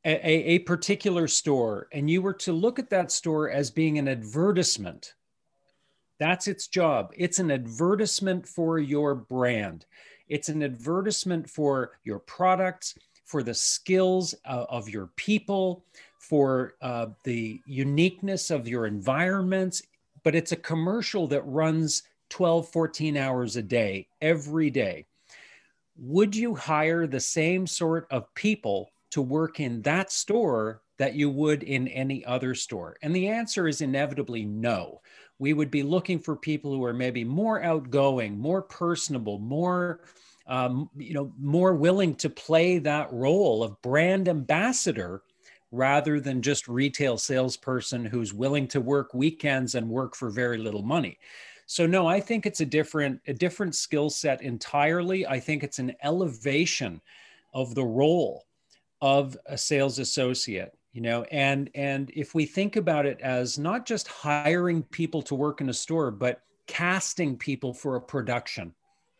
a, 0.04 0.54
a, 0.54 0.58
particular 0.60 1.28
store, 1.28 1.88
and 1.92 2.08
you 2.08 2.22
were 2.22 2.32
to 2.32 2.52
look 2.52 2.78
at 2.78 2.88
that 2.90 3.12
store 3.12 3.50
as 3.50 3.70
being 3.70 3.98
an 3.98 4.08
advertisement, 4.08 5.14
that's 6.18 6.48
its 6.48 6.66
job. 6.66 7.12
It's 7.16 7.38
an 7.38 7.50
advertisement 7.50 8.48
for 8.48 8.78
your 8.78 9.14
brand. 9.14 9.84
It's 10.28 10.48
an 10.48 10.62
advertisement 10.62 11.48
for 11.48 11.98
your 12.04 12.20
products, 12.20 12.96
for 13.24 13.42
the 13.42 13.54
skills 13.54 14.34
uh, 14.46 14.64
of 14.70 14.88
your 14.88 15.08
people, 15.16 15.84
for 16.18 16.74
uh, 16.80 17.06
the 17.24 17.60
uniqueness 17.66 18.50
of 18.50 18.66
your 18.66 18.86
environments. 18.86 19.82
But 20.22 20.34
it's 20.34 20.52
a 20.52 20.56
commercial 20.56 21.26
that 21.28 21.42
runs 21.42 22.04
12, 22.30 22.68
14 22.68 23.16
hours 23.16 23.56
a 23.56 23.62
day, 23.62 24.08
every 24.20 24.70
day 24.70 25.06
would 25.98 26.34
you 26.34 26.54
hire 26.54 27.06
the 27.06 27.20
same 27.20 27.66
sort 27.66 28.06
of 28.10 28.32
people 28.34 28.90
to 29.10 29.20
work 29.20 29.60
in 29.60 29.82
that 29.82 30.12
store 30.12 30.82
that 30.98 31.14
you 31.14 31.28
would 31.28 31.62
in 31.62 31.88
any 31.88 32.24
other 32.24 32.54
store? 32.54 32.96
And 33.02 33.14
the 33.14 33.28
answer 33.28 33.68
is 33.68 33.80
inevitably 33.80 34.44
no. 34.44 35.00
We 35.38 35.52
would 35.52 35.70
be 35.70 35.82
looking 35.82 36.18
for 36.18 36.36
people 36.36 36.72
who 36.72 36.84
are 36.84 36.94
maybe 36.94 37.24
more 37.24 37.62
outgoing, 37.62 38.38
more 38.38 38.62
personable, 38.62 39.38
more 39.38 40.00
um, 40.48 40.88
you 40.96 41.12
know, 41.12 41.32
more 41.38 41.74
willing 41.74 42.14
to 42.16 42.30
play 42.30 42.78
that 42.78 43.12
role 43.12 43.62
of 43.62 43.80
brand 43.82 44.28
ambassador 44.28 45.22
rather 45.70 46.18
than 46.18 46.40
just 46.40 46.66
retail 46.66 47.18
salesperson 47.18 48.04
who's 48.04 48.32
willing 48.32 48.66
to 48.68 48.80
work 48.80 49.12
weekends 49.12 49.74
and 49.74 49.86
work 49.86 50.16
for 50.16 50.30
very 50.30 50.56
little 50.56 50.82
money. 50.82 51.18
So 51.68 51.86
no, 51.86 52.06
I 52.06 52.18
think 52.18 52.46
it's 52.46 52.62
a 52.62 52.66
different 52.66 53.20
a 53.26 53.34
different 53.34 53.74
skill 53.76 54.08
set 54.08 54.42
entirely. 54.42 55.26
I 55.26 55.38
think 55.38 55.62
it's 55.62 55.78
an 55.78 55.94
elevation 56.02 57.02
of 57.52 57.74
the 57.74 57.84
role 57.84 58.46
of 59.02 59.36
a 59.46 59.56
sales 59.58 59.98
associate 59.98 60.72
you 60.92 61.00
know 61.00 61.22
and 61.24 61.70
and 61.74 62.10
if 62.14 62.34
we 62.34 62.46
think 62.46 62.76
about 62.76 63.06
it 63.06 63.20
as 63.20 63.58
not 63.58 63.86
just 63.86 64.08
hiring 64.08 64.82
people 64.82 65.22
to 65.22 65.34
work 65.34 65.60
in 65.60 65.68
a 65.68 65.74
store 65.74 66.10
but 66.10 66.42
casting 66.66 67.36
people 67.36 67.72
for 67.72 67.96
a 67.96 68.00
production 68.00 68.74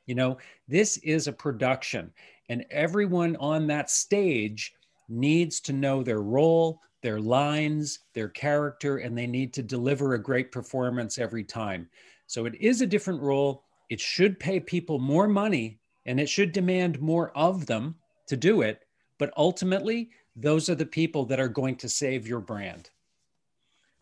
you 0.07 0.14
know 0.14 0.36
this 0.66 0.96
is 0.99 1.28
a 1.28 1.32
production 1.32 2.12
and 2.49 2.64
everyone 2.70 3.36
on 3.36 3.66
that 3.66 3.90
stage 3.90 4.74
needs 5.09 5.61
to 5.61 5.72
know 5.72 6.03
their 6.03 6.22
role 6.22 6.80
their 7.03 7.20
lines 7.20 8.01
their 8.14 8.28
character 8.28 8.99
and 8.99 9.16
they 9.16 9.26
need 9.26 9.53
to 9.53 9.62
deliver 9.62 10.14
a 10.14 10.22
great 10.22 10.51
performance 10.51 11.18
every 11.18 11.44
time 11.44 11.88
so 12.29 12.45
it 12.45 12.55
is 12.61 12.83
a 12.83 12.87
different 12.87 13.22
role. 13.22 13.64
It 13.89 14.01
should 14.01 14.39
pay 14.39 14.61
people 14.61 14.99
more 14.99 15.26
money 15.26 15.81
and 16.07 16.20
it 16.20 16.29
should 16.29 16.53
demand 16.53 17.01
more 17.01 17.31
of 17.37 17.66
them 17.66 17.97
to 18.29 18.37
do 18.37 18.61
it. 18.61 18.85
But 19.18 19.33
ultimately, 19.37 20.11
those 20.37 20.68
are 20.68 20.74
the 20.74 20.87
people 20.87 21.24
that 21.24 21.41
are 21.41 21.49
going 21.49 21.76
to 21.76 21.89
save 21.89 22.29
your 22.29 22.41
brand. 22.41 22.91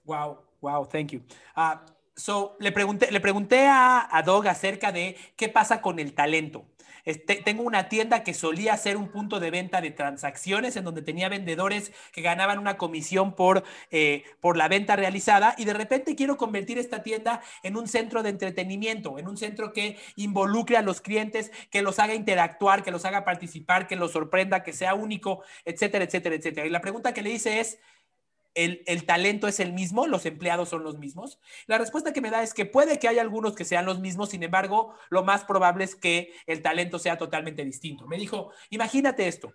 Wow, 0.05 0.41
wow, 0.61 0.83
thank 0.83 1.13
you. 1.13 1.23
Uh, 1.57 1.77
so, 2.17 2.57
le 2.59 2.73
pregunté, 2.73 3.11
le 3.11 3.21
pregunté 3.21 3.67
a, 3.69 4.23
Doug 4.25 4.49
acerca 4.49 4.91
de 4.91 5.17
qué 5.37 5.49
pasa 5.49 5.81
con 5.81 5.99
el 5.99 6.15
talento. 6.15 6.67
Este, 7.05 7.37
tengo 7.37 7.63
una 7.63 7.89
tienda 7.89 8.25
que 8.25 8.35
solía 8.35 8.77
ser 8.77 8.97
un 8.97 9.13
punto 9.13 9.39
de 9.39 9.53
venta 9.53 9.81
de 9.81 9.93
transacciones 9.93 10.75
en 10.75 10.83
donde 10.83 11.03
tenía 11.03 11.29
vendedores 11.29 11.93
que 12.13 12.21
ganaban 12.21 12.59
una 12.59 12.77
comisión 12.77 13.37
por, 13.37 13.63
eh, 13.93 14.25
por 14.41 14.57
la 14.57 14.67
venta 14.67 14.97
realizada 14.97 15.55
y 15.57 15.67
de 15.67 15.73
repente 15.73 16.17
quiero 16.17 16.37
convertir 16.37 16.79
esta 16.79 17.05
tienda 17.05 17.43
en 17.63 17.77
un 17.77 17.87
centro 17.87 18.25
de 18.25 18.31
entretenimiento, 18.31 19.21
en 19.21 19.29
un 19.29 19.37
centro 19.37 19.73
que 19.73 19.97
involucre 20.17 20.79
a 20.79 20.83
los 20.83 21.01
clientes, 21.01 21.53
que 21.71 21.81
los 21.81 22.01
haga 22.01 22.15
interactuar, 22.15 22.83
que 22.83 22.91
los 22.91 23.05
haga 23.05 23.25
participar, 23.25 23.87
que 23.87 23.95
los 23.95 24.11
sorprenda, 24.11 24.65
que 24.65 24.73
sea 24.73 24.95
único, 24.95 25.45
etcétera, 25.65 26.07
etcétera, 26.07 26.35
etcétera. 26.35 26.67
Y 26.67 26.71
la 26.71 26.81
pregunta 26.81 27.15
que 27.15 27.23
le 27.23 27.31
hice 27.31 27.61
es, 27.61 27.79
el, 28.57 29.05
talento 29.05 29.47
es 29.47 29.61
el 29.61 29.73
mismo, 29.73 30.07
los 30.07 30.27
empleados 30.27 30.71
son 30.71 30.83
los 30.83 30.99
mismos? 30.99 31.39
La 31.67 31.79
respuesta 31.79 32.13
que 32.13 32.21
me 32.21 32.31
da 32.31 32.43
es 32.43 32.55
que 32.55 32.67
puede 32.67 32.99
que 32.99 33.07
haya 33.07 33.21
algunos 33.21 33.55
que 33.55 33.65
sean 33.65 33.85
los 33.85 34.01
mismos, 34.01 34.31
sin 34.31 34.43
embargo, 34.43 34.95
lo 35.11 35.23
más 35.23 35.45
probable 35.45 35.85
es 35.85 35.95
que 35.95 36.33
el 36.47 36.63
talento 36.63 36.99
sea 36.99 37.19
totalmente 37.19 37.65
distinto. 37.65 38.07
Me 38.07 38.17
dijo, 38.17 38.51
imagínate 38.71 39.29
esto, 39.29 39.53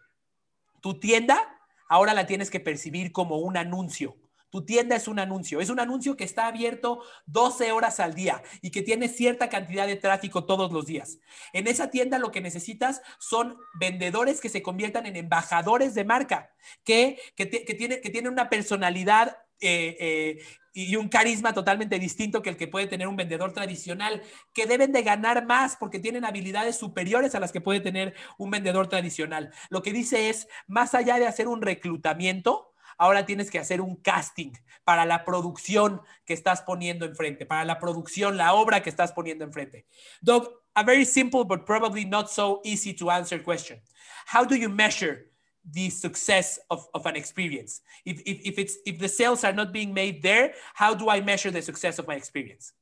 tu 0.82 1.00
tienda 1.00 1.60
ahora 1.90 2.14
la 2.14 2.28
tienes 2.28 2.50
que 2.50 2.60
percibir 2.60 3.12
como 3.12 3.38
un 3.38 3.58
anuncio 3.58 4.16
tu 4.52 4.64
tienda 4.66 4.96
es 4.96 5.08
un 5.08 5.18
anuncio. 5.18 5.60
Es 5.62 5.70
un 5.70 5.80
anuncio 5.80 6.16
que 6.16 6.24
está 6.24 6.46
abierto 6.46 7.02
12 7.26 7.72
horas 7.72 8.00
al 8.00 8.14
día 8.14 8.44
y 8.62 8.70
que 8.70 8.84
tiene 8.84 9.08
cierta 9.08 9.50
cantidad 9.50 9.88
de 9.88 9.96
tráfico 9.96 10.46
todos 10.46 10.72
los 10.72 10.86
días. 10.86 11.18
En 11.54 11.68
esa 11.68 11.90
tienda 11.90 12.20
lo 12.20 12.32
que 12.32 12.42
necesitas 12.42 13.02
son 13.18 13.58
vendedores 13.80 14.42
que 14.42 14.50
se 14.50 14.62
conviertan 14.62 15.06
en 15.06 15.16
embajadores 15.16 15.96
de 15.96 16.04
marca, 16.04 16.52
que, 16.84 17.18
que, 17.36 17.46
tiene, 17.46 18.02
que 18.02 18.10
tienen 18.10 18.32
una 18.32 18.50
personalidad 18.50 19.38
eh, 19.62 19.96
eh, 20.00 20.44
y 20.74 20.96
un 20.96 21.10
carisma 21.10 21.54
totalmente 21.54 22.00
distinto 22.00 22.42
que 22.42 22.50
el 22.50 22.58
que 22.58 22.68
puede 22.68 22.88
tener 22.88 23.08
un 23.08 23.16
vendedor 23.16 23.54
tradicional, 23.54 24.22
que 24.54 24.66
deben 24.66 24.92
de 24.92 25.04
ganar 25.04 25.46
más 25.46 25.76
porque 25.76 26.00
tienen 26.00 26.26
habilidades 26.26 26.78
superiores 26.78 27.36
a 27.36 27.40
las 27.40 27.52
que 27.52 27.62
puede 27.62 27.82
tener 27.82 28.16
un 28.38 28.52
vendedor 28.52 28.88
tradicional. 28.88 29.52
Lo 29.70 29.82
que 29.82 29.94
dice 29.94 30.30
es, 30.30 30.48
más 30.68 30.96
allá 30.96 31.20
de 31.20 31.28
hacer 31.28 31.48
un 31.48 31.62
reclutamiento, 31.62 32.71
ahora 33.02 33.26
tienes 33.26 33.50
que 33.50 33.58
hacer 33.58 33.82
un 33.82 33.96
casting 33.96 34.54
para 34.84 35.06
la 35.06 35.26
producción 35.26 36.02
que 36.24 36.36
estás 36.36 36.62
poniendo 36.62 37.04
enfrente, 37.08 37.48
para 37.48 37.66
la 37.66 37.80
producción, 37.80 38.38
la 38.38 38.54
obra 38.54 38.84
que 38.84 38.92
estás 38.92 39.12
poniendo 39.12 39.44
enfrente. 39.44 39.88
Doug, 40.22 40.48
a 40.76 40.84
very 40.84 41.04
simple 41.04 41.44
but 41.44 41.66
probably 41.66 42.06
not 42.06 42.30
so 42.30 42.62
easy 42.64 42.94
to 42.94 43.10
answer 43.10 43.42
question. 43.44 43.82
How 44.28 44.46
do 44.46 44.56
you 44.56 44.70
measure 44.70 45.26
the 45.66 45.90
success 45.90 46.60
of, 46.70 46.88
of 46.94 47.08
an 47.08 47.16
experience? 47.16 47.82
If, 48.06 48.22
if, 48.24 48.40
if, 48.46 48.60
it's, 48.60 48.78
if 48.86 49.00
the 49.00 49.10
sales 49.10 49.44
are 49.44 49.54
not 49.54 49.74
being 49.74 49.96
made 49.96 50.22
there, 50.22 50.54
how 50.76 50.94
do 50.94 51.10
I 51.10 51.22
measure 51.22 51.50
the 51.50 51.64
success 51.64 51.98
of 51.98 52.08
my 52.08 52.14
experience? 52.14 52.74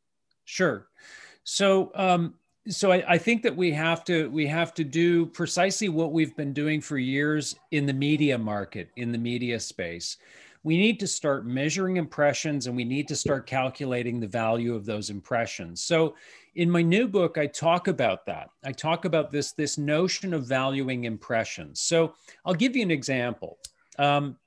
Sure. 0.44 0.90
So 1.46 1.92
um, 1.96 2.34
so 2.70 2.92
I, 2.92 3.04
I, 3.14 3.18
think 3.18 3.42
that 3.44 3.56
we 3.56 3.72
have 3.72 4.04
to 4.06 4.30
we 4.30 4.46
have 4.48 4.74
to 4.76 4.84
do 4.84 5.26
precisely 5.26 5.90
what 5.90 6.12
we've 6.12 6.36
been 6.36 6.54
doing 6.54 6.82
for 6.82 6.98
years 6.98 7.56
in 7.72 7.86
the 7.86 7.94
media 7.94 8.38
market 8.38 8.90
in 8.96 9.12
the 9.12 9.18
media 9.18 9.60
space. 9.60 10.18
We 10.64 10.78
need 10.78 11.00
to 11.00 11.08
start 11.08 11.46
measuring 11.46 11.98
impressions 11.98 12.68
and 12.68 12.76
we 12.76 12.84
need 12.84 13.08
to 13.08 13.16
start 13.16 13.48
calculating 13.48 14.20
the 14.20 14.28
value 14.28 14.76
of 14.76 14.86
those 14.86 15.10
impressions. 15.10 15.82
So 15.82 16.16
in 16.56 16.70
my 16.70 16.82
new 16.82 17.08
book 17.08 17.38
i 17.38 17.48
talk 17.48 17.88
about 17.88 18.26
that. 18.26 18.50
I 18.64 18.72
talk 18.72 19.06
about 19.06 19.32
this 19.32 19.52
this 19.54 19.78
notion 19.78 20.34
of 20.34 20.46
valuing 20.46 21.06
impressions. 21.06 21.82
So 21.82 22.14
i'll 22.46 22.54
give 22.54 22.76
you 22.76 22.84
an 22.84 22.92
example. 22.92 23.58
Um, 23.98 24.38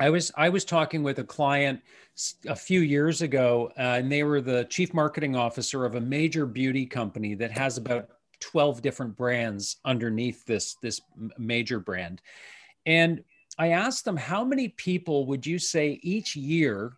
i 0.00 0.10
was 0.10 0.32
i 0.36 0.48
was 0.48 0.64
talking 0.64 1.02
with 1.02 1.18
a 1.18 1.24
client 1.24 1.80
a 2.46 2.56
few 2.56 2.80
years 2.80 3.22
ago 3.22 3.70
uh, 3.78 3.98
and 3.98 4.10
they 4.10 4.22
were 4.22 4.40
the 4.40 4.64
chief 4.64 4.94
marketing 4.94 5.36
officer 5.36 5.84
of 5.84 5.94
a 5.94 6.00
major 6.00 6.46
beauty 6.46 6.86
company 6.86 7.34
that 7.34 7.50
has 7.50 7.76
about 7.76 8.08
12 8.40 8.82
different 8.82 9.16
brands 9.16 9.76
underneath 9.84 10.44
this 10.46 10.76
this 10.82 11.00
major 11.38 11.78
brand 11.80 12.20
and 12.86 13.22
i 13.58 13.68
asked 13.68 14.04
them 14.04 14.16
how 14.16 14.44
many 14.44 14.68
people 14.68 15.26
would 15.26 15.46
you 15.46 15.58
say 15.58 15.98
each 16.02 16.36
year 16.36 16.92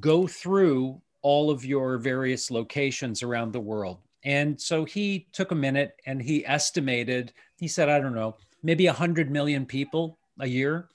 go 0.00 0.26
through 0.26 1.00
all 1.26 1.50
of 1.50 1.64
your 1.64 1.98
various 1.98 2.52
locations 2.52 3.20
around 3.20 3.52
the 3.52 3.58
world. 3.58 3.98
And 4.22 4.60
so 4.60 4.84
he 4.84 5.26
took 5.32 5.50
a 5.50 5.56
minute 5.56 5.96
and 6.06 6.22
he 6.22 6.46
estimated, 6.46 7.32
he 7.58 7.66
said, 7.66 7.88
I 7.88 7.98
don't 7.98 8.14
know, 8.14 8.36
maybe 8.62 8.86
100 8.86 9.28
million 9.28 9.66
people 9.66 10.18
a 10.38 10.46
year. 10.46 10.88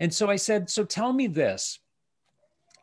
And 0.00 0.12
so 0.12 0.30
I 0.30 0.36
said, 0.36 0.70
So 0.70 0.84
tell 0.84 1.12
me 1.12 1.26
this. 1.26 1.78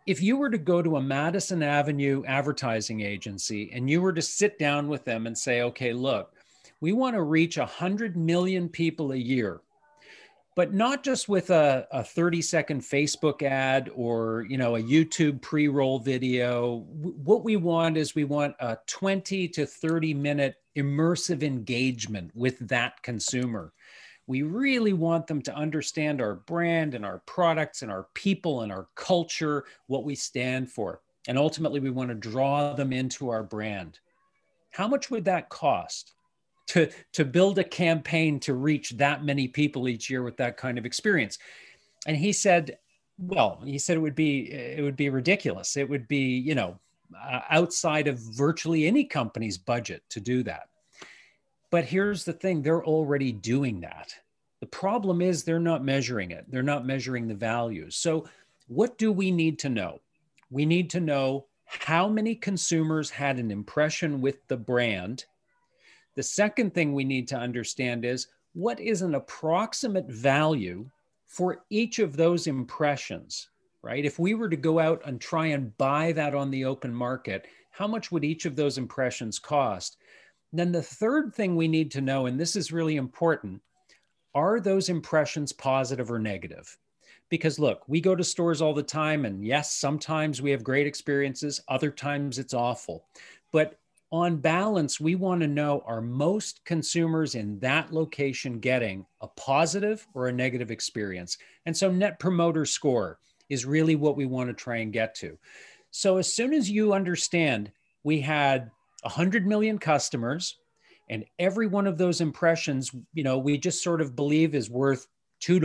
If 0.05 0.22
you 0.22 0.38
were 0.38 0.51
to 0.51 0.57
go 0.57 0.82
to 0.82 0.97
a 0.97 1.01
Madison 1.01 1.63
Avenue 1.63 2.24
advertising 2.28 3.01
agency 3.01 3.72
and 3.74 3.89
you 3.89 4.01
were 4.01 4.13
to 4.13 4.22
sit 4.22 4.59
down 4.59 4.88
with 4.88 5.03
them 5.03 5.26
and 5.26 5.36
say, 5.36 5.63
okay, 5.63 5.93
look, 5.93 6.32
we 6.80 6.91
want 6.91 7.16
to 7.16 7.24
reach 7.24 7.57
100 7.57 8.16
million 8.16 8.70
people 8.70 9.13
a 9.13 9.18
year 9.18 9.61
but 10.55 10.74
not 10.74 11.03
just 11.03 11.28
with 11.28 11.49
a, 11.49 11.86
a 11.91 12.03
30 12.03 12.41
second 12.41 12.82
facebook 12.82 13.43
ad 13.43 13.89
or 13.93 14.45
you 14.49 14.57
know 14.57 14.76
a 14.76 14.82
youtube 14.82 15.41
pre-roll 15.41 15.99
video 15.99 16.86
what 16.88 17.43
we 17.43 17.57
want 17.57 17.97
is 17.97 18.16
we 18.16 18.24
want 18.24 18.55
a 18.59 18.78
20 18.88 19.47
to 19.49 19.66
30 19.66 20.13
minute 20.13 20.55
immersive 20.76 21.43
engagement 21.43 22.32
with 22.34 22.57
that 22.68 23.01
consumer 23.03 23.74
we 24.28 24.42
really 24.42 24.94
want 24.94 25.28
them 25.28 25.42
to 25.44 25.56
understand 25.56 26.22
our 26.22 26.36
brand 26.36 26.96
and 26.96 27.06
our 27.06 27.20
products 27.26 27.82
and 27.82 27.92
our 27.92 28.08
people 28.14 28.62
and 28.62 28.72
our 28.72 28.88
culture 28.96 29.66
what 29.88 30.04
we 30.04 30.16
stand 30.16 30.72
for. 30.72 31.02
And 31.28 31.38
ultimately 31.38 31.80
we 31.80 31.92
want 31.92 32.10
to 32.10 32.16
draw 32.16 32.74
them 32.74 32.92
into 32.92 33.30
our 33.30 33.44
brand. 33.44 34.00
How 34.72 34.88
much 34.88 35.10
would 35.10 35.26
that 35.26 35.50
cost 35.50 36.14
to 36.68 36.90
to 37.14 37.24
build 37.24 37.60
a 37.60 37.64
campaign 37.64 38.40
to 38.42 38.56
reach 38.56 38.92
that 38.92 39.24
many 39.24 39.48
people 39.48 39.88
each 39.88 40.10
year 40.10 40.24
with 40.24 40.38
that 40.38 40.58
kind 40.58 40.78
of 40.78 40.86
experience? 40.86 41.38
And 42.08 42.18
he 42.18 42.34
said 42.34 42.78
well 43.18 43.62
he 43.64 43.80
said 43.80 43.96
it 43.96 44.02
would 44.02 44.16
be 44.16 44.52
it 44.52 44.84
would 44.84 44.98
be 44.98 45.10
ridiculous. 45.10 45.78
It 45.78 45.88
would 45.88 46.08
be 46.08 46.38
you 46.38 46.56
know 46.56 46.80
uh, 47.24 47.42
outside 47.50 48.08
of 48.08 48.20
virtually 48.20 48.88
any 48.88 49.06
company's 49.06 49.58
budget 49.58 50.02
to 50.10 50.20
do 50.20 50.42
that 50.44 50.68
but 51.72 51.86
here's 51.86 52.24
the 52.24 52.34
thing 52.34 52.61
they're 52.61 52.86
already 52.86 53.32
doing 53.32 53.82
that. 53.82 54.13
The 54.61 54.68
problem 54.68 55.22
is 55.22 55.43
they're 55.43 55.59
not 55.59 55.84
measuring 55.84 56.32
it. 56.32 56.45
They're 56.49 56.63
not 56.63 56.86
measuring 56.86 57.28
the 57.28 57.36
values 57.36 57.95
so 57.95 58.26
what 58.68 58.97
do 58.97 59.11
we 59.11 59.32
need 59.32 59.59
to 59.59 59.70
know? 59.70 59.99
We 60.49 60.66
need 60.66 60.89
to 60.91 60.99
know 60.99 61.45
how 61.66 62.07
many 62.07 62.36
consumers 62.36 63.09
had 63.09 63.38
an 63.38 63.51
impression 63.51 64.22
with 64.22 64.47
the 64.47 64.57
brand. 64.57 65.26
The 66.16 66.24
second 66.24 66.74
thing 66.74 66.93
we 66.93 67.03
need 67.03 67.28
to 67.30 67.38
understand 67.38 68.05
is 68.05 68.28
what 68.53 68.80
is 68.80 69.01
an 69.01 69.16
approximate 69.16 70.07
value 70.07 70.89
for 71.28 71.63
each 71.70 71.99
of 71.99 72.16
those 72.16 72.47
impressions, 72.47 73.49
right? 73.82 74.05
If 74.05 74.18
we 74.18 74.34
were 74.34 74.49
to 74.49 74.55
go 74.55 74.80
out 74.80 75.01
and 75.05 75.20
try 75.20 75.47
and 75.47 75.76
buy 75.78 76.11
that 76.13 76.34
on 76.34 76.49
the 76.49 76.66
open 76.66 76.93
market, 76.93 77.45
how 77.72 77.88
much 77.88 78.11
would 78.11 78.24
each 78.24 78.45
of 78.45 78.55
those 78.55 78.78
impressions 78.78 79.38
cost? 79.38 79.97
Then 80.58 80.72
the 80.72 80.82
third 80.82 81.34
thing 81.34 81.56
we 81.56 81.68
need 81.68 81.91
to 81.91 82.01
know, 82.01 82.26
and 82.26 82.39
this 82.39 82.56
is 82.56 82.72
really 82.72 82.95
important, 82.95 83.62
are 84.34 84.60
those 84.60 84.89
impressions 84.89 85.51
positive 85.51 86.12
or 86.12 86.20
negative? 86.20 86.78
Because 87.30 87.58
look, 87.58 87.84
we 87.88 88.01
go 88.01 88.16
to 88.16 88.24
stores 88.24 88.62
all 88.62 88.74
the 88.74 88.84
time, 88.84 89.26
and 89.26 89.43
yes, 89.43 89.74
sometimes 89.74 90.41
we 90.41 90.51
have 90.51 90.64
great 90.64 90.86
experiences, 90.86 91.62
other 91.68 91.89
times 91.89 92.38
it's 92.38 92.53
awful. 92.53 93.06
But 93.51 93.80
on 94.12 94.38
balance, 94.38 94.99
we 94.99 95.16
want 95.16 95.41
to 95.41 95.47
know 95.47 95.84
are 95.86 96.01
most 96.01 96.64
consumers 96.66 97.36
in 97.36 97.60
that 97.60 97.91
location 97.91 98.60
getting 98.60 99.06
a 99.22 99.28
positive 99.28 100.08
or 100.14 100.28
a 100.28 100.34
negative 100.34 100.70
experience? 100.70 101.38
And 101.66 101.76
so, 101.76 101.91
net 101.91 102.20
promoter 102.20 102.66
score 102.66 103.20
is 103.49 103.66
really 103.66 103.95
what 103.95 104.16
we 104.16 104.26
want 104.26 104.49
to 104.49 104.53
try 104.53 104.78
and 104.78 104.93
get 104.93 105.16
to. 105.16 105.38
So, 105.89 106.18
as 106.18 106.32
soon 106.32 106.53
as 106.53 106.70
you 106.70 106.93
understand 106.93 107.72
we 108.06 108.22
had 108.22 108.70
100 109.06 109.45
million 109.45 109.78
customers, 109.78 110.58
and 111.10 111.24
every 111.38 111.68
one 111.68 111.88
of 111.88 111.97
those 111.97 112.22
impressions, 112.22 112.91
you 113.14 113.24
know, 113.24 113.38
we 113.38 113.58
just 113.58 113.84
sort 113.84 114.01
of 114.01 114.16
believe 114.16 114.56
is 114.56 114.70
worth 114.70 115.08
$2 115.41 115.62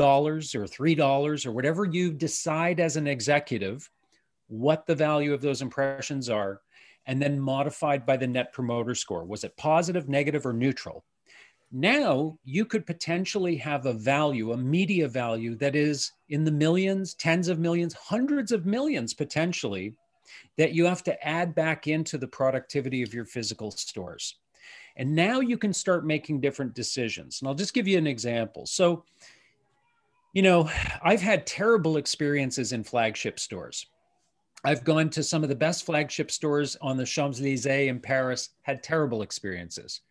or 0.55 0.64
$3 0.64 1.47
or 1.47 1.53
whatever 1.53 1.84
you 1.86 2.12
decide 2.12 2.80
as 2.80 2.97
an 2.97 3.07
executive 3.07 3.88
what 4.49 4.86
the 4.86 4.95
value 4.95 5.32
of 5.32 5.41
those 5.41 5.62
impressions 5.62 6.28
are 6.28 6.61
and 7.07 7.22
then 7.22 7.41
modified 7.41 8.05
by 8.05 8.16
the 8.16 8.26
net 8.26 8.53
promoter 8.53 8.95
score. 8.95 9.24
Was 9.24 9.45
it 9.45 9.57
positive, 9.57 10.09
negative, 10.09 10.45
or 10.45 10.53
neutral? 10.53 11.05
Now 11.72 12.36
you 12.45 12.66
could 12.66 12.84
potentially 12.84 13.57
have 13.57 13.86
a 13.86 13.93
value, 13.93 14.53
a 14.53 14.57
media 14.57 15.09
value 15.09 15.55
that 15.57 15.76
is 15.76 16.12
in 16.28 16.45
the 16.45 16.51
millions, 16.51 17.14
tens 17.14 17.49
of 17.49 17.59
millions, 17.61 17.95
hundreds 17.95 18.53
of 18.53 18.66
millions 18.66 19.14
potentially, 19.14 19.95
that 20.57 20.72
you 20.72 20.85
have 20.85 21.03
to 21.05 21.26
add 21.26 21.55
back 21.55 21.87
into 21.87 22.18
the 22.18 22.28
productivity 22.28 23.03
of 23.03 23.14
your 23.14 23.24
physical 23.24 23.70
stores. 23.70 24.37
And 24.97 25.14
now 25.14 25.41
you 25.41 25.57
can 25.57 25.72
start 25.72 26.05
making 26.05 26.41
different 26.41 26.74
decisions. 26.74 27.41
And 27.41 27.49
I'll 27.49 27.55
just 27.55 27.74
give 27.74 27.89
you 27.89 27.97
an 27.97 28.07
example. 28.07 28.66
So, 28.66 29.05
you 30.33 30.43
know, 30.43 30.70
I've 31.03 31.22
had 31.22 31.47
terrible 31.47 31.97
experiences 31.97 32.72
in 32.72 32.85
flagship 32.85 33.39
stores. 33.41 33.87
I've 34.64 34.85
gone 34.85 35.09
to 35.11 35.22
some 35.22 35.43
of 35.43 35.49
the 35.49 35.55
best 35.55 35.87
flagship 35.87 36.31
stores 36.31 36.76
on 36.83 36.97
the 36.97 37.07
Champs 37.07 37.41
Elysees 37.41 37.89
in 37.89 37.99
Paris, 37.99 38.51
had 38.62 38.83
terrible 38.83 39.22
experiences. 39.22 40.03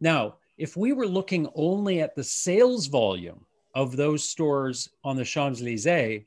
Now, 0.00 0.36
if 0.58 0.76
we 0.76 0.92
were 0.92 1.08
looking 1.08 1.48
only 1.54 2.00
at 2.00 2.14
the 2.14 2.22
sales 2.22 2.86
volume 2.86 3.44
of 3.74 3.96
those 3.96 4.22
stores 4.22 4.90
on 5.02 5.16
the 5.16 5.24
Champs 5.24 5.60
Elysees, 5.60 6.24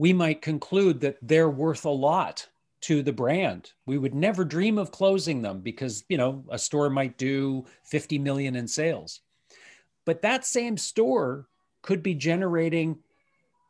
we 0.00 0.14
might 0.14 0.40
conclude 0.40 0.98
that 0.98 1.18
they're 1.20 1.50
worth 1.50 1.84
a 1.84 1.90
lot 1.90 2.48
to 2.80 3.02
the 3.02 3.12
brand. 3.12 3.72
We 3.84 3.98
would 3.98 4.14
never 4.14 4.46
dream 4.46 4.78
of 4.78 4.90
closing 4.90 5.42
them 5.42 5.60
because, 5.60 6.04
you 6.08 6.16
know, 6.16 6.42
a 6.48 6.58
store 6.58 6.88
might 6.88 7.18
do 7.18 7.66
50 7.84 8.18
million 8.18 8.56
in 8.56 8.66
sales. 8.66 9.20
But 10.06 10.22
that 10.22 10.46
same 10.46 10.78
store 10.78 11.48
could 11.82 12.02
be 12.02 12.14
generating 12.14 12.96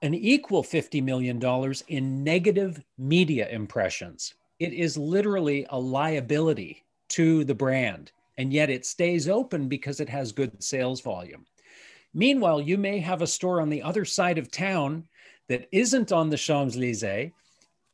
an 0.03 0.14
equal 0.14 0.62
$50 0.62 1.03
million 1.03 1.43
in 1.89 2.22
negative 2.22 2.81
media 2.97 3.49
impressions. 3.49 4.35
It 4.61 4.72
is 4.72 4.97
literally 4.97 5.66
a 5.70 5.81
liability 5.81 6.85
to 7.09 7.43
the 7.43 7.57
brand, 7.57 8.12
and 8.39 8.53
yet 8.53 8.70
it 8.70 8.87
stays 8.87 9.28
open 9.28 9.66
because 9.66 9.99
it 9.99 10.09
has 10.09 10.31
good 10.31 10.62
sales 10.62 11.01
volume. 11.01 11.45
Meanwhile, 12.14 12.61
you 12.61 12.78
may 12.78 13.01
have 13.01 13.20
a 13.20 13.26
store 13.26 13.61
on 13.61 13.68
the 13.68 13.83
other 13.83 14.05
side 14.05 14.39
of 14.39 14.49
town 14.49 15.09
that 15.51 15.68
isn't 15.72 16.12
on 16.12 16.30
the 16.30 16.36
Champs 16.36 16.76
Elysees, 16.76 17.32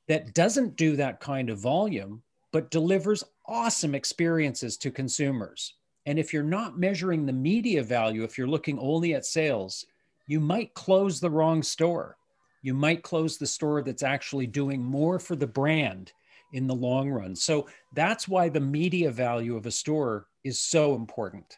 that 0.09 0.35
doesn't 0.35 0.77
do 0.77 0.95
that 0.95 1.21
kind 1.21 1.49
of 1.49 1.59
volume, 1.59 2.23
but 2.53 2.71
delivers 2.71 3.25
awesome 3.47 3.95
experiences 3.95 4.77
to 4.77 4.91
consumers. 4.91 5.73
And 6.05 6.19
if 6.19 6.35
you're 6.35 6.43
not 6.43 6.79
measuring 6.79 7.25
the 7.25 7.33
media 7.33 7.83
value, 7.83 8.25
if 8.25 8.37
you're 8.37 8.47
looking 8.47 8.79
only 8.79 9.15
at 9.15 9.25
sales, 9.25 9.87
you 10.27 10.39
might 10.39 10.75
close 10.75 11.19
the 11.19 11.31
wrong 11.31 11.63
store. 11.63 12.19
You 12.61 12.75
might 12.75 13.03
close 13.03 13.39
the 13.39 13.47
store 13.47 13.81
that's 13.81 14.03
actually 14.03 14.47
doing 14.47 14.85
more 14.85 15.19
for 15.19 15.35
the 15.35 15.47
brand 15.47 16.13
in 16.53 16.67
the 16.67 16.75
long 16.75 17.09
run. 17.09 17.35
So 17.35 17.69
that's 17.95 18.29
why 18.29 18.51
the 18.51 18.61
media 18.61 19.11
value 19.11 19.57
of 19.57 19.65
a 19.65 19.71
store 19.71 20.27
is 20.45 20.59
so 20.59 20.95
important. 20.95 21.57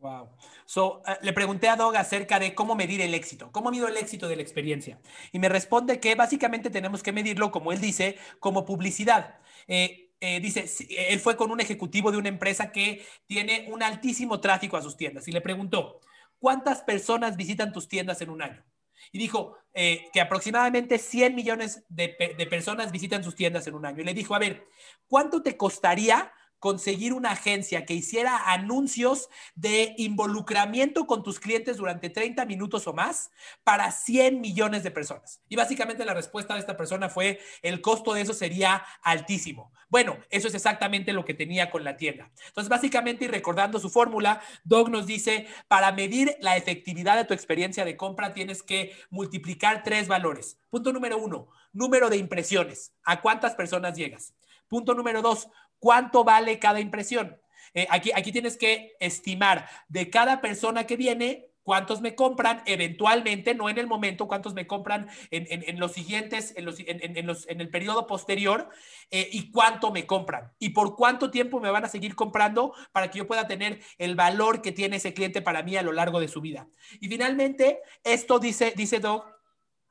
Wow. 0.00 0.28
So, 0.64 0.98
uh, 0.98 1.22
le 1.22 1.32
pregunté 1.32 1.68
a 1.68 1.76
Doug 1.76 1.96
acerca 1.96 2.38
de 2.38 2.54
cómo 2.54 2.74
medir 2.74 3.00
el 3.00 3.14
éxito, 3.14 3.50
cómo 3.50 3.70
mido 3.70 3.88
el 3.88 3.96
éxito 3.96 4.28
de 4.28 4.36
la 4.36 4.42
experiencia. 4.42 5.00
Y 5.32 5.38
me 5.38 5.48
responde 5.48 5.98
que 5.98 6.14
básicamente 6.14 6.70
tenemos 6.70 7.02
que 7.02 7.12
medirlo, 7.12 7.50
como 7.50 7.72
él 7.72 7.80
dice, 7.80 8.16
como 8.38 8.64
publicidad. 8.64 9.38
Eh, 9.66 10.10
eh, 10.20 10.40
dice, 10.40 10.66
él 10.90 11.20
fue 11.20 11.36
con 11.36 11.50
un 11.50 11.60
ejecutivo 11.60 12.10
de 12.10 12.18
una 12.18 12.28
empresa 12.28 12.72
que 12.72 13.04
tiene 13.26 13.66
un 13.68 13.82
altísimo 13.82 14.40
tráfico 14.40 14.76
a 14.76 14.82
sus 14.82 14.96
tiendas 14.96 15.26
y 15.28 15.32
le 15.32 15.40
preguntó, 15.40 16.00
¿cuántas 16.38 16.82
personas 16.82 17.36
visitan 17.36 17.72
tus 17.72 17.88
tiendas 17.88 18.20
en 18.20 18.30
un 18.30 18.42
año? 18.42 18.64
Y 19.12 19.18
dijo 19.18 19.56
eh, 19.74 20.08
que 20.12 20.20
aproximadamente 20.20 20.98
100 20.98 21.34
millones 21.34 21.84
de, 21.88 22.08
personas 22.50 22.90
visitan 22.90 23.22
sus 23.22 23.36
tiendas 23.36 23.66
en 23.68 23.74
un 23.74 23.86
año. 23.86 24.02
Y 24.02 24.04
le 24.04 24.14
dijo, 24.14 24.34
a 24.34 24.40
ver, 24.40 24.66
¿cuánto 25.06 25.42
te 25.42 25.56
costaría 25.56 26.32
conseguir 26.58 27.12
una 27.12 27.30
agencia 27.32 27.84
que 27.84 27.94
hiciera 27.94 28.50
anuncios 28.52 29.28
de 29.54 29.94
involucramiento 29.96 31.06
con 31.06 31.22
tus 31.22 31.38
clientes 31.40 31.76
durante 31.76 32.10
30 32.10 32.44
minutos 32.46 32.86
o 32.86 32.92
más 32.92 33.30
para 33.64 33.90
100 33.90 34.40
millones 34.40 34.82
de 34.82 34.90
personas. 34.90 35.40
Y 35.48 35.56
básicamente 35.56 36.04
la 36.04 36.14
respuesta 36.14 36.54
de 36.54 36.60
esta 36.60 36.76
persona 36.76 37.08
fue, 37.08 37.40
el 37.62 37.80
costo 37.80 38.14
de 38.14 38.22
eso 38.22 38.34
sería 38.34 38.84
altísimo. 39.02 39.72
Bueno, 39.88 40.18
eso 40.30 40.48
es 40.48 40.54
exactamente 40.54 41.12
lo 41.12 41.24
que 41.24 41.34
tenía 41.34 41.70
con 41.70 41.84
la 41.84 41.96
tienda. 41.96 42.30
Entonces, 42.48 42.68
básicamente, 42.68 43.24
y 43.24 43.28
recordando 43.28 43.78
su 43.78 43.88
fórmula, 43.88 44.40
Doug 44.64 44.90
nos 44.90 45.06
dice, 45.06 45.46
para 45.66 45.92
medir 45.92 46.36
la 46.40 46.56
efectividad 46.56 47.16
de 47.16 47.24
tu 47.24 47.34
experiencia 47.34 47.84
de 47.84 47.96
compra, 47.96 48.34
tienes 48.34 48.62
que 48.62 48.92
multiplicar 49.10 49.82
tres 49.82 50.08
valores. 50.08 50.58
Punto 50.70 50.92
número 50.92 51.18
uno, 51.18 51.48
número 51.72 52.10
de 52.10 52.18
impresiones. 52.18 52.92
¿A 53.04 53.20
cuántas 53.22 53.54
personas 53.54 53.96
llegas? 53.96 54.34
Punto 54.68 54.94
número 54.94 55.22
dos, 55.22 55.48
¿cuánto 55.78 56.24
vale 56.24 56.58
cada 56.58 56.80
impresión? 56.80 57.40
Eh, 57.74 57.86
aquí, 57.90 58.10
aquí 58.14 58.32
tienes 58.32 58.56
que 58.56 58.96
estimar 59.00 59.68
de 59.88 60.10
cada 60.10 60.40
persona 60.40 60.86
que 60.86 60.96
viene 60.96 61.48
cuántos 61.68 62.00
me 62.00 62.14
compran 62.14 62.62
eventualmente, 62.64 63.54
no 63.54 63.68
en 63.68 63.76
el 63.76 63.86
momento, 63.86 64.26
cuántos 64.26 64.54
me 64.54 64.66
compran 64.66 65.06
en, 65.30 65.78
los 65.78 65.92
siguientes, 65.92 66.54
en, 66.56 66.64
los, 66.64 66.80
en, 66.80 67.60
el 67.60 67.68
periodo 67.68 68.06
posterior 68.06 68.70
eh, 69.10 69.28
y 69.30 69.50
cuánto 69.50 69.90
me 69.90 70.06
compran 70.06 70.50
y 70.58 70.70
por 70.70 70.96
cuánto 70.96 71.30
tiempo 71.30 71.60
me 71.60 71.70
van 71.70 71.84
a 71.84 71.88
seguir 71.88 72.14
comprando 72.14 72.72
para 72.90 73.10
que 73.10 73.18
yo 73.18 73.26
pueda 73.26 73.46
tener 73.46 73.80
el 73.98 74.16
valor 74.16 74.62
que 74.62 74.72
tiene 74.72 74.96
ese 74.96 75.12
cliente 75.12 75.42
para 75.42 75.62
mí 75.62 75.76
a 75.76 75.82
lo 75.82 75.92
largo 75.92 76.20
de 76.20 76.28
su 76.28 76.40
vida. 76.40 76.66
Y 77.02 77.08
finalmente, 77.08 77.80
esto 78.02 78.38
dice, 78.38 78.72
dice 78.74 78.98
Doug, 78.98 79.24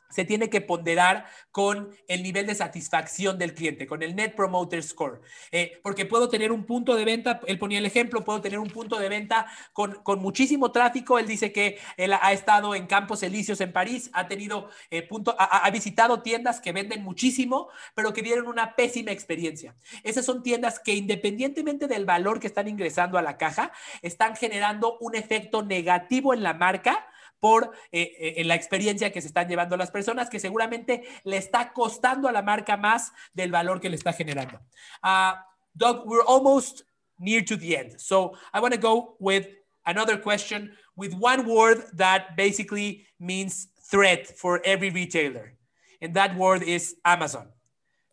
se 0.10 0.26
tiene 0.26 0.49
que 0.49 0.62
ponderar 0.62 1.26
con 1.51 1.89
el 2.08 2.24
nivel 2.24 2.47
de 2.47 2.55
satisfacción 2.55 3.38
del 3.38 3.53
cliente, 3.53 3.88
con 3.88 4.03
el 4.03 4.16
Net 4.16 4.36
Promoter 4.36 4.84
Score. 4.84 5.22
Eh, 5.51 5.80
porque 5.84 6.05
puedo 6.05 6.30
tener 6.30 6.51
un 6.51 6.66
punto 6.66 6.95
de 6.95 7.05
venta, 7.05 7.41
él 7.47 7.58
ponía 7.58 7.80
el 7.80 7.86
ejemplo, 7.86 8.24
puedo 8.24 8.41
tener 8.41 8.60
un 8.60 8.70
punto 8.70 8.97
de 8.99 9.10
venta 9.10 9.47
con, 9.74 10.01
muchísimo 10.20 10.72
tráfico. 10.72 11.20
Él 11.20 11.28
dice 11.28 11.51
que 11.51 11.80
él 11.97 12.14
ha 12.14 12.32
estado 12.32 12.76
en 12.76 12.88
Campos 12.88 13.24
Elíseos 13.24 13.62
en 13.62 13.74
París, 13.74 14.10
ha 14.14 14.28
tenido 14.28 14.70
eh, 14.91 15.01
punto, 15.03 15.36
ha, 15.38 15.70
visitado 15.72 16.22
tiendas 16.22 16.60
que 16.60 16.72
venden 16.72 17.03
muchísimo, 17.03 17.70
pero 17.93 18.14
que 18.14 18.22
dieron 18.22 18.47
una 18.47 18.76
pésima 18.76 19.12
experiencia. 19.12 19.76
Esas 20.03 20.26
son 20.26 20.43
tiendas 20.43 20.80
que 20.80 20.93
independientemente 20.95 21.88
del 21.88 22.05
valor 22.05 22.39
que 22.39 22.47
están 22.47 22.68
ingresando 22.68 23.18
a 23.18 23.22
la 23.22 23.38
caja, 23.38 23.72
están 24.01 24.36
generando 24.36 24.97
un 24.99 25.16
efecto 25.16 25.64
negativo 25.64 26.34
en 26.34 26.43
la 26.43 26.53
marca 26.53 27.08
por 27.39 27.71
eh, 27.91 28.35
eh, 28.38 28.43
la 28.43 28.55
experiencia 28.55 29.11
que 29.11 29.21
se 29.21 29.27
están 29.27 29.47
llevando 29.47 29.77
las 29.77 29.91
personas, 29.91 30.29
que 30.29 30.39
seguramente 30.39 31.03
le 31.23 31.38
está 31.38 31.73
costando 31.73 32.27
a 32.27 32.31
la 32.31 32.41
marca 32.41 32.77
más 32.77 33.13
del 33.33 33.51
valor 33.51 33.79
que 33.79 33.89
le 33.89 33.95
está 33.95 34.13
generando. 34.13 34.59
Uh, 35.03 35.33
Doug, 35.75 36.07
we're 36.07 36.25
almost 36.25 36.83
near 37.19 37.43
to 37.43 37.55
the 37.55 37.77
end. 37.77 37.99
So 37.99 38.33
I 38.53 38.59
want 38.59 38.73
to 38.73 38.79
go 38.79 39.15
with 39.19 39.47
another 39.85 40.17
question 40.17 40.71
with 40.95 41.13
one 41.13 41.47
word 41.47 41.83
that 41.93 42.35
basically 42.35 43.05
means 43.19 43.67
threat 43.89 44.27
for 44.27 44.61
every 44.65 44.89
retailer. 44.89 45.53
And 46.01 46.13
that 46.15 46.35
word 46.35 46.63
is 46.63 46.95
Amazon. 47.05 47.47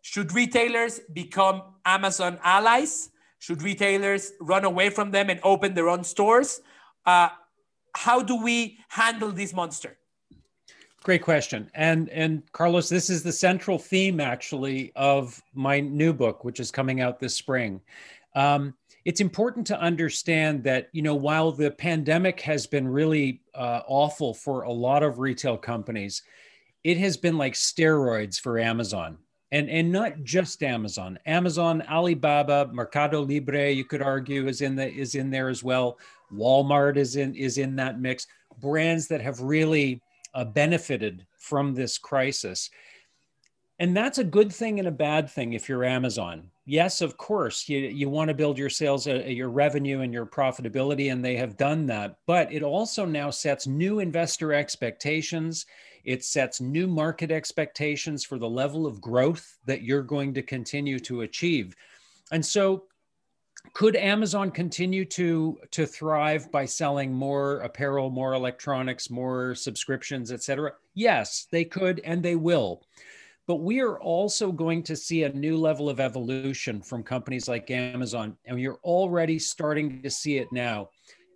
Should 0.01 0.33
retailers 0.33 0.99
become 1.11 1.63
Amazon 1.83 2.39
allies? 2.43 3.09
Should 3.39 3.61
retailers 3.61 4.31
run 4.39 4.63
away 4.63 4.89
from 4.89 5.11
them 5.11 5.29
and 5.29 5.39
open 5.43 5.73
their 5.73 5.89
own 5.89 6.03
stores? 6.03 6.61
Uh, 7.05 7.29
how 7.95 8.21
do 8.21 8.35
we 8.35 8.77
handle 8.89 9.31
this 9.31 9.53
monster? 9.53 9.97
Great 11.03 11.21
question. 11.21 11.69
And 11.75 12.09
and 12.09 12.41
Carlos, 12.51 12.89
this 12.89 13.09
is 13.11 13.21
the 13.21 13.31
central 13.31 13.77
theme 13.77 14.19
actually 14.19 14.91
of 14.95 15.41
my 15.53 15.79
new 15.79 16.13
book, 16.13 16.43
which 16.43 16.59
is 16.59 16.71
coming 16.71 16.99
out 16.99 17.19
this 17.19 17.35
spring. 17.35 17.79
Um, 18.33 18.73
it's 19.05 19.21
important 19.21 19.67
to 19.67 19.79
understand 19.79 20.63
that 20.63 20.89
you 20.93 21.03
know 21.03 21.13
while 21.13 21.51
the 21.51 21.69
pandemic 21.69 22.41
has 22.41 22.65
been 22.65 22.87
really 22.87 23.41
uh, 23.53 23.81
awful 23.87 24.33
for 24.33 24.63
a 24.63 24.71
lot 24.71 25.03
of 25.03 25.19
retail 25.19 25.57
companies, 25.57 26.23
it 26.83 26.97
has 26.97 27.17
been 27.17 27.37
like 27.37 27.53
steroids 27.53 28.39
for 28.39 28.57
Amazon. 28.57 29.17
And, 29.51 29.69
and 29.69 29.91
not 29.91 30.23
just 30.23 30.63
Amazon. 30.63 31.19
Amazon, 31.25 31.83
Alibaba, 31.89 32.67
Mercado 32.73 33.21
Libre, 33.21 33.71
you 33.71 33.85
could 33.85 34.01
argue, 34.01 34.47
is 34.47 34.59
in 34.61 34.75
the 34.75 34.91
is 34.91 35.13
in 35.15 35.29
there 35.29 35.49
as 35.49 35.63
well. 35.63 35.97
Walmart 36.33 36.97
is 36.97 37.15
in 37.15 37.35
is 37.35 37.57
in 37.57 37.75
that 37.77 37.99
mix. 37.99 38.27
Brands 38.61 39.07
that 39.07 39.21
have 39.21 39.41
really 39.41 40.01
uh, 40.33 40.45
benefited 40.45 41.25
from 41.37 41.73
this 41.73 41.97
crisis. 41.97 42.69
And 43.79 43.95
that's 43.95 44.19
a 44.19 44.23
good 44.23 44.53
thing 44.53 44.79
and 44.79 44.87
a 44.87 44.91
bad 44.91 45.29
thing 45.29 45.53
if 45.53 45.67
you're 45.67 45.83
Amazon. 45.83 46.49
Yes, 46.65 47.01
of 47.01 47.17
course, 47.17 47.67
you, 47.67 47.79
you 47.79 48.09
want 48.09 48.29
to 48.29 48.33
build 48.33 48.57
your 48.57 48.69
sales, 48.69 49.05
uh, 49.07 49.15
your 49.27 49.49
revenue, 49.49 50.01
and 50.01 50.13
your 50.13 50.25
profitability, 50.25 51.11
and 51.11 51.23
they 51.23 51.35
have 51.35 51.57
done 51.57 51.85
that. 51.87 52.17
But 52.25 52.51
it 52.51 52.63
also 52.63 53.05
now 53.05 53.29
sets 53.29 53.67
new 53.67 53.99
investor 53.99 54.53
expectations. 54.53 55.65
It 56.05 56.23
sets 56.23 56.61
new 56.61 56.87
market 56.87 57.31
expectations 57.31 58.23
for 58.23 58.39
the 58.39 58.49
level 58.49 58.87
of 58.87 59.01
growth 59.01 59.57
that 59.65 59.83
you're 59.83 60.03
going 60.03 60.33
to 60.35 60.41
continue 60.41 60.97
to 60.99 61.21
achieve. 61.21 61.75
And 62.31 62.45
so 62.45 62.85
could 63.73 63.95
Amazon 63.95 64.51
continue 64.51 65.05
to 65.05 65.59
to 65.71 65.85
thrive 65.85 66.51
by 66.51 66.65
selling 66.65 67.13
more 67.13 67.59
apparel, 67.59 68.09
more 68.09 68.33
electronics, 68.33 69.09
more 69.09 69.55
subscriptions, 69.55 70.31
etc.? 70.31 70.73
Yes, 70.93 71.47
they 71.51 71.65
could 71.65 72.01
and 72.03 72.23
they 72.23 72.35
will. 72.35 72.83
But 73.47 73.57
we 73.57 73.79
are 73.81 73.99
also 73.99 74.51
going 74.51 74.81
to 74.83 74.95
see 74.95 75.23
a 75.23 75.29
new 75.29 75.57
level 75.57 75.87
of 75.87 75.99
evolution 75.99 76.81
from 76.81 77.03
companies 77.03 77.47
like 77.47 77.69
Amazon, 77.69 78.37
and 78.45 78.59
you're 78.59 78.79
already 78.83 79.37
starting 79.37 80.01
to 80.01 80.09
see 80.09 80.37
it 80.37 80.51
now. 80.51 80.89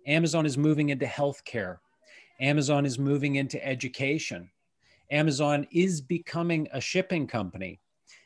Amazon 0.06 0.44
is 0.44 0.58
moving 0.58 0.88
into 0.88 1.06
healthcare. 1.06 1.78
Amazon 2.40 2.84
is 2.84 2.98
moving 2.98 3.36
into 3.36 3.64
education. 3.64 4.50
Amazon 5.10 5.66
is 5.70 6.00
becoming 6.00 6.68
a 6.72 6.80
shipping 6.80 7.26
company. 7.26 7.78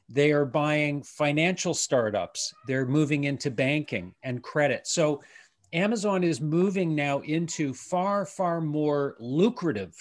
They 0.08 0.32
are 0.32 0.44
buying 0.44 1.02
financial 1.02 1.74
startups. 1.74 2.54
They're 2.66 2.86
moving 2.86 3.24
into 3.24 3.50
banking 3.50 4.14
and 4.22 4.42
credit. 4.42 4.86
So 4.86 5.22
Amazon 5.72 6.22
is 6.22 6.40
moving 6.40 6.94
now 6.94 7.20
into 7.20 7.74
far, 7.74 8.26
far 8.26 8.60
more 8.60 9.16
lucrative 9.18 9.94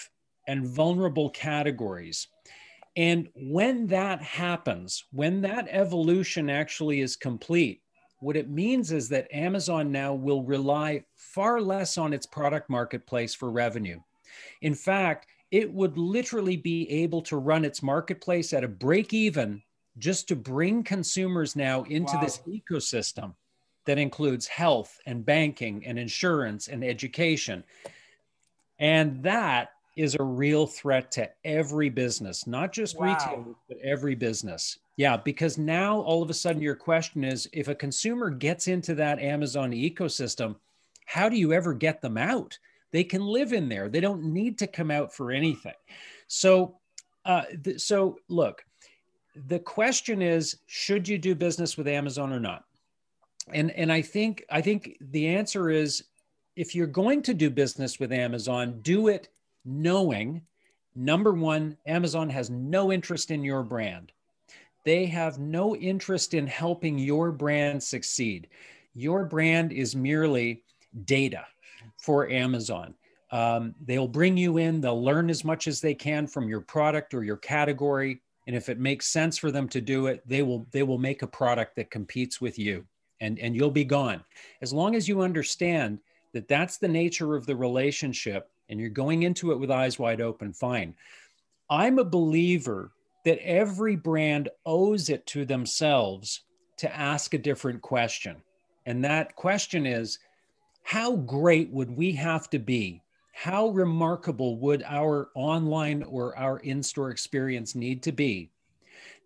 and 0.46 0.66
vulnerable 0.66 1.30
categories. 1.30 2.28
And 2.96 3.28
when 3.34 3.86
that 3.88 4.22
happens, 4.22 5.04
when 5.10 5.40
that 5.40 5.66
evolution 5.70 6.48
actually 6.48 7.00
is 7.00 7.16
complete, 7.16 7.80
what 8.20 8.36
it 8.36 8.48
means 8.48 8.92
is 8.92 9.08
that 9.08 9.32
Amazon 9.34 9.90
now 9.90 10.14
will 10.14 10.44
rely 10.44 11.04
far 11.16 11.60
less 11.60 11.98
on 11.98 12.12
its 12.12 12.24
product 12.24 12.70
marketplace 12.70 13.34
for 13.34 13.50
revenue. 13.50 14.00
In 14.62 14.74
fact, 14.74 15.26
it 15.50 15.72
would 15.72 15.98
literally 15.98 16.56
be 16.56 16.88
able 16.90 17.22
to 17.22 17.36
run 17.36 17.64
its 17.64 17.82
marketplace 17.82 18.52
at 18.52 18.64
a 18.64 18.68
break 18.68 19.12
even 19.12 19.62
just 19.98 20.28
to 20.28 20.36
bring 20.36 20.82
consumers 20.82 21.54
now 21.56 21.82
into 21.84 22.14
wow. 22.14 22.20
this 22.20 22.40
ecosystem 22.48 23.34
that 23.86 23.98
includes 23.98 24.46
health 24.46 24.98
and 25.06 25.24
banking 25.24 25.84
and 25.86 25.98
insurance 25.98 26.68
and 26.68 26.84
education. 26.84 27.62
And 28.78 29.22
that 29.22 29.70
is 29.96 30.16
a 30.18 30.22
real 30.22 30.66
threat 30.66 31.12
to 31.12 31.30
every 31.44 31.88
business, 31.88 32.46
not 32.46 32.72
just 32.72 32.98
wow. 32.98 33.12
retail, 33.12 33.56
but 33.68 33.78
every 33.78 34.14
business. 34.14 34.78
Yeah, 34.96 35.16
because 35.16 35.58
now 35.58 36.00
all 36.00 36.22
of 36.22 36.30
a 36.30 36.34
sudden 36.34 36.62
your 36.62 36.74
question 36.74 37.24
is 37.24 37.48
if 37.52 37.68
a 37.68 37.74
consumer 37.74 38.30
gets 38.30 38.68
into 38.68 38.94
that 38.96 39.20
Amazon 39.20 39.72
ecosystem, 39.72 40.56
how 41.06 41.28
do 41.28 41.36
you 41.36 41.52
ever 41.52 41.74
get 41.74 42.00
them 42.00 42.16
out? 42.16 42.58
They 42.92 43.04
can 43.04 43.24
live 43.24 43.52
in 43.52 43.68
there. 43.68 43.88
They 43.88 44.00
don't 44.00 44.24
need 44.24 44.58
to 44.58 44.66
come 44.66 44.90
out 44.90 45.12
for 45.12 45.32
anything. 45.32 45.74
So, 46.28 46.78
uh, 47.24 47.42
th- 47.62 47.80
so 47.80 48.18
look, 48.28 48.64
the 49.48 49.58
question 49.58 50.22
is 50.22 50.58
should 50.66 51.08
you 51.08 51.18
do 51.18 51.34
business 51.34 51.76
with 51.76 51.88
amazon 51.88 52.32
or 52.32 52.40
not? 52.40 52.64
And 53.52 53.70
and 53.72 53.92
i 53.92 54.00
think 54.00 54.44
i 54.50 54.60
think 54.60 54.96
the 55.00 55.28
answer 55.28 55.70
is 55.70 56.04
if 56.56 56.74
you're 56.74 56.86
going 56.86 57.22
to 57.22 57.34
do 57.34 57.50
business 57.50 57.98
with 57.98 58.12
amazon 58.12 58.80
do 58.80 59.08
it 59.08 59.28
knowing 59.64 60.40
number 60.94 61.32
one 61.32 61.76
amazon 61.86 62.30
has 62.30 62.50
no 62.50 62.92
interest 62.92 63.30
in 63.30 63.42
your 63.42 63.62
brand. 63.62 64.12
They 64.84 65.06
have 65.06 65.38
no 65.38 65.74
interest 65.76 66.34
in 66.34 66.46
helping 66.46 66.98
your 66.98 67.32
brand 67.32 67.82
succeed. 67.82 68.48
Your 68.94 69.24
brand 69.24 69.72
is 69.72 69.96
merely 69.96 70.62
data 71.04 71.46
for 71.98 72.30
amazon. 72.30 72.94
Um, 73.30 73.74
they'll 73.84 74.06
bring 74.06 74.36
you 74.36 74.58
in 74.58 74.80
they'll 74.80 75.02
learn 75.02 75.28
as 75.28 75.44
much 75.44 75.66
as 75.66 75.80
they 75.80 75.94
can 75.94 76.26
from 76.26 76.48
your 76.48 76.60
product 76.60 77.14
or 77.14 77.24
your 77.24 77.38
category 77.38 78.20
and 78.46 78.54
if 78.56 78.68
it 78.68 78.78
makes 78.78 79.06
sense 79.06 79.38
for 79.38 79.50
them 79.50 79.68
to 79.68 79.80
do 79.80 80.06
it 80.06 80.22
they 80.26 80.42
will 80.42 80.66
they 80.70 80.82
will 80.82 80.98
make 80.98 81.22
a 81.22 81.26
product 81.26 81.76
that 81.76 81.90
competes 81.90 82.40
with 82.40 82.58
you 82.58 82.84
and 83.20 83.38
and 83.38 83.54
you'll 83.54 83.70
be 83.70 83.84
gone 83.84 84.22
as 84.62 84.72
long 84.72 84.94
as 84.94 85.08
you 85.08 85.20
understand 85.20 85.98
that 86.32 86.48
that's 86.48 86.78
the 86.78 86.88
nature 86.88 87.36
of 87.36 87.46
the 87.46 87.56
relationship 87.56 88.50
and 88.68 88.80
you're 88.80 88.88
going 88.88 89.22
into 89.22 89.52
it 89.52 89.58
with 89.58 89.70
eyes 89.70 89.98
wide 89.98 90.20
open 90.20 90.52
fine 90.52 90.94
i'm 91.70 91.98
a 91.98 92.04
believer 92.04 92.92
that 93.24 93.38
every 93.38 93.96
brand 93.96 94.48
owes 94.66 95.08
it 95.08 95.26
to 95.26 95.44
themselves 95.44 96.42
to 96.76 96.94
ask 96.94 97.34
a 97.34 97.38
different 97.38 97.80
question 97.80 98.42
And 98.86 99.04
that 99.04 99.34
question 99.36 99.86
is 99.86 100.18
how 100.82 101.16
great 101.16 101.70
would 101.70 101.90
we 101.90 102.12
have 102.12 102.50
to 102.50 102.58
be? 102.58 103.00
How 103.36 103.68
remarkable 103.68 104.56
would 104.58 104.84
our 104.84 105.30
online 105.34 106.04
or 106.04 106.38
our 106.38 106.60
in 106.60 106.82
store 106.82 107.10
experience 107.10 107.74
need 107.74 108.02
to 108.04 108.12
be 108.12 108.50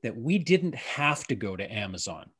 that 0.02 0.16
we 0.16 0.38
didn't 0.38 0.74
have 0.74 1.24
to 1.26 1.34
go 1.34 1.56
to 1.56 1.72
Amazon? 1.72 2.30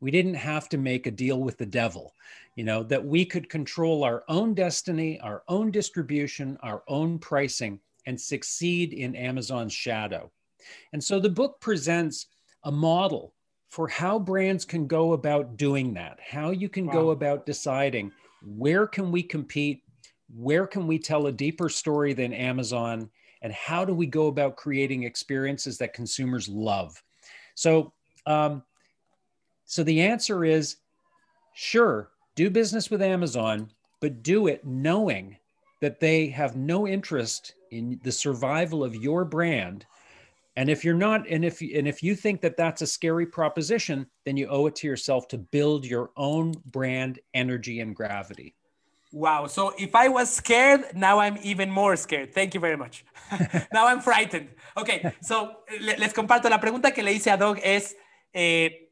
We 0.00 0.10
didn't 0.10 0.34
have 0.34 0.70
to 0.70 0.78
make 0.78 1.06
a 1.06 1.12
deal 1.12 1.40
with 1.40 1.58
the 1.58 1.66
devil, 1.66 2.14
you 2.56 2.64
know, 2.64 2.82
that 2.84 3.04
we 3.04 3.26
could 3.26 3.50
control 3.50 4.04
our 4.04 4.24
own 4.28 4.54
destiny, 4.54 5.20
our 5.20 5.42
own 5.48 5.70
distribution, 5.70 6.56
our 6.62 6.82
own 6.88 7.18
pricing, 7.18 7.78
and 8.06 8.18
succeed 8.18 8.94
in 8.94 9.14
Amazon's 9.14 9.74
shadow. 9.74 10.30
And 10.94 11.04
so 11.04 11.20
the 11.20 11.28
book 11.28 11.60
presents 11.60 12.26
a 12.64 12.72
model 12.72 13.34
for 13.68 13.86
how 13.86 14.18
brands 14.18 14.64
can 14.64 14.86
go 14.86 15.12
about 15.12 15.58
doing 15.58 15.92
that, 15.94 16.18
how 16.26 16.52
you 16.52 16.70
can 16.70 16.86
wow. 16.86 16.92
go 16.94 17.10
about 17.10 17.44
deciding 17.44 18.12
where 18.42 18.86
can 18.86 19.12
we 19.12 19.22
compete, 19.22 19.82
where 20.34 20.66
can 20.66 20.86
we 20.86 20.98
tell 20.98 21.26
a 21.26 21.32
deeper 21.32 21.68
story 21.68 22.12
than 22.12 22.32
Amazon, 22.32 23.10
and 23.42 23.52
how 23.52 23.84
do 23.84 23.94
we 23.94 24.06
go 24.06 24.26
about 24.26 24.56
creating 24.56 25.04
experiences 25.04 25.78
that 25.78 25.94
consumers 25.94 26.48
love. 26.48 27.02
So, 27.54 27.92
um, 28.26 28.62
so 29.64 29.82
the 29.82 30.00
answer 30.00 30.44
is 30.44 30.76
sure, 31.54 32.10
do 32.34 32.50
business 32.50 32.90
with 32.90 33.02
Amazon, 33.02 33.70
but 34.00 34.22
do 34.22 34.46
it 34.46 34.66
knowing 34.66 35.36
that 35.80 36.00
they 36.00 36.28
have 36.28 36.56
no 36.56 36.86
interest 36.86 37.54
in 37.70 38.00
the 38.02 38.12
survival 38.12 38.82
of 38.82 38.96
your 38.96 39.24
brand 39.24 39.86
and 40.58 40.68
if 40.68 40.84
you're 40.84 40.92
not, 40.92 41.24
and 41.28 41.44
if 41.44 41.60
and 41.60 41.86
if 41.86 42.02
you 42.02 42.16
think 42.16 42.40
that 42.40 42.56
that's 42.56 42.82
a 42.82 42.86
scary 42.86 43.26
proposition, 43.26 44.08
then 44.24 44.36
you 44.36 44.48
owe 44.48 44.66
it 44.66 44.74
to 44.76 44.88
yourself 44.88 45.28
to 45.28 45.38
build 45.38 45.86
your 45.86 46.10
own 46.16 46.52
brand 46.72 47.20
energy 47.32 47.78
and 47.78 47.94
gravity. 47.94 48.56
Wow. 49.12 49.46
So 49.46 49.74
if 49.78 49.94
I 49.94 50.08
was 50.08 50.30
scared, 50.30 50.84
now 50.94 51.18
I'm 51.18 51.38
even 51.42 51.70
more 51.70 51.96
scared. 51.96 52.34
Thank 52.34 52.54
you 52.54 52.60
very 52.60 52.76
much. 52.76 53.04
now 53.72 53.86
I'm 53.86 54.00
frightened. 54.00 54.48
Okay. 54.76 55.12
So 55.22 55.64
les 55.80 56.12
comparto. 56.12 56.48
La 56.48 56.60
pregunta 56.60 56.92
que 56.92 57.02
le 57.02 57.12
hice 57.12 57.30
a 57.30 57.36
Doug 57.36 57.58
es, 57.62 57.96
eh, 58.32 58.90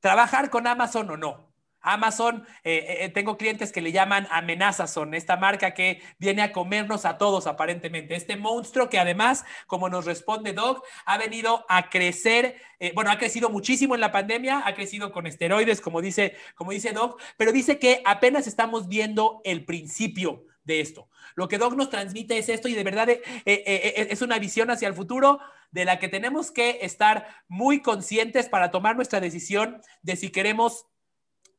¿trabajar 0.00 0.50
con 0.50 0.66
Amazon 0.66 1.10
o 1.10 1.16
no? 1.16 1.49
Amazon, 1.82 2.44
eh, 2.64 2.74
eh, 2.74 3.04
eh, 3.04 3.08
tengo 3.08 3.36
clientes 3.36 3.72
que 3.72 3.80
le 3.80 3.92
llaman 3.92 4.26
Amenazazon, 4.30 5.14
esta 5.14 5.36
marca 5.36 5.72
que 5.72 6.02
viene 6.18 6.42
a 6.42 6.52
comernos 6.52 7.04
a 7.04 7.18
todos 7.18 7.46
aparentemente. 7.46 8.14
Este 8.14 8.36
monstruo 8.36 8.88
que 8.88 8.98
además, 8.98 9.44
como 9.66 9.88
nos 9.88 10.04
responde 10.04 10.52
Doc, 10.52 10.84
ha 11.06 11.18
venido 11.18 11.64
a 11.68 11.88
crecer, 11.88 12.56
bueno, 12.94 13.10
ha 13.10 13.18
crecido 13.18 13.50
muchísimo 13.50 13.94
en 13.94 14.00
la 14.00 14.12
pandemia, 14.12 14.62
ha 14.66 14.74
crecido 14.74 15.12
con 15.12 15.26
esteroides, 15.26 15.80
como 15.80 16.00
dice, 16.00 16.36
como 16.54 16.72
dice 16.72 16.92
Doc, 16.92 17.20
pero 17.36 17.52
dice 17.52 17.78
que 17.78 18.02
apenas 18.04 18.46
estamos 18.46 18.88
viendo 18.88 19.40
el 19.44 19.64
principio 19.64 20.44
de 20.64 20.80
esto. 20.80 21.08
Lo 21.34 21.48
que 21.48 21.58
Doc 21.58 21.74
nos 21.74 21.90
transmite 21.90 22.36
es 22.38 22.48
esto 22.48 22.68
y 22.68 22.74
de 22.74 22.84
verdad 22.84 23.08
es 23.44 24.22
una 24.22 24.38
visión 24.38 24.70
hacia 24.70 24.88
el 24.88 24.94
futuro 24.94 25.40
de 25.70 25.84
la 25.84 25.98
que 25.98 26.08
tenemos 26.08 26.50
que 26.50 26.80
estar 26.82 27.26
muy 27.48 27.80
conscientes 27.80 28.48
para 28.48 28.70
tomar 28.70 28.96
nuestra 28.96 29.20
decisión 29.20 29.80
de 30.02 30.16
si 30.16 30.30
queremos 30.30 30.86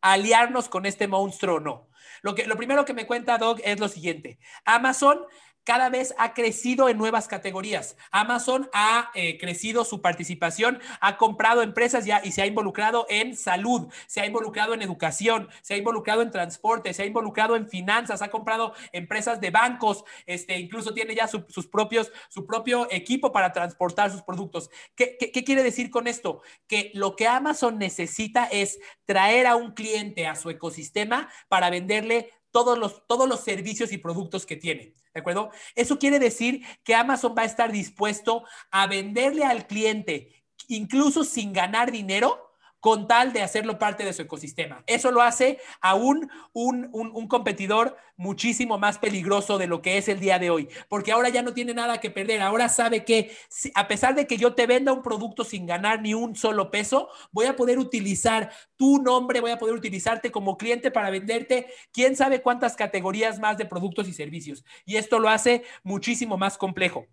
aliarnos 0.02 0.70
con 0.70 0.86
este 0.86 1.08
monstruo 1.08 1.58
o 1.58 1.60
no. 1.60 1.89
Lo, 2.22 2.36
que, 2.36 2.45
lo 2.45 2.56
primero 2.56 2.86
que 2.86 2.93
me 2.93 3.08
cuenta 3.08 3.38
Doug 3.38 3.60
es 3.64 3.80
lo 3.80 3.88
siguiente. 3.88 4.39
Amazon 4.66 5.20
cada 5.64 5.89
vez 5.89 6.14
ha 6.18 6.34
crecido 6.34 6.89
en 6.89 6.97
nuevas 6.97 7.28
categorías. 7.28 7.95
Amazon 8.12 8.70
ha 8.74 9.12
eh, 9.14 9.38
crecido 9.38 9.86
su 9.86 10.01
participación, 10.01 10.80
ha 10.99 11.18
comprado 11.18 11.62
empresas 11.62 12.05
ya 12.05 12.22
y 12.24 12.32
se 12.32 12.41
ha 12.41 12.45
involucrado 12.45 13.05
en 13.09 13.36
salud, 13.36 13.91
se 14.07 14.22
ha 14.22 14.26
involucrado 14.26 14.74
en 14.74 14.82
educación, 14.82 15.49
se 15.62 15.76
ha 15.76 15.78
involucrado 15.78 16.22
en 16.22 16.32
transporte, 16.32 16.93
se 16.93 17.03
ha 17.03 17.05
involucrado 17.05 17.55
en 17.55 17.68
finanzas, 17.68 18.22
ha 18.22 18.30
comprado 18.30 18.74
empresas 18.91 19.39
de 19.39 19.51
bancos, 19.51 20.03
este, 20.26 20.57
incluso 20.57 20.93
tiene 20.93 21.16
ya 21.16 21.28
sus 21.28 21.68
propios, 21.68 22.12
su 22.30 22.45
propio 22.45 22.88
equipo 22.91 23.32
para 23.32 23.53
transportar 23.53 24.12
sus 24.12 24.24
productos. 24.24 24.70
¿Qué, 24.95 25.18
qué 25.18 25.43
quiere 25.43 25.64
decir 25.64 25.89
con 25.89 26.07
esto? 26.07 26.41
Que 26.68 26.91
lo 26.93 27.16
que 27.16 27.28
Amazon 27.28 27.78
necesita 27.78 28.45
es 28.45 28.80
traer 29.05 29.47
a 29.47 29.55
un 29.55 29.72
cliente 29.72 30.28
a 30.28 30.36
su 30.36 30.49
ecosistema 30.49 31.30
para 31.47 31.70
venderle 31.70 32.32
todos 32.52 32.78
los, 32.78 33.06
todos 33.08 33.28
los 33.28 33.41
servicios 33.41 33.91
y 33.91 33.97
productos 33.97 34.45
que 34.45 34.56
tiene. 34.56 34.95
¿De 35.14 35.20
acuerdo? 35.20 35.52
Eso 35.76 35.99
quiere 35.99 36.20
decir 36.20 36.66
que 36.84 36.95
Amazon 36.95 37.36
va 37.38 37.43
a 37.43 37.45
estar 37.45 37.72
dispuesto 37.72 38.43
a 38.70 38.88
venderle 38.88 39.43
al 39.43 39.68
cliente, 39.68 40.43
incluso 40.68 41.24
sin 41.24 41.54
ganar 41.54 41.91
dinero, 41.91 42.51
con 42.82 43.07
tal 43.07 43.32
de 43.32 43.43
hacerlo 43.43 43.79
parte 43.79 44.03
de 44.03 44.11
su 44.11 44.23
ecosistema. 44.23 44.84
Eso 44.88 45.11
lo 45.11 45.21
hace 45.21 45.59
a 45.82 45.93
un, 45.93 46.29
un, 46.51 47.27
competidor 47.27 47.95
muchísimo 48.17 48.79
más 48.79 48.97
peligroso 48.97 49.59
de 49.59 49.67
lo 49.67 49.84
que 49.84 49.97
es 49.97 50.09
el 50.09 50.19
día 50.19 50.39
de 50.39 50.49
hoy, 50.49 50.67
porque 50.89 51.11
ahora 51.11 51.29
ya 51.29 51.43
no 51.43 51.53
tiene 51.53 51.75
nada 51.75 51.99
que 51.99 52.09
perder, 52.09 52.41
ahora 52.41 52.69
sabe 52.69 53.05
que 53.05 53.36
a 53.75 53.88
pesar 53.88 54.15
de 54.15 54.25
que 54.25 54.38
yo 54.38 54.55
te 54.55 54.65
venda 54.65 54.91
un 54.91 55.03
producto 55.03 55.43
sin 55.43 55.67
ganar 55.67 56.01
ni 56.01 56.15
un 56.15 56.36
solo 56.36 56.71
peso, 56.71 57.07
voy 57.32 57.45
a 57.45 57.55
poder 57.55 57.77
utilizar 57.77 58.51
tu 58.75 58.97
nombre, 59.01 59.41
voy 59.41 59.51
a 59.51 59.59
poder 59.59 59.75
utilizarte 59.75 60.32
como 60.32 60.57
cliente 60.57 60.89
para 60.89 61.11
venderte 61.11 61.67
quién 61.93 62.15
sabe 62.15 62.41
cuántas 62.41 62.75
categorías 62.75 63.39
más 63.39 63.59
de 63.59 63.65
productos 63.65 64.07
y 64.07 64.13
servicios. 64.13 64.65
Y 64.86 64.97
esto 64.97 65.19
lo 65.19 65.29
hace 65.29 65.63
muchísimo 65.84 66.36
más 66.36 66.57
complejo. 66.57 67.05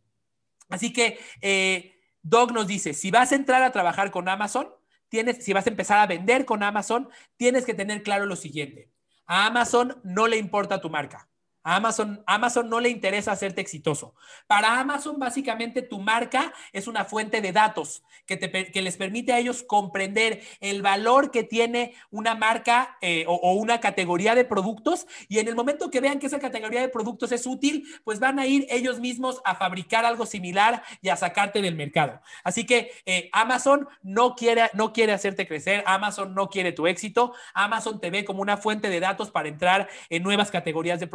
Así 0.70 0.92
que... 0.92 1.18
Eh, 1.42 1.94
Doug 2.20 2.52
nos 2.52 2.66
dice, 2.66 2.92
si 2.92 3.10
vas 3.10 3.32
a 3.32 3.36
entrar 3.36 3.62
a 3.62 3.72
trabajar 3.72 4.10
con 4.10 4.28
Amazon, 4.28 4.68
tienes, 5.08 5.44
si 5.44 5.52
vas 5.52 5.66
a 5.66 5.70
empezar 5.70 5.98
a 5.98 6.06
vender 6.06 6.44
con 6.44 6.62
Amazon, 6.62 7.08
tienes 7.36 7.64
que 7.64 7.74
tener 7.74 8.02
claro 8.02 8.26
lo 8.26 8.36
siguiente. 8.36 8.90
A 9.26 9.46
Amazon 9.46 10.00
no 10.04 10.26
le 10.28 10.36
importa 10.38 10.80
tu 10.80 10.90
marca. 10.90 11.27
Amazon, 11.62 12.22
Amazon 12.26 12.68
no 12.68 12.80
le 12.80 12.88
interesa 12.88 13.32
hacerte 13.32 13.60
exitoso. 13.60 14.14
Para 14.46 14.80
Amazon, 14.80 15.18
básicamente, 15.18 15.82
tu 15.82 16.00
marca 16.00 16.52
es 16.72 16.86
una 16.86 17.04
fuente 17.04 17.40
de 17.40 17.52
datos 17.52 18.02
que, 18.26 18.82
les 18.82 18.96
permite 18.96 19.32
a 19.32 19.38
ellos 19.38 19.62
comprender 19.62 20.42
el 20.60 20.82
valor 20.82 21.30
que 21.30 21.42
tiene 21.42 21.94
una 22.10 22.34
marca 22.34 22.96
eh, 23.00 23.24
o, 23.26 23.52
una 23.54 23.80
categoría 23.80 24.34
de 24.34 24.44
productos. 24.44 25.06
Y 25.28 25.38
en 25.38 25.48
el 25.48 25.54
momento 25.54 25.90
que 25.90 26.00
vean 26.00 26.18
que 26.18 26.26
esa 26.26 26.38
categoría 26.38 26.80
de 26.80 26.88
productos 26.88 27.32
es 27.32 27.46
útil, 27.46 27.84
pues 28.04 28.20
van 28.20 28.38
a 28.38 28.46
ir 28.46 28.66
ellos 28.70 29.00
mismos 29.00 29.40
a 29.44 29.54
fabricar 29.54 30.04
algo 30.04 30.26
similar 30.26 30.82
y 31.02 31.08
a 31.08 31.16
sacarte 31.16 31.60
del 31.60 31.74
mercado. 31.74 32.20
Así 32.44 32.64
que 32.64 32.92
eh, 33.06 33.28
Amazon 33.32 33.88
no 34.02 34.36
quiere, 34.36 34.70
no 34.74 34.92
quiere 34.92 35.12
hacerte 35.12 35.46
crecer. 35.46 35.82
Amazon 35.86 36.34
no 36.34 36.48
quiere 36.48 36.72
tu 36.72 36.86
éxito. 36.86 37.34
Amazon 37.54 38.00
te 38.00 38.10
ve 38.10 38.24
como 38.24 38.42
una 38.42 38.56
fuente 38.56 38.88
de 38.88 39.00
datos 39.00 39.30
para 39.30 39.48
entrar 39.48 39.88
en 40.08 40.22
nuevas 40.22 40.50
categorías 40.50 41.00
de 41.00 41.06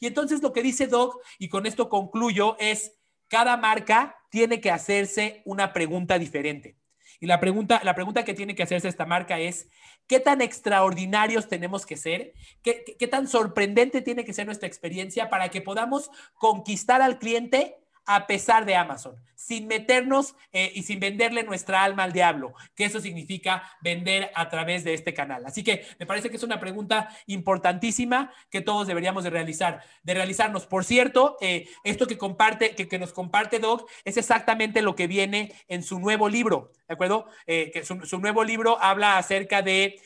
Y 0.00 0.06
entonces 0.06 0.42
lo 0.42 0.52
que 0.52 0.62
dice 0.62 0.86
Doc, 0.86 1.20
y 1.38 1.48
con 1.48 1.66
esto 1.66 1.88
concluyo, 1.88 2.56
es 2.58 2.92
cada 3.28 3.56
marca 3.56 4.16
tiene 4.30 4.60
que 4.60 4.70
hacerse 4.70 5.42
una 5.44 5.72
pregunta 5.72 6.18
diferente. 6.18 6.76
Y 7.20 7.26
la 7.26 7.40
pregunta, 7.40 7.80
la 7.84 7.94
pregunta 7.94 8.24
que 8.24 8.34
tiene 8.34 8.54
que 8.54 8.64
hacerse 8.64 8.88
esta 8.88 9.06
marca 9.06 9.38
es, 9.38 9.68
¿qué 10.06 10.20
tan 10.20 10.42
extraordinarios 10.42 11.48
tenemos 11.48 11.86
que 11.86 11.96
ser? 11.96 12.34
¿Qué, 12.62 12.84
qué 12.98 13.08
tan 13.08 13.28
sorprendente 13.28 14.02
tiene 14.02 14.24
que 14.24 14.32
ser 14.32 14.46
nuestra 14.46 14.68
experiencia 14.68 15.30
para 15.30 15.48
que 15.48 15.60
podamos 15.60 16.10
conquistar 16.34 17.00
al 17.00 17.18
cliente 17.18 17.76
a 18.06 18.26
pesar 18.26 18.64
de 18.66 18.76
Amazon, 18.76 19.16
sin 19.34 19.66
meternos 19.66 20.34
eh, 20.52 20.72
y 20.74 20.82
sin 20.82 21.00
venderle 21.00 21.42
nuestra 21.42 21.82
alma 21.82 22.04
al 22.04 22.12
diablo, 22.12 22.54
que 22.74 22.84
eso 22.84 23.00
significa 23.00 23.62
vender 23.80 24.30
a 24.34 24.48
través 24.48 24.84
de 24.84 24.94
este 24.94 25.14
canal. 25.14 25.44
Así 25.46 25.62
que 25.62 25.86
me 25.98 26.06
parece 26.06 26.30
que 26.30 26.36
es 26.36 26.42
una 26.42 26.60
pregunta 26.60 27.08
importantísima 27.26 28.32
que 28.50 28.60
todos 28.60 28.86
deberíamos 28.86 29.24
de 29.24 29.30
realizar, 29.30 29.82
de 30.02 30.14
realizarnos. 30.14 30.66
Por 30.66 30.84
cierto, 30.84 31.36
eh, 31.40 31.68
esto 31.82 32.06
que 32.06 32.18
comparte, 32.18 32.74
que, 32.74 32.98
nos 32.98 33.12
comparte 33.12 33.58
Doc, 33.58 33.88
es 34.04 34.16
exactamente 34.16 34.82
lo 34.82 34.94
que 34.94 35.06
viene 35.06 35.52
en 35.68 35.82
su 35.82 35.98
nuevo 35.98 36.28
libro, 36.28 36.72
¿de 36.88 36.94
acuerdo? 36.94 37.26
Eh, 37.46 37.70
que 37.72 37.84
su, 37.84 38.00
su, 38.06 38.18
nuevo 38.18 38.44
libro 38.44 38.78
habla 38.80 39.18
acerca 39.18 39.62
de 39.62 40.00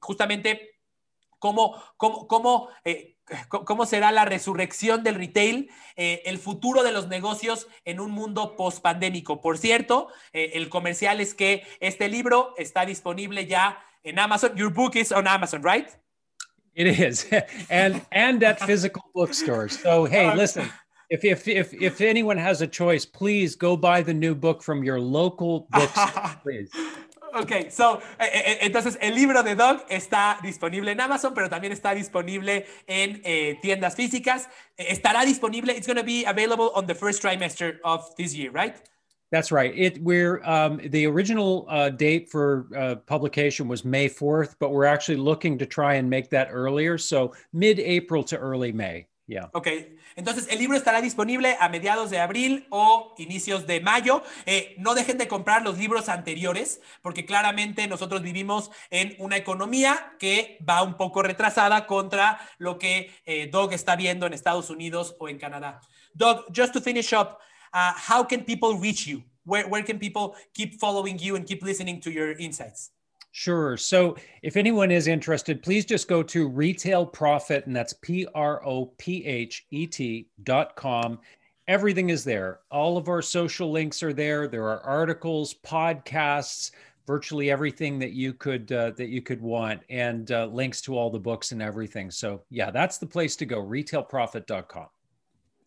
justamente 0.00 0.72
cómo, 1.38 1.82
cómo, 1.96 2.28
cómo 2.28 2.68
cómo 3.48 3.86
será 3.86 4.12
la 4.12 4.24
resurrección 4.24 5.02
del 5.02 5.14
retail, 5.14 5.70
eh, 5.96 6.22
el 6.24 6.38
futuro 6.38 6.82
de 6.82 6.92
los 6.92 7.08
negocios 7.08 7.68
en 7.84 8.00
un 8.00 8.10
mundo 8.10 8.56
post-pandémico. 8.56 9.40
Por 9.40 9.58
cierto, 9.58 10.08
eh, 10.32 10.52
el 10.54 10.68
comercial 10.68 11.20
es 11.20 11.34
que 11.34 11.62
este 11.80 12.08
libro 12.08 12.54
está 12.56 12.84
disponible 12.84 13.46
ya 13.46 13.78
en 14.02 14.18
Amazon. 14.18 14.54
Your 14.56 14.72
book 14.72 14.96
is 14.96 15.12
on 15.12 15.26
Amazon, 15.26 15.62
right? 15.62 15.88
It 16.74 16.86
is, 16.86 17.28
and 17.70 18.02
and 18.10 18.42
at 18.42 18.60
physical 18.60 19.02
bookstores. 19.14 19.78
So 19.80 20.06
hey, 20.06 20.34
listen, 20.34 20.70
if 21.10 21.24
if 21.24 21.46
if 21.46 21.74
if 21.74 22.00
anyone 22.00 22.38
has 22.38 22.62
a 22.62 22.66
choice, 22.66 23.04
please 23.04 23.54
go 23.54 23.76
buy 23.76 24.02
the 24.02 24.14
new 24.14 24.34
book 24.34 24.62
from 24.62 24.82
your 24.82 24.98
local 24.98 25.66
bookstore, 25.70 26.36
please. 26.42 26.70
Ok, 27.34 27.70
so, 27.70 27.98
eh, 28.18 28.24
eh, 28.24 28.42
eh, 28.44 28.58
entonces 28.62 28.98
el 29.00 29.14
libro 29.14 29.42
de 29.42 29.54
Doug 29.54 29.84
está 29.88 30.38
disponible 30.42 30.92
en 30.92 31.00
Amazon, 31.00 31.32
pero 31.34 31.48
también 31.48 31.72
está 31.72 31.94
disponible 31.94 32.66
en 32.86 33.22
tiendas 33.60 33.94
físicas. 33.94 34.50
Estará 34.76 35.24
disponible, 35.24 35.72
it's 35.72 35.86
going 35.86 35.96
to 35.96 36.04
be 36.04 36.24
available 36.26 36.70
on 36.74 36.86
the 36.86 36.94
first 36.94 37.22
trimester 37.22 37.78
of 37.84 38.14
this 38.16 38.34
year, 38.34 38.50
right? 38.50 38.76
That's 39.30 39.50
right. 39.50 39.72
It 39.74 40.02
we're 40.02 40.42
um, 40.44 40.78
the 40.90 41.06
original 41.06 41.64
uh, 41.70 41.88
date 41.88 42.28
for 42.30 42.66
uh, 42.76 42.96
publication 42.96 43.66
was 43.66 43.82
May 43.82 44.10
4th, 44.10 44.56
but 44.60 44.72
we're 44.72 44.84
actually 44.84 45.16
looking 45.16 45.56
to 45.56 45.64
try 45.64 45.94
and 45.94 46.10
make 46.10 46.28
that 46.30 46.48
earlier. 46.50 46.98
So 46.98 47.32
mid-April 47.54 48.24
to 48.24 48.36
early 48.36 48.72
May. 48.72 49.06
Yeah. 49.26 49.50
Ok, 49.52 49.68
entonces 50.16 50.48
el 50.50 50.58
libro 50.58 50.76
estará 50.76 51.00
disponible 51.00 51.56
a 51.60 51.68
mediados 51.68 52.10
de 52.10 52.18
abril 52.18 52.66
o 52.70 53.14
inicios 53.18 53.66
de 53.66 53.80
mayo. 53.80 54.22
Eh, 54.46 54.74
no 54.78 54.94
dejen 54.94 55.16
de 55.16 55.28
comprar 55.28 55.62
los 55.62 55.78
libros 55.78 56.08
anteriores 56.08 56.80
porque 57.02 57.24
claramente 57.24 57.86
nosotros 57.86 58.22
vivimos 58.22 58.70
en 58.90 59.14
una 59.18 59.36
economía 59.36 60.14
que 60.18 60.58
va 60.68 60.82
un 60.82 60.96
poco 60.96 61.22
retrasada 61.22 61.86
contra 61.86 62.40
lo 62.58 62.78
que 62.78 63.12
eh, 63.24 63.46
Doug 63.46 63.72
está 63.72 63.96
viendo 63.96 64.26
en 64.26 64.32
Estados 64.32 64.70
Unidos 64.70 65.16
o 65.18 65.28
en 65.28 65.38
Canadá. 65.38 65.80
Doug, 66.14 66.46
just 66.54 66.72
to 66.72 66.80
finish 66.80 67.12
up, 67.12 67.38
uh, 67.72 67.92
how 67.96 68.26
can 68.26 68.44
people 68.44 68.78
reach 68.78 69.06
you? 69.06 69.22
Where, 69.44 69.66
where 69.68 69.84
can 69.84 69.98
people 69.98 70.34
keep 70.52 70.78
following 70.78 71.18
you 71.18 71.36
and 71.36 71.46
keep 71.46 71.62
listening 71.62 72.00
to 72.00 72.10
your 72.10 72.32
insights? 72.38 72.91
Sure. 73.34 73.78
So 73.78 74.16
if 74.42 74.58
anyone 74.58 74.90
is 74.90 75.06
interested, 75.06 75.62
please 75.62 75.86
just 75.86 76.06
go 76.06 76.22
to 76.22 76.48
Retail 76.48 77.06
Prophet, 77.06 77.66
and 77.66 77.74
that's 77.74 77.94
P 77.94 78.26
R 78.34 78.64
O 78.64 78.86
P 78.98 79.24
H 79.24 79.66
E 79.70 79.86
T 79.86 80.28
dot 80.42 80.76
com. 80.76 81.18
Everything 81.66 82.10
is 82.10 82.24
there. 82.24 82.60
All 82.70 82.98
of 82.98 83.08
our 83.08 83.22
social 83.22 83.70
links 83.70 84.02
are 84.02 84.12
there. 84.12 84.48
There 84.48 84.68
are 84.68 84.80
articles, 84.80 85.54
podcasts, 85.64 86.72
virtually 87.06 87.50
everything 87.50 87.98
that 88.00 88.12
you 88.12 88.34
could 88.34 88.70
uh, 88.70 88.90
that 88.98 89.08
you 89.08 89.22
could 89.22 89.40
want, 89.40 89.80
and 89.88 90.30
uh, 90.30 90.46
links 90.46 90.82
to 90.82 90.98
all 90.98 91.08
the 91.08 91.18
books 91.18 91.52
and 91.52 91.62
everything. 91.62 92.10
So 92.10 92.44
yeah, 92.50 92.70
that's 92.70 92.98
the 92.98 93.06
place 93.06 93.34
to 93.36 93.46
go. 93.46 93.62
Retailprophet.com. 93.62 94.88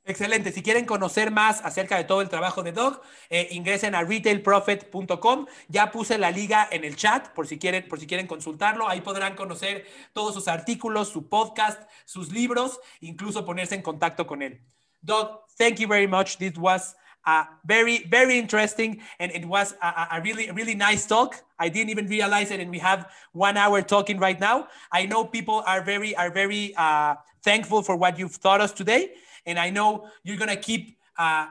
Excelente. 0.07 0.51
Si 0.51 0.61
quieren 0.61 0.85
conocer 0.85 1.31
más 1.31 1.65
acerca 1.65 1.97
de 1.97 2.03
todo 2.03 2.21
el 2.21 2.29
trabajo 2.29 2.61
de 2.61 2.71
Doug, 2.71 3.01
eh, 3.31 3.47
ingresen 3.51 3.95
a 3.95 4.03
retailprofit.com. 4.03 5.47
Ya 5.67 5.91
puse 5.91 6.19
la 6.19 6.29
liga 6.29 6.67
en 6.71 6.83
el 6.83 6.95
chat 6.95 7.29
por 7.29 7.47
si 7.47 7.57
quieren, 7.57 7.87
por 7.87 7.99
si 7.99 8.05
quieren 8.05 8.27
consultarlo. 8.27 8.87
Ahí 8.87 9.01
podrán 9.01 9.35
conocer 9.35 9.87
todos 10.13 10.35
sus 10.35 10.47
artículos, 10.47 11.09
su 11.09 11.27
podcast, 11.27 11.81
sus 12.05 12.31
libros, 12.31 12.79
incluso 13.01 13.45
ponerse 13.45 13.73
en 13.73 13.81
contacto 13.81 14.27
con 14.27 14.43
él. 14.43 14.61
Doug, 15.01 15.41
thank 15.57 15.77
you 15.77 15.87
very 15.87 16.07
much. 16.07 16.37
This 16.37 16.55
was 16.55 16.95
a 17.25 17.47
very, 17.63 18.05
very 18.07 18.37
interesting 18.37 19.01
and 19.19 19.31
it 19.31 19.45
was 19.45 19.75
a, 19.81 20.17
a 20.17 20.21
really, 20.21 20.51
really 20.51 20.75
nice 20.75 21.07
talk. 21.07 21.35
I 21.57 21.69
didn't 21.69 21.89
even 21.89 22.05
realize 22.07 22.51
it, 22.51 22.59
and 22.59 22.69
we 22.69 22.79
have 22.79 23.09
one 23.31 23.57
hour 23.57 23.81
talking 23.81 24.19
right 24.19 24.39
now. 24.39 24.67
I 24.91 25.07
know 25.07 25.25
people 25.25 25.63
are 25.65 25.81
very, 25.81 26.15
are 26.15 26.29
very 26.29 26.75
uh, 26.75 27.15
thankful 27.41 27.81
for 27.81 27.95
what 27.95 28.19
you've 28.19 28.39
taught 28.39 28.61
us 28.61 28.71
today. 28.71 29.13
And 29.45 29.59
I 29.59 29.69
know 29.69 30.09
you're 30.23 30.37
going 30.37 30.49
to 30.49 30.55
keep 30.55 30.97
uh, 31.17 31.47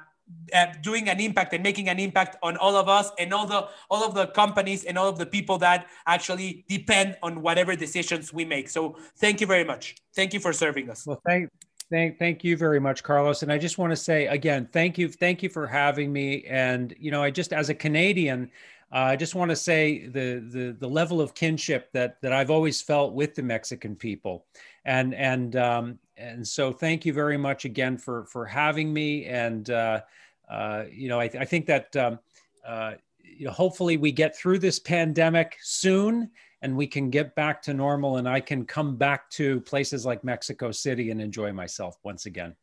uh, 0.55 0.67
doing 0.83 1.09
an 1.09 1.21
impact 1.21 1.53
and 1.53 1.63
making 1.63 1.89
an 1.89 1.99
impact 1.99 2.37
on 2.43 2.57
all 2.57 2.77
of 2.77 2.89
us 2.89 3.11
and 3.19 3.33
all 3.33 3.47
the 3.47 3.69
all 3.91 4.05
of 4.05 4.15
the 4.15 4.27
companies 4.29 4.85
and 4.85 4.97
all 4.97 5.09
of 5.09 5.19
the 5.19 5.27
people 5.27 5.59
that 5.59 5.87
actually 6.07 6.65
depend 6.69 7.17
on 7.23 7.43
whatever 7.43 7.77
decisions 7.77 8.33
we 8.33 8.45
make. 8.45 8.69
So 8.69 8.97
thank 9.19 9.41
you 9.41 9.47
very 9.47 9.65
much. 9.65 9.97
Thank 10.15 10.33
you 10.33 10.41
for 10.41 10.53
serving 10.53 10.91
us. 10.91 11.07
Well, 11.07 11.21
thank 11.27 11.51
thank 11.91 12.19
thank 12.19 12.43
you 12.43 12.57
very 12.57 12.81
much, 12.81 13.03
Carlos. 13.03 13.43
And 13.43 13.53
I 13.53 13.59
just 13.59 13.77
want 13.79 13.93
to 13.93 13.97
say 13.97 14.27
again, 14.27 14.69
thank 14.73 14.97
you, 14.97 15.09
thank 15.09 15.43
you 15.43 15.49
for 15.49 15.67
having 15.67 16.13
me. 16.13 16.45
And 16.45 16.95
you 16.99 17.11
know, 17.11 17.23
I 17.23 17.31
just 17.31 17.53
as 17.53 17.69
a 17.69 17.75
Canadian. 17.75 18.51
Uh, 18.93 18.99
I 18.99 19.17
just 19.17 19.35
want 19.35 19.51
to 19.51 19.57
say 19.57 20.07
the, 20.07 20.45
the 20.53 20.77
the 20.79 20.87
level 20.87 21.21
of 21.21 21.35
kinship 21.35 21.91
that 21.95 22.21
that 22.23 22.33
I've 22.33 22.51
always 22.51 22.81
felt 22.81 23.13
with 23.13 23.35
the 23.35 23.43
Mexican 23.43 23.97
people, 23.97 24.47
and 24.85 25.15
and 25.15 25.57
um, 25.57 25.99
and 26.17 26.47
so 26.47 26.73
thank 26.73 27.05
you 27.05 27.13
very 27.13 27.37
much 27.37 27.65
again 27.65 27.97
for 27.97 28.25
for 28.27 28.45
having 28.45 28.93
me 28.93 29.25
and 29.27 29.71
uh, 29.71 30.01
uh, 30.49 30.85
you 30.91 31.09
know 31.09 31.21
I, 31.21 31.25
I 31.25 31.45
think 31.45 31.67
that 31.67 31.95
um, 31.97 32.19
uh, 32.67 32.95
you 33.23 33.47
know 33.47 33.53
hopefully 33.53 33.97
we 33.97 34.13
get 34.13 34.37
through 34.37 34.59
this 34.59 34.79
pandemic 34.79 35.57
soon 35.63 36.31
and 36.63 36.77
we 36.77 36.87
can 36.87 37.11
get 37.11 37.35
back 37.35 37.61
to 37.63 37.75
normal 37.75 38.17
and 38.17 38.29
I 38.29 38.41
can 38.41 38.65
come 38.65 38.97
back 38.97 39.29
to 39.31 39.61
places 39.61 40.07
like 40.07 40.25
Mexico 40.25 40.71
City 40.73 41.11
and 41.11 41.21
enjoy 41.21 41.53
myself 41.53 41.99
once 42.05 42.25
again. 42.25 42.55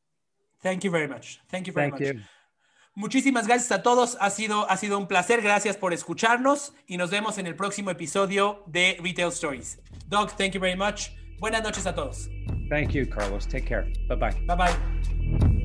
Thank 0.61 0.83
you 0.83 0.89
very 0.89 1.07
much. 1.07 1.39
Thank 1.49 1.67
you 1.67 1.73
very 1.73 1.91
Thank 1.91 2.01
much. 2.01 2.13
You. 2.15 2.21
Muchísimas 2.95 3.47
gracias 3.47 3.71
a 3.71 3.83
todos. 3.83 4.17
Ha 4.19 4.29
sido, 4.31 4.69
ha 4.69 4.75
sido 4.77 4.97
un 4.97 5.07
placer. 5.07 5.41
Gracias 5.41 5.77
por 5.77 5.93
escucharnos 5.93 6.73
y 6.87 6.97
nos 6.97 7.09
vemos 7.09 7.37
en 7.37 7.47
el 7.47 7.55
próximo 7.55 7.91
episodio 7.91 8.63
de 8.67 8.97
Retail 9.01 9.29
Stories. 9.29 9.79
Doug, 10.09 10.31
thank 10.31 10.53
you 10.53 10.59
very 10.59 10.75
much. 10.75 11.11
Buenas 11.39 11.63
noches 11.63 11.85
a 11.85 11.93
todos. 11.93 12.27
Thank 12.71 12.95
you, 12.95 13.05
Carlos. 13.05 13.45
Take 13.45 13.65
care. 13.65 13.85
Bye 14.07 14.15
bye. 14.15 14.31
Bye 14.47 14.55
bye. 14.55 15.57